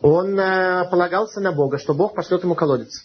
Он 0.00 0.38
э, 0.38 0.88
полагался 0.90 1.40
на 1.40 1.52
Бога, 1.52 1.78
что 1.78 1.94
Бог 1.94 2.14
пошлет 2.14 2.42
ему 2.44 2.54
колодец. 2.54 3.04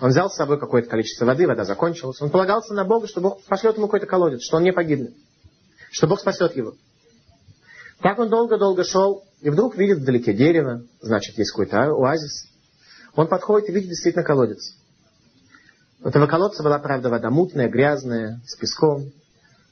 Он 0.00 0.10
взял 0.10 0.28
с 0.30 0.34
собой 0.34 0.58
какое-то 0.58 0.88
количество 0.88 1.26
воды, 1.26 1.46
вода 1.46 1.64
закончилась. 1.64 2.20
Он 2.20 2.30
полагался 2.30 2.74
на 2.74 2.84
Бога, 2.84 3.06
что 3.06 3.20
Бог 3.20 3.42
пошлет 3.44 3.76
ему 3.76 3.86
какой-то 3.86 4.06
колодец, 4.06 4.42
что 4.42 4.56
он 4.56 4.64
не 4.64 4.72
погибнет 4.72 5.14
что 5.92 6.06
Бог 6.06 6.20
спасет 6.20 6.56
его. 6.56 6.74
Так 8.00 8.18
он 8.18 8.30
долго-долго 8.30 8.82
шел, 8.82 9.24
и 9.40 9.50
вдруг 9.50 9.76
видит 9.76 9.98
вдалеке 9.98 10.32
дерево, 10.32 10.82
значит, 11.00 11.38
есть 11.38 11.52
какой-то 11.52 11.84
оазис. 11.84 12.46
Он 13.14 13.28
подходит 13.28 13.68
и 13.68 13.72
видит 13.72 13.90
действительно 13.90 14.24
колодец. 14.24 14.74
У 16.00 16.08
этого 16.08 16.26
колодца 16.26 16.64
была, 16.64 16.78
правда, 16.80 17.10
вода 17.10 17.30
мутная, 17.30 17.68
грязная, 17.68 18.40
с 18.44 18.56
песком. 18.56 19.12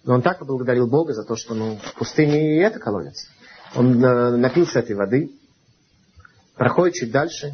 Но 0.05 0.15
он 0.15 0.23
так 0.23 0.39
поблагодарил 0.39 0.87
Бога 0.87 1.13
за 1.13 1.25
то, 1.25 1.37
что 1.37 1.55
ну, 1.55 1.77
в 1.77 1.95
пустыне 1.95 2.57
и 2.57 2.61
это 2.61 2.79
колодец. 2.79 3.27
Он 3.75 4.03
э, 4.03 4.37
напился 4.37 4.79
этой 4.79 4.97
воды, 4.97 5.31
проходит 6.55 6.95
чуть 6.95 7.13
дальше, 7.13 7.53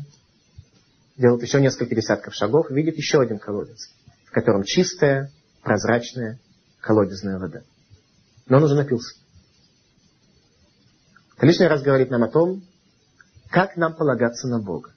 делает 1.16 1.42
еще 1.42 1.60
несколько 1.60 1.94
десятков 1.94 2.34
шагов, 2.34 2.70
видит 2.70 2.96
еще 2.96 3.20
один 3.20 3.38
колодец, 3.38 3.90
в 4.26 4.30
котором 4.30 4.62
чистая, 4.62 5.30
прозрачная 5.62 6.38
колодезная 6.80 7.38
вода. 7.38 7.62
Но 8.46 8.58
он 8.58 8.64
уже 8.64 8.76
напился. 8.76 9.16
Это 11.36 11.46
лишний 11.46 11.66
раз 11.66 11.82
говорит 11.82 12.10
нам 12.10 12.22
о 12.22 12.28
том, 12.28 12.62
как 13.50 13.76
нам 13.76 13.94
полагаться 13.94 14.48
на 14.48 14.60
Бога. 14.60 14.92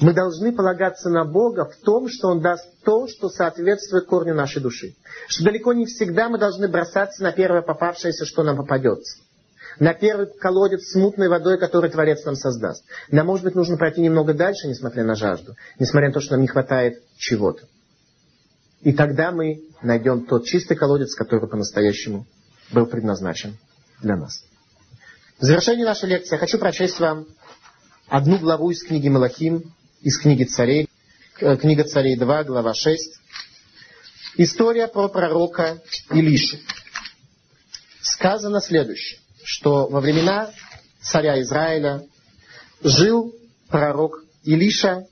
Мы 0.00 0.14
должны 0.14 0.52
полагаться 0.52 1.10
на 1.10 1.24
Бога 1.24 1.64
в 1.64 1.76
том, 1.84 2.08
что 2.08 2.28
Он 2.28 2.40
даст 2.40 2.64
то, 2.84 3.08
что 3.08 3.28
соответствует 3.28 4.06
корню 4.06 4.34
нашей 4.34 4.62
души. 4.62 4.94
Что 5.26 5.44
далеко 5.44 5.72
не 5.72 5.86
всегда 5.86 6.28
мы 6.28 6.38
должны 6.38 6.68
бросаться 6.68 7.22
на 7.22 7.32
первое 7.32 7.62
попавшееся, 7.62 8.24
что 8.24 8.44
нам 8.44 8.56
попадется. 8.56 9.18
На 9.80 9.94
первый 9.94 10.26
колодец 10.26 10.90
с 10.90 10.94
мутной 10.94 11.28
водой, 11.28 11.58
который 11.58 11.90
Творец 11.90 12.24
нам 12.24 12.36
создаст. 12.36 12.84
Нам, 13.10 13.26
может 13.26 13.44
быть, 13.44 13.54
нужно 13.54 13.76
пройти 13.76 14.00
немного 14.00 14.34
дальше, 14.34 14.68
несмотря 14.68 15.04
на 15.04 15.14
жажду, 15.14 15.54
несмотря 15.78 16.08
на 16.08 16.14
то, 16.14 16.20
что 16.20 16.32
нам 16.32 16.42
не 16.42 16.48
хватает 16.48 17.02
чего-то. 17.16 17.64
И 18.82 18.92
тогда 18.92 19.32
мы 19.32 19.62
найдем 19.82 20.26
тот 20.26 20.46
чистый 20.46 20.76
колодец, 20.76 21.14
который 21.14 21.48
по-настоящему 21.48 22.26
был 22.72 22.86
предназначен 22.86 23.56
для 24.00 24.16
нас. 24.16 24.44
В 25.40 25.44
завершении 25.44 25.84
нашей 25.84 26.08
лекции 26.08 26.34
я 26.34 26.38
хочу 26.38 26.58
прочесть 26.58 26.98
вам 27.00 27.26
одну 28.08 28.38
главу 28.38 28.70
из 28.70 28.82
книги 28.82 29.08
Малахим, 29.08 29.72
из 30.00 30.18
книги 30.18 30.44
царей, 30.44 30.88
э, 31.40 31.56
книга 31.56 31.84
царей 31.84 32.16
2, 32.16 32.44
глава 32.44 32.74
6. 32.74 33.20
История 34.36 34.86
про 34.86 35.08
пророка 35.08 35.82
Илиши. 36.10 36.60
Сказано 38.00 38.60
следующее, 38.60 39.18
что 39.42 39.88
во 39.88 40.00
времена 40.00 40.52
царя 41.00 41.40
Израиля 41.40 42.06
жил 42.80 43.34
пророк 43.68 44.22
Илиша, 44.44 45.06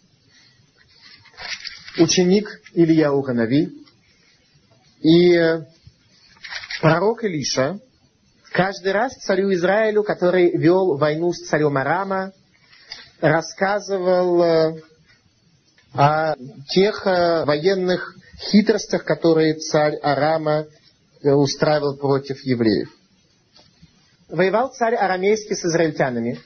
ученик 1.99 2.49
Илья 2.73 3.11
Ханави. 3.11 3.85
И 5.01 5.39
пророк 6.81 7.25
Илиша 7.25 7.81
каждый 8.53 8.93
раз 8.93 9.15
царю 9.17 9.53
Израилю, 9.53 10.05
который 10.05 10.57
вел 10.57 10.97
войну 10.97 11.33
с 11.33 11.49
царем 11.49 11.77
Арама, 11.77 12.33
рассказывал 13.21 14.43
э, 14.43 14.83
о 15.95 16.35
тех 16.69 17.07
э, 17.07 17.45
военных 17.45 18.15
хитростях, 18.39 19.05
которые 19.05 19.55
царь 19.55 19.97
Арама 19.97 20.67
э, 21.23 21.31
устраивал 21.31 21.97
против 21.97 22.45
евреев. 22.45 22.91
Воевал 24.29 24.71
царь 24.71 24.95
арамейский 24.95 25.57
с 25.57 25.65
израильтянами, 25.65 26.39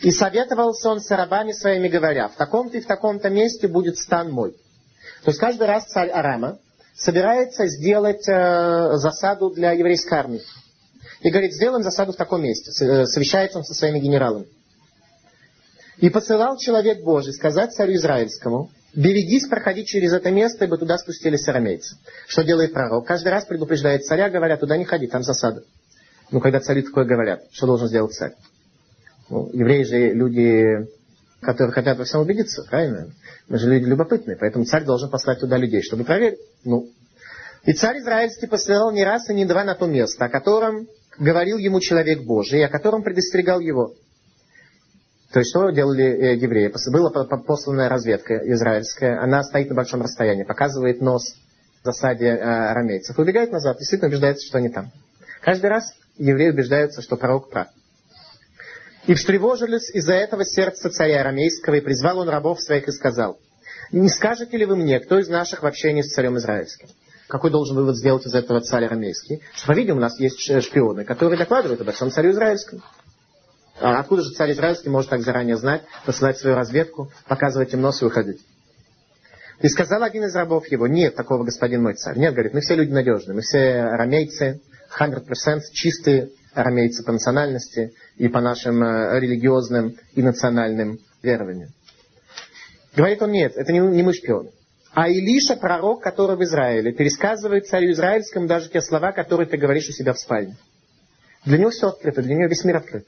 и 0.00 0.10
советовался 0.10 0.90
он 0.90 1.00
с 1.00 1.10
рабами 1.10 1.52
своими, 1.52 1.88
говоря, 1.88 2.28
в 2.28 2.36
таком-то 2.36 2.78
и 2.78 2.80
в 2.80 2.86
таком-то 2.86 3.30
месте 3.30 3.68
будет 3.68 3.98
стан 3.98 4.30
мой. 4.30 4.52
То 5.24 5.30
есть 5.30 5.38
каждый 5.38 5.66
раз 5.66 5.86
царь 5.86 6.08
Арама 6.08 6.58
собирается 6.96 7.66
сделать 7.66 8.24
засаду 8.24 9.50
для 9.50 9.72
еврейской 9.72 10.14
армии. 10.14 10.40
И 11.20 11.30
говорит, 11.30 11.52
сделаем 11.52 11.82
засаду 11.82 12.12
в 12.12 12.16
таком 12.16 12.42
месте. 12.42 12.70
Совещается 13.06 13.58
он 13.58 13.64
со 13.64 13.74
своими 13.74 13.98
генералами. 13.98 14.46
И 15.98 16.10
посылал 16.10 16.56
человек 16.56 17.02
Божий 17.02 17.32
сказать 17.32 17.72
царю 17.72 17.94
Израильскому, 17.94 18.70
берегись 18.94 19.46
проходить 19.46 19.88
через 19.88 20.12
это 20.12 20.30
место, 20.30 20.64
ибо 20.64 20.78
туда 20.78 20.96
спустились 20.96 21.46
арамейцы. 21.48 21.96
Что 22.26 22.44
делает 22.44 22.72
пророк? 22.72 23.06
Каждый 23.06 23.28
раз 23.28 23.44
предупреждает 23.44 24.04
царя, 24.04 24.30
говоря, 24.30 24.56
туда 24.56 24.76
не 24.76 24.84
ходи, 24.84 25.08
там 25.08 25.22
засада. 25.22 25.64
Ну, 26.30 26.40
когда 26.40 26.60
цари 26.60 26.82
такое 26.82 27.04
говорят, 27.04 27.42
что 27.50 27.66
должен 27.66 27.88
сделать 27.88 28.12
царь? 28.12 28.34
Ну, 29.28 29.50
евреи 29.52 29.82
же 29.82 30.12
люди, 30.12 30.88
которые 31.40 31.72
хотят 31.72 31.98
во 31.98 32.04
всем 32.04 32.20
убедиться, 32.20 32.64
правильно? 32.68 33.08
Мы 33.48 33.58
же 33.58 33.68
люди 33.68 33.84
любопытные, 33.84 34.36
поэтому 34.36 34.64
царь 34.66 34.84
должен 34.84 35.10
послать 35.10 35.40
туда 35.40 35.56
людей, 35.56 35.82
чтобы 35.82 36.04
проверить. 36.04 36.38
Ну, 36.64 36.88
и 37.64 37.72
царь 37.72 37.98
израильский 37.98 38.46
посылал 38.46 38.92
не 38.92 39.04
раз 39.04 39.28
и 39.30 39.34
не 39.34 39.44
два 39.46 39.64
на 39.64 39.74
то 39.74 39.86
место, 39.86 40.26
о 40.26 40.28
котором 40.28 40.86
говорил 41.18 41.58
ему 41.58 41.80
человек 41.80 42.22
Божий, 42.22 42.64
о 42.64 42.68
котором 42.68 43.02
предостерегал 43.02 43.58
его. 43.58 43.94
То 45.32 45.40
есть, 45.40 45.50
что 45.50 45.68
делали 45.70 46.04
э, 46.04 46.36
евреи? 46.36 46.72
Была 46.90 47.10
посланная 47.10 47.88
разведка 47.88 48.34
израильская, 48.52 49.20
она 49.20 49.42
стоит 49.42 49.68
на 49.68 49.74
большом 49.74 50.02
расстоянии, 50.02 50.44
показывает 50.44 51.02
нос 51.02 51.34
в 51.82 51.84
засаде 51.84 52.26
э, 52.26 52.40
арамейцев, 52.40 53.18
убегает 53.18 53.52
назад, 53.52 53.76
действительно 53.78 54.08
убеждается, 54.08 54.46
что 54.46 54.58
они 54.58 54.70
там. 54.70 54.90
Каждый 55.42 55.66
раз 55.66 55.92
евреи 56.16 56.50
убеждаются, 56.50 57.02
что 57.02 57.16
пророк 57.16 57.50
прав. 57.50 57.68
И 59.06 59.14
встревожились 59.14 59.90
из-за 59.90 60.14
этого 60.14 60.44
сердца 60.44 60.90
царя 60.90 61.20
арамейского, 61.20 61.74
и 61.74 61.80
призвал 61.80 62.18
он 62.18 62.28
рабов 62.28 62.60
своих 62.62 62.88
и 62.88 62.92
сказал, 62.92 63.38
«Не 63.92 64.08
скажете 64.08 64.56
ли 64.56 64.64
вы 64.64 64.76
мне, 64.76 64.98
кто 65.00 65.18
из 65.18 65.28
наших 65.28 65.62
в 65.62 65.66
общении 65.66 66.02
с 66.02 66.12
царем 66.12 66.38
израильским?» 66.38 66.88
Какой 67.26 67.50
должен 67.50 67.76
вывод 67.76 67.96
сделать 67.96 68.24
из 68.24 68.34
этого 68.34 68.62
царь 68.62 68.86
арамейский? 68.86 69.42
Что, 69.54 69.66
по-видимому, 69.66 70.00
у 70.00 70.02
нас 70.02 70.18
есть 70.18 70.40
шпионы, 70.40 71.04
которые 71.04 71.38
докладывают 71.38 71.80
об 71.82 71.88
этом 71.88 72.10
царю 72.10 72.30
израильскому. 72.30 72.80
А 73.80 74.00
откуда 74.00 74.22
же 74.22 74.30
царь 74.30 74.52
израильский 74.52 74.88
может 74.88 75.10
так 75.10 75.20
заранее 75.20 75.56
знать, 75.56 75.82
посылать 76.04 76.38
свою 76.38 76.56
разведку, 76.56 77.10
показывать 77.26 77.72
им 77.74 77.80
нос 77.80 78.02
и 78.02 78.04
уходить? 78.04 78.40
И 79.60 79.68
сказал 79.68 80.02
один 80.02 80.24
из 80.24 80.34
рабов 80.34 80.66
его, 80.68 80.86
нет 80.86 81.16
такого, 81.16 81.44
господин 81.44 81.82
мой 81.82 81.94
царь. 81.94 82.16
Нет, 82.18 82.32
говорит, 82.32 82.54
мы 82.54 82.60
все 82.60 82.74
люди 82.74 82.90
надежные, 82.90 83.34
мы 83.34 83.40
все 83.40 83.80
арамейцы, 83.80 84.60
100% 84.98 85.60
чистые 85.72 86.30
арамейцы 86.54 87.04
по 87.04 87.12
национальности 87.12 87.92
и 88.16 88.28
по 88.28 88.40
нашим 88.40 88.82
э, 88.82 89.20
религиозным 89.20 89.96
и 90.14 90.22
национальным 90.22 90.98
верованиям. 91.22 91.70
Говорит 92.96 93.22
он, 93.22 93.32
нет, 93.32 93.52
это 93.56 93.72
не, 93.72 93.80
не 93.80 94.02
мы 94.02 94.12
шпионы. 94.12 94.50
А 94.92 95.08
Илиша, 95.08 95.56
пророк, 95.56 96.02
который 96.02 96.36
в 96.36 96.42
Израиле, 96.42 96.92
пересказывает 96.92 97.66
царю 97.66 97.92
израильскому 97.92 98.48
даже 98.48 98.70
те 98.70 98.80
слова, 98.80 99.12
которые 99.12 99.46
ты 99.46 99.56
говоришь 99.56 99.88
у 99.88 99.92
себя 99.92 100.12
в 100.12 100.18
спальне. 100.18 100.56
Для 101.44 101.58
него 101.58 101.70
все 101.70 101.88
открыто, 101.88 102.22
для 102.22 102.34
него 102.34 102.48
весь 102.48 102.64
мир 102.64 102.76
открыт. 102.76 103.06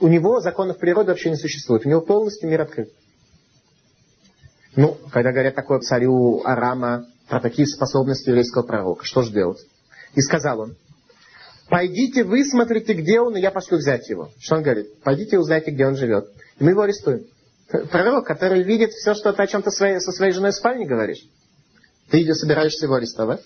У 0.00 0.08
него 0.08 0.40
законов 0.40 0.78
природы 0.78 1.08
вообще 1.08 1.30
не 1.30 1.36
существует. 1.36 1.86
У 1.86 1.88
него 1.88 2.00
полностью 2.00 2.48
мир 2.48 2.62
открыт. 2.62 2.90
Ну, 4.76 4.96
когда 5.12 5.30
говорят 5.30 5.54
такое 5.54 5.78
царю 5.80 6.42
Арама 6.44 7.06
про 7.28 7.40
такие 7.40 7.66
способности 7.66 8.28
еврейского 8.28 8.62
пророка, 8.62 9.04
что 9.04 9.22
же 9.22 9.32
делать? 9.32 9.64
И 10.14 10.20
сказал 10.20 10.60
он, 10.60 10.76
пойдите 11.68 12.24
вы 12.24 12.44
смотрите, 12.44 12.92
где 12.94 13.20
он, 13.20 13.36
и 13.36 13.40
я 13.40 13.50
пошлю 13.50 13.78
взять 13.78 14.08
его. 14.08 14.30
Что 14.38 14.56
он 14.56 14.62
говорит? 14.62 15.00
Пойдите 15.02 15.38
узнайте, 15.38 15.70
где 15.70 15.86
он 15.86 15.96
живет. 15.96 16.28
И 16.58 16.64
мы 16.64 16.70
его 16.70 16.82
арестуем. 16.82 17.26
Пророк, 17.90 18.26
который 18.26 18.62
видит 18.62 18.90
все, 18.92 19.14
что 19.14 19.32
ты 19.32 19.42
о 19.42 19.46
чем-то 19.46 19.70
своей, 19.70 20.00
со 20.00 20.12
своей 20.12 20.32
женой 20.32 20.50
в 20.50 20.54
спальне 20.54 20.86
говоришь. 20.86 21.24
Ты 22.10 22.22
идешь, 22.22 22.36
собираешься 22.36 22.86
его 22.86 22.94
арестовать? 22.94 23.40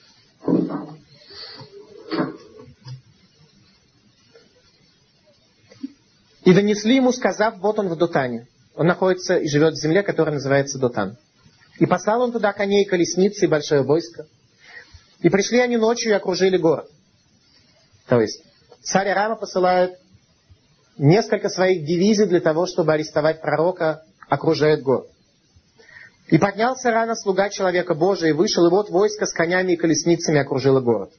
И 6.49 6.55
донесли 6.55 6.97
ему, 6.97 7.13
сказав, 7.13 7.59
вот 7.59 7.79
он 7.79 7.89
в 7.89 7.97
Дотане. 7.97 8.47
Он 8.75 8.87
находится 8.87 9.37
и 9.37 9.47
живет 9.49 9.75
в 9.75 9.83
земле, 9.83 10.03
которая 10.03 10.37
называется 10.37 10.79
Дотан. 10.79 11.19
И 11.79 11.85
послал 11.85 12.23
он 12.23 12.33
туда 12.33 12.55
коней, 12.55 12.87
колесницы 12.87 13.45
и 13.45 13.49
большое 13.49 13.83
войско. 13.83 14.25
И 15.21 15.29
пришли 15.29 15.59
они 15.59 15.77
ночью 15.77 16.11
и 16.11 16.15
окружили 16.15 16.57
город. 16.57 16.89
То 18.07 18.19
есть 18.23 18.43
царь 18.81 19.11
Арама 19.11 19.37
посылает 19.37 19.99
несколько 20.97 21.51
своих 21.51 21.85
дивизий 21.85 22.25
для 22.25 22.41
того, 22.41 22.65
чтобы 22.65 22.95
арестовать 22.95 23.43
пророка, 23.43 24.05
окружает 24.31 24.83
город. 24.83 25.11
И 26.29 26.39
поднялся 26.39 26.91
рано 26.91 27.15
слуга 27.15 27.51
человека 27.51 27.95
Божия 27.95 28.31
и 28.31 28.33
вышел, 28.33 28.67
и 28.67 28.71
вот 28.71 28.89
войско 28.89 29.27
с 29.27 29.35
конями 29.35 29.73
и 29.73 29.77
колесницами 29.77 30.39
окружило 30.39 30.81
город. 30.81 31.11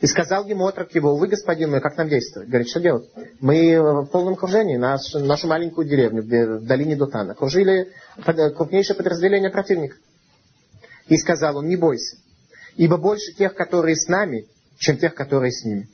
И 0.00 0.06
сказал 0.06 0.46
ему 0.46 0.66
отрок 0.66 0.94
его, 0.94 1.14
вы, 1.16 1.28
господин 1.28 1.70
мой, 1.70 1.80
как 1.82 1.96
нам 1.98 2.08
действовать? 2.08 2.48
Говорит, 2.48 2.68
что 2.68 2.80
делать? 2.80 3.10
Мы 3.40 3.78
в 3.78 4.06
полном 4.06 4.32
окружении, 4.32 4.76
наш, 4.76 5.12
нашу 5.12 5.46
маленькую 5.46 5.86
деревню 5.86 6.22
в 6.22 6.64
долине 6.64 6.96
Дутана. 6.96 7.32
Окружили 7.32 7.92
крупнейшее 8.56 8.96
подразделение 8.96 9.50
противника. 9.50 9.96
И 11.06 11.16
сказал 11.18 11.58
он, 11.58 11.68
не 11.68 11.76
бойся, 11.76 12.16
ибо 12.76 12.96
больше 12.96 13.32
тех, 13.32 13.54
которые 13.54 13.96
с 13.96 14.08
нами, 14.08 14.46
чем 14.78 14.96
тех, 14.96 15.14
которые 15.14 15.52
с 15.52 15.64
ними. 15.64 15.88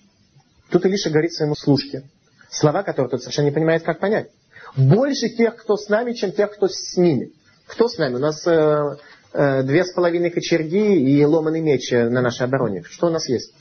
Тут 0.71 0.85
Илиша 0.85 1.11
говорит 1.11 1.33
своему 1.33 1.57
служке, 1.57 2.03
слова, 2.49 2.83
которые 2.83 3.11
тот 3.11 3.23
совершенно 3.23 3.47
не 3.47 3.53
понимает, 3.53 3.83
как 3.83 3.99
понять. 3.99 4.31
Больше 4.77 5.31
тех, 5.31 5.57
кто 5.57 5.77
с 5.77 5.89
нами, 5.89 6.13
чем 6.13 6.33
тех, 6.33 6.53
кто 6.53 6.69
с 6.69 6.97
ними. 6.97 7.33
Кто 7.67 7.89
с 7.89 7.99
нами? 7.99 8.17
У 8.17 8.19
нас 8.19 8.47
э, 8.47 8.97
э, 9.33 9.63
две 9.63 9.85
с 9.85 9.93
половиной 9.93 10.31
кочерги 10.31 10.97
и 10.97 11.25
ломаный 11.25 11.61
меч 11.61 11.91
на 11.91 12.21
нашей 12.21 12.43
обороне. 12.43 12.83
Что 12.85 13.07
у 13.07 13.11
нас 13.11 13.29
есть? 13.29 13.56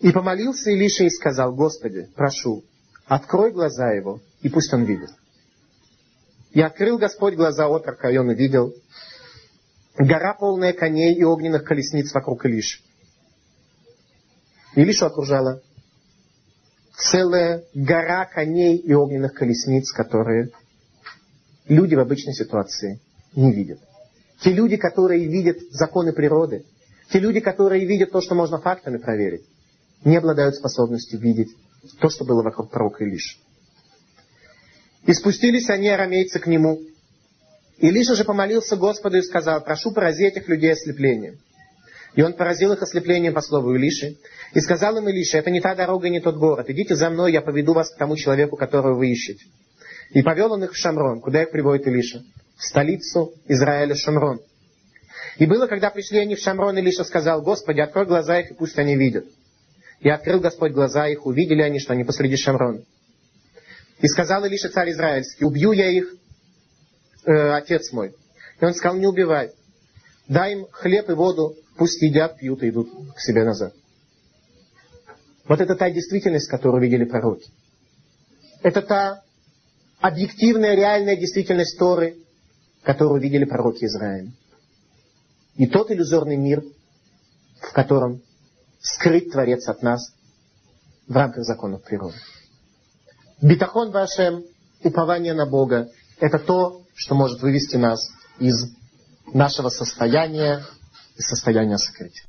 И 0.00 0.12
помолился 0.12 0.70
Илиша 0.70 1.04
и 1.04 1.10
сказал, 1.10 1.54
Господи, 1.54 2.08
прошу, 2.14 2.64
открой 3.06 3.52
глаза 3.52 3.90
его, 3.92 4.20
и 4.42 4.48
пусть 4.48 4.72
он 4.72 4.84
видит. 4.84 5.10
И 6.52 6.60
открыл 6.60 6.98
Господь 6.98 7.34
глаза 7.34 7.68
отрока, 7.68 8.08
и 8.08 8.16
он 8.16 8.28
увидел 8.28 8.74
гора 9.96 10.34
полная 10.34 10.72
коней 10.72 11.14
и 11.14 11.24
огненных 11.24 11.64
колесниц 11.64 12.12
вокруг 12.12 12.46
Илиши. 12.46 12.80
Илишу 14.76 15.06
окружала 15.06 15.60
целая 16.96 17.64
гора 17.74 18.24
коней 18.26 18.76
и 18.76 18.92
огненных 18.94 19.34
колесниц, 19.34 19.90
которые 19.92 20.50
люди 21.66 21.96
в 21.96 22.00
обычной 22.00 22.34
ситуации 22.34 23.00
не 23.34 23.52
видят. 23.52 23.80
Те 24.40 24.52
люди, 24.52 24.76
которые 24.76 25.26
видят 25.26 25.58
законы 25.70 26.12
природы, 26.12 26.64
Те 27.10 27.18
люди, 27.20 27.40
которые 27.40 27.86
видят 27.86 28.12
то, 28.12 28.20
что 28.20 28.34
можно 28.34 28.60
фактами 28.60 28.98
проверить, 28.98 29.44
не 30.04 30.16
обладают 30.16 30.56
способностью 30.56 31.20
видеть 31.20 31.50
то, 32.00 32.08
что 32.08 32.24
было 32.24 32.42
вокруг 32.42 32.70
пророка 32.70 33.04
Илиши. 33.04 33.38
И 35.06 35.12
спустились 35.12 35.70
они, 35.70 35.88
арамейцы, 35.88 36.38
к 36.38 36.46
нему. 36.46 36.80
Илиша 37.78 38.14
же 38.14 38.24
помолился 38.24 38.76
Господу 38.76 39.16
и 39.16 39.22
сказал, 39.22 39.62
прошу 39.62 39.92
порази 39.92 40.24
этих 40.24 40.48
людей 40.48 40.72
ослеплением. 40.72 41.38
И 42.14 42.22
он 42.22 42.32
поразил 42.32 42.72
их 42.72 42.82
ослеплением 42.82 43.34
по 43.34 43.40
слову 43.40 43.76
Илиши. 43.76 44.16
И 44.54 44.60
сказал 44.60 44.96
им 44.96 45.08
Илиша, 45.08 45.38
это 45.38 45.50
не 45.50 45.60
та 45.60 45.74
дорога 45.74 46.08
не 46.08 46.20
тот 46.20 46.36
город. 46.36 46.68
Идите 46.68 46.96
за 46.96 47.10
мной, 47.10 47.32
я 47.32 47.40
поведу 47.40 47.74
вас 47.74 47.90
к 47.90 47.96
тому 47.96 48.16
человеку, 48.16 48.56
которого 48.56 48.94
вы 48.98 49.10
ищете. 49.10 49.44
И 50.10 50.22
повел 50.22 50.52
он 50.52 50.64
их 50.64 50.72
в 50.72 50.76
Шамрон. 50.76 51.20
Куда 51.20 51.42
их 51.42 51.50
приводит 51.50 51.86
Илиша? 51.86 52.22
В 52.56 52.64
столицу 52.64 53.34
Израиля 53.46 53.94
Шамрон. 53.94 54.40
И 55.36 55.46
было, 55.46 55.66
когда 55.66 55.90
пришли 55.90 56.18
они 56.18 56.34
в 56.34 56.40
Шамрон, 56.40 56.78
Илиша 56.78 57.04
сказал, 57.04 57.42
Господи, 57.42 57.80
открой 57.80 58.06
глаза 58.06 58.40
их, 58.40 58.50
и 58.50 58.54
пусть 58.54 58.78
они 58.78 58.96
видят. 58.96 59.26
И 60.00 60.08
открыл 60.08 60.40
Господь 60.40 60.72
глаза 60.72 61.08
их, 61.08 61.26
увидели 61.26 61.62
они, 61.62 61.80
что 61.80 61.92
они 61.92 62.04
посреди 62.04 62.36
Шамрона. 62.36 62.82
И 64.00 64.06
сказал 64.06 64.44
Илиша 64.44 64.68
царь 64.68 64.92
израильский, 64.92 65.44
убью 65.44 65.72
я 65.72 65.90
их, 65.90 66.14
э, 67.24 67.50
отец 67.50 67.92
мой. 67.92 68.14
И 68.60 68.64
он 68.64 68.74
сказал, 68.74 68.96
не 68.96 69.06
убивай. 69.06 69.50
Дай 70.28 70.52
им 70.52 70.66
хлеб 70.70 71.10
и 71.10 71.14
воду, 71.14 71.56
пусть 71.76 72.00
едят, 72.02 72.38
пьют 72.38 72.62
и 72.62 72.68
идут 72.68 72.90
к 73.16 73.20
себе 73.20 73.44
назад. 73.44 73.74
Вот 75.46 75.60
это 75.60 75.74
та 75.74 75.90
действительность, 75.90 76.48
которую 76.48 76.82
видели 76.82 77.04
пророки. 77.04 77.50
Это 78.62 78.82
та 78.82 79.22
объективная, 79.98 80.74
реальная 80.74 81.16
действительность 81.16 81.78
Торы, 81.78 82.18
которую 82.82 83.20
видели 83.20 83.44
пророки 83.44 83.84
Израиля. 83.84 84.30
И 85.56 85.66
тот 85.66 85.90
иллюзорный 85.90 86.36
мир, 86.36 86.62
в 87.60 87.72
котором 87.72 88.22
скрыт 88.80 89.30
Творец 89.32 89.68
от 89.68 89.82
нас 89.82 90.12
в 91.06 91.14
рамках 91.14 91.44
законов 91.44 91.82
природы. 91.82 92.16
Битахон 93.40 93.90
вашем, 93.90 94.44
упование 94.82 95.34
на 95.34 95.46
Бога, 95.46 95.88
это 96.18 96.38
то, 96.38 96.82
что 96.94 97.14
может 97.14 97.40
вывести 97.40 97.76
нас 97.76 98.10
из 98.38 98.74
нашего 99.32 99.68
состояния, 99.68 100.64
из 101.16 101.26
состояния 101.26 101.78
сокрытия. 101.78 102.27